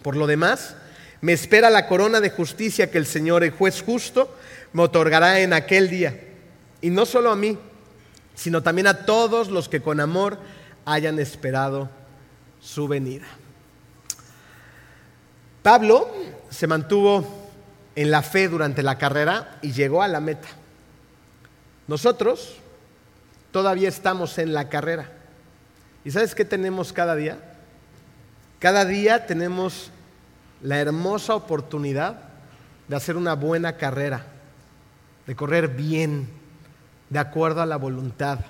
Por 0.03 0.17
lo 0.17 0.27
demás, 0.27 0.77
me 1.21 1.33
espera 1.33 1.71
la 1.71 1.87
corona 1.87 2.21
de 2.21 2.31
justicia 2.31 2.91
que 2.91 2.99
el 2.99 3.07
Señor, 3.07 3.45
el 3.45 3.51
juez 3.51 3.83
justo, 3.83 4.35
me 4.73 4.83
otorgará 4.83 5.41
en 5.41 5.53
aquel 5.53 5.91
día. 5.91 6.19
Y 6.81 6.91
no 6.91 7.05
solo 7.05 7.31
a 7.31 7.37
mí, 7.37 7.59
sino 8.35 8.63
también 8.63 8.87
a 8.87 9.05
todos 9.05 9.51
los 9.51 9.69
que 9.69 9.83
con 9.83 10.01
amor 10.01 10.39
hayan 10.87 11.19
esperado 11.19 11.91
su 12.61 12.89
venida. 12.89 13.27
Pablo 15.63 16.11
se 16.49 16.67
mantuvo 16.67 17.51
en 17.95 18.11
la 18.11 18.23
fe 18.23 18.49
durante 18.49 18.83
la 18.83 18.97
carrera 18.97 19.59
y 19.61 19.73
llegó 19.73 20.03
a 20.03 20.09
la 20.09 20.21
meta. 20.21 20.49
Nosotros 21.87 22.57
todavía 23.53 23.89
estamos 23.89 24.39
en 24.39 24.55
la 24.55 24.69
carrera. 24.71 25.20
¿Y 26.05 26.11
sabes 26.11 26.35
qué 26.35 26.45
tenemos 26.45 26.93
cada 26.93 27.15
día? 27.15 27.39
Cada 28.59 28.85
día 28.85 29.27
tenemos 29.27 29.91
la 30.63 30.79
hermosa 30.79 31.35
oportunidad 31.35 32.21
de 32.89 32.97
hacer 32.97 33.17
una 33.17 33.35
buena 33.35 33.77
carrera, 33.77 34.25
de 35.27 35.37
correr 35.37 35.69
bien, 35.69 36.29
de 37.09 37.19
acuerdo 37.19 37.63
a 37.63 37.67
la 37.67 37.77
voluntad 37.77 38.41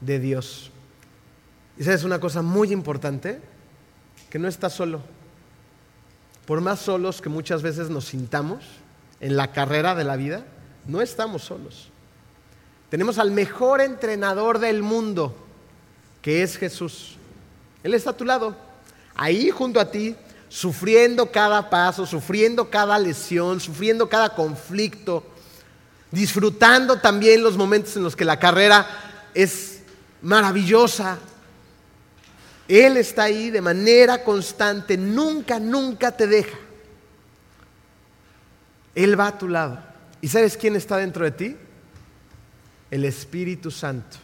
de 0.00 0.18
Dios. 0.18 0.70
Y 1.76 1.84
sabes 1.84 2.04
una 2.04 2.20
cosa 2.20 2.42
muy 2.42 2.72
importante, 2.72 3.40
que 4.30 4.38
no 4.38 4.48
estás 4.48 4.72
solo. 4.72 5.00
Por 6.46 6.60
más 6.60 6.80
solos 6.80 7.20
que 7.20 7.28
muchas 7.28 7.62
veces 7.62 7.90
nos 7.90 8.06
sintamos 8.06 8.64
en 9.20 9.36
la 9.36 9.52
carrera 9.52 9.94
de 9.94 10.04
la 10.04 10.16
vida, 10.16 10.44
no 10.86 11.00
estamos 11.00 11.42
solos. 11.42 11.90
Tenemos 12.90 13.18
al 13.18 13.30
mejor 13.30 13.80
entrenador 13.80 14.58
del 14.58 14.82
mundo, 14.82 15.43
que 16.24 16.42
es 16.42 16.56
Jesús. 16.56 17.16
Él 17.82 17.92
está 17.92 18.08
a 18.08 18.16
tu 18.16 18.24
lado, 18.24 18.56
ahí 19.14 19.50
junto 19.50 19.78
a 19.78 19.90
ti, 19.90 20.16
sufriendo 20.48 21.30
cada 21.30 21.68
paso, 21.68 22.06
sufriendo 22.06 22.70
cada 22.70 22.98
lesión, 22.98 23.60
sufriendo 23.60 24.08
cada 24.08 24.30
conflicto, 24.30 25.22
disfrutando 26.10 26.98
también 26.98 27.42
los 27.42 27.58
momentos 27.58 27.94
en 27.98 28.04
los 28.04 28.16
que 28.16 28.24
la 28.24 28.38
carrera 28.38 28.86
es 29.34 29.82
maravillosa, 30.22 31.18
él 32.68 32.96
está 32.96 33.24
ahí 33.24 33.50
de 33.50 33.60
manera 33.60 34.24
constante, 34.24 34.96
nunca, 34.96 35.60
nunca 35.60 36.10
te 36.10 36.26
deja. 36.26 36.56
Él 38.94 39.20
va 39.20 39.26
a 39.26 39.38
tu 39.38 39.46
lado. 39.46 39.78
¿Y 40.22 40.28
sabes 40.28 40.56
quién 40.56 40.74
está 40.74 40.96
dentro 40.96 41.22
de 41.26 41.32
ti? 41.32 41.56
El 42.90 43.04
Espíritu 43.04 43.70
Santo. 43.70 44.23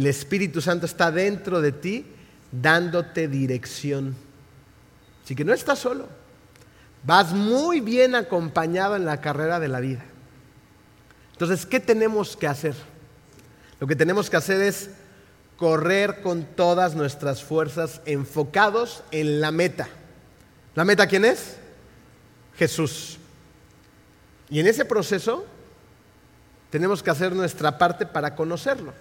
El 0.00 0.06
Espíritu 0.06 0.62
Santo 0.62 0.86
está 0.86 1.10
dentro 1.12 1.60
de 1.60 1.72
ti 1.72 2.06
dándote 2.50 3.28
dirección. 3.28 4.16
Así 5.22 5.34
que 5.34 5.44
no 5.44 5.52
estás 5.52 5.78
solo. 5.78 6.08
Vas 7.04 7.34
muy 7.34 7.80
bien 7.80 8.14
acompañado 8.14 8.96
en 8.96 9.04
la 9.04 9.20
carrera 9.20 9.60
de 9.60 9.68
la 9.68 9.78
vida. 9.78 10.02
Entonces, 11.32 11.66
¿qué 11.66 11.80
tenemos 11.80 12.34
que 12.34 12.46
hacer? 12.46 12.74
Lo 13.78 13.86
que 13.86 13.94
tenemos 13.94 14.30
que 14.30 14.38
hacer 14.38 14.62
es 14.62 14.88
correr 15.58 16.22
con 16.22 16.44
todas 16.44 16.94
nuestras 16.94 17.44
fuerzas 17.44 18.00
enfocados 18.06 19.02
en 19.10 19.42
la 19.42 19.50
meta. 19.50 19.86
¿La 20.76 20.86
meta 20.86 21.08
quién 21.08 21.26
es? 21.26 21.58
Jesús. 22.56 23.18
Y 24.48 24.60
en 24.60 24.66
ese 24.66 24.86
proceso 24.86 25.44
tenemos 26.70 27.02
que 27.02 27.10
hacer 27.10 27.34
nuestra 27.34 27.76
parte 27.76 28.06
para 28.06 28.34
conocerlo. 28.34 28.94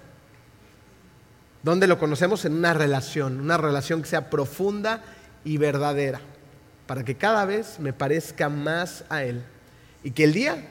¿Dónde 1.64 1.88
lo 1.88 1.99
conocemos? 1.99 2.45
En 2.45 2.53
una 2.53 2.74
relación, 2.74 3.39
una 3.39 3.57
relación 3.57 4.01
que 4.01 4.07
sea 4.07 4.30
profunda 4.30 5.03
y 5.43 5.57
verdadera, 5.57 6.22
para 6.88 7.03
que 7.03 7.16
cada 7.16 7.45
vez 7.45 7.80
me 7.80 7.93
parezca 7.93 8.49
más 8.49 9.03
a 9.10 9.24
Él. 9.24 9.43
Y 10.03 10.12
que 10.12 10.24
el 10.24 10.34
día 10.34 10.66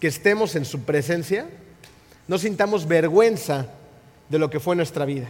que 0.00 0.08
estemos 0.08 0.56
en 0.56 0.64
su 0.64 0.84
presencia, 0.84 1.46
no 2.26 2.38
sintamos 2.38 2.88
vergüenza 2.88 3.66
de 4.28 4.38
lo 4.38 4.48
que 4.50 4.60
fue 4.60 4.74
nuestra 4.74 5.04
vida, 5.04 5.28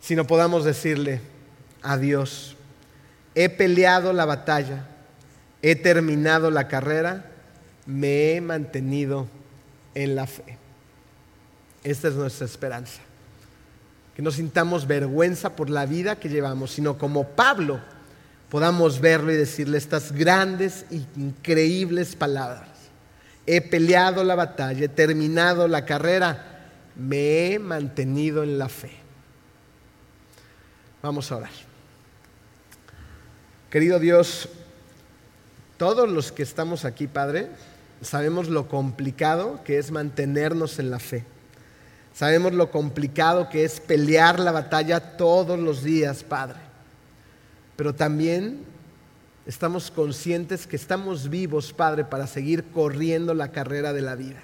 sino 0.00 0.26
podamos 0.26 0.64
decirle 0.64 1.20
a 1.82 1.98
Dios, 1.98 2.56
he 3.34 3.48
peleado 3.48 4.12
la 4.12 4.24
batalla, 4.24 4.86
he 5.62 5.76
terminado 5.76 6.50
la 6.50 6.68
carrera, 6.68 7.30
me 7.86 8.32
he 8.32 8.40
mantenido 8.40 9.28
en 9.94 10.16
la 10.16 10.26
fe. 10.26 10.63
Esta 11.84 12.08
es 12.08 12.14
nuestra 12.14 12.46
esperanza. 12.46 13.00
Que 14.16 14.22
no 14.22 14.30
sintamos 14.30 14.86
vergüenza 14.86 15.54
por 15.54 15.68
la 15.70 15.86
vida 15.86 16.16
que 16.16 16.28
llevamos, 16.28 16.72
sino 16.72 16.96
como 16.98 17.28
Pablo 17.28 17.80
podamos 18.48 19.00
verlo 19.00 19.32
y 19.32 19.36
decirle 19.36 19.78
estas 19.78 20.12
grandes 20.12 20.86
e 20.90 21.02
increíbles 21.16 22.16
palabras. 22.16 22.68
He 23.46 23.60
peleado 23.60 24.24
la 24.24 24.34
batalla, 24.34 24.84
he 24.84 24.88
terminado 24.88 25.68
la 25.68 25.84
carrera, 25.84 26.70
me 26.96 27.52
he 27.52 27.58
mantenido 27.58 28.42
en 28.42 28.58
la 28.58 28.68
fe. 28.68 28.92
Vamos 31.02 31.30
a 31.30 31.36
orar. 31.36 31.50
Querido 33.70 33.98
Dios, 33.98 34.48
todos 35.76 36.08
los 36.08 36.30
que 36.30 36.44
estamos 36.44 36.84
aquí, 36.84 37.08
Padre, 37.08 37.48
sabemos 38.00 38.48
lo 38.48 38.68
complicado 38.68 39.62
que 39.64 39.78
es 39.78 39.90
mantenernos 39.90 40.78
en 40.78 40.90
la 40.90 41.00
fe. 41.00 41.24
Sabemos 42.14 42.52
lo 42.52 42.70
complicado 42.70 43.48
que 43.48 43.64
es 43.64 43.80
pelear 43.80 44.38
la 44.38 44.52
batalla 44.52 45.16
todos 45.16 45.58
los 45.58 45.82
días, 45.82 46.22
Padre. 46.22 46.60
Pero 47.74 47.92
también 47.92 48.60
estamos 49.46 49.90
conscientes 49.90 50.68
que 50.68 50.76
estamos 50.76 51.28
vivos, 51.28 51.72
Padre, 51.72 52.04
para 52.04 52.28
seguir 52.28 52.66
corriendo 52.72 53.34
la 53.34 53.50
carrera 53.50 53.92
de 53.92 54.00
la 54.00 54.14
vida. 54.14 54.38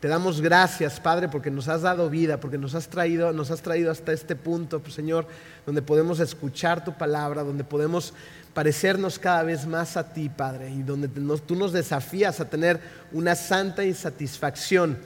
Te 0.00 0.08
damos 0.08 0.42
gracias, 0.42 1.00
Padre, 1.00 1.30
porque 1.30 1.50
nos 1.50 1.66
has 1.68 1.80
dado 1.80 2.10
vida, 2.10 2.40
porque 2.40 2.58
nos 2.58 2.74
has 2.74 2.88
traído, 2.88 3.32
nos 3.32 3.50
has 3.50 3.62
traído 3.62 3.90
hasta 3.90 4.12
este 4.12 4.36
punto, 4.36 4.80
pues, 4.80 4.94
Señor, 4.94 5.26
donde 5.64 5.80
podemos 5.80 6.20
escuchar 6.20 6.84
tu 6.84 6.92
palabra, 6.92 7.42
donde 7.42 7.64
podemos 7.64 8.12
parecernos 8.52 9.18
cada 9.18 9.44
vez 9.44 9.66
más 9.66 9.96
a 9.96 10.12
ti, 10.12 10.28
Padre, 10.28 10.70
y 10.70 10.82
donde 10.82 11.08
tú 11.08 11.56
nos 11.56 11.72
desafías 11.72 12.38
a 12.38 12.50
tener 12.50 12.80
una 13.12 13.34
santa 13.34 13.82
insatisfacción 13.82 14.98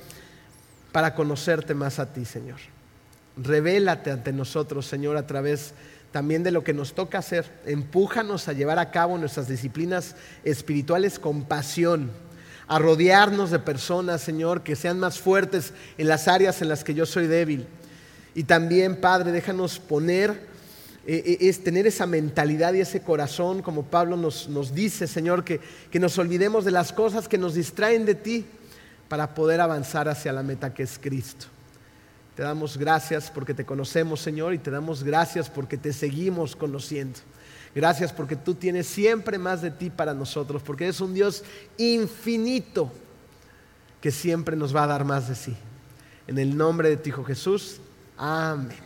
para 0.95 1.17
conocerte 1.17 1.75
más 1.75 1.99
a 1.99 2.13
ti, 2.13 2.25
Señor. 2.25 2.61
Revélate 3.37 4.13
ante 4.13 4.33
nosotros, 4.33 4.87
Señor, 4.87 5.17
a 5.17 5.27
través 5.27 5.75
también 6.13 6.45
de 6.45 6.53
lo 6.53 6.63
que 6.63 6.73
nos 6.73 6.95
toca 6.95 7.19
hacer. 7.19 7.51
Empújanos 7.67 8.47
a 8.47 8.53
llevar 8.53 8.79
a 8.79 8.93
cabo 8.93 9.19
nuestras 9.19 9.49
disciplinas 9.49 10.15
espirituales 10.45 11.19
con 11.19 11.47
pasión 11.47 12.13
a 12.69 12.79
rodearnos 12.79 13.51
de 13.51 13.59
personas, 13.59 14.21
Señor, 14.21 14.63
que 14.63 14.77
sean 14.77 15.01
más 15.01 15.19
fuertes 15.19 15.73
en 15.99 16.07
las 16.07 16.29
áreas 16.29 16.63
en 16.63 16.69
las 16.69 16.85
que 16.85 16.95
yo 16.95 17.07
soy 17.07 17.27
débil. 17.27 17.67
Y 18.37 18.45
también, 18.45 18.95
Padre, 18.95 19.33
déjanos 19.33 19.81
poner, 19.81 20.31
eh, 21.09 21.25
eh, 21.27 21.39
es 21.41 21.65
tener 21.65 21.89
esa 21.89 22.07
mentalidad 22.07 22.73
y 22.73 22.83
ese 22.83 23.03
corazón, 23.03 23.63
como 23.63 23.83
Pablo 23.83 24.17
nos, 24.17 24.49
nos 24.49 24.73
dice, 24.73 25.09
Señor, 25.09 25.43
que, 25.43 25.59
que 25.91 25.99
nos 25.99 26.17
olvidemos 26.19 26.65
de 26.65 26.71
las 26.71 26.93
cosas 26.93 27.27
que 27.27 27.37
nos 27.37 27.55
distraen 27.55 28.07
de 28.07 28.15
ti 28.15 28.47
para 29.09 29.35
poder 29.35 29.61
avanzar 29.61 30.09
hacia 30.09 30.33
la 30.33 30.43
meta 30.43 30.73
que 30.73 30.83
es 30.83 30.99
Cristo. 30.99 31.47
Te 32.35 32.43
damos 32.43 32.77
gracias 32.77 33.31
porque 33.31 33.55
te 33.55 33.65
conocemos, 33.65 34.21
Señor, 34.21 34.55
y 34.55 34.59
te 34.59 34.71
damos 34.71 35.05
gracias 35.05 35.49
porque 35.49 35.77
te 35.77 35.93
seguimos 35.93 36.57
conociendo. 36.57 37.21
Gracias 37.75 38.13
porque 38.13 38.37
tú 38.37 38.55
tienes 38.55 38.87
siempre 38.87 39.39
más 39.39 39.63
de 39.63 39.71
ti 39.71 39.91
para 39.91 40.15
nosotros, 40.15 40.63
porque 40.63 40.85
eres 40.85 41.01
un 41.01 41.15
Dios 41.15 41.45
infinito 41.77 42.93
que 44.01 44.11
siempre 44.11 44.57
nos 44.57 44.75
va 44.75 44.85
a 44.85 44.89
dar 44.89 45.05
más 45.05 45.29
de 45.29 45.35
sí. 45.35 45.57
En 46.27 46.39
el 46.39 46.57
nombre 46.57 46.89
de 46.89 46.97
tu 46.97 47.09
Hijo 47.09 47.25
Jesús, 47.25 47.81
amén. 48.17 48.84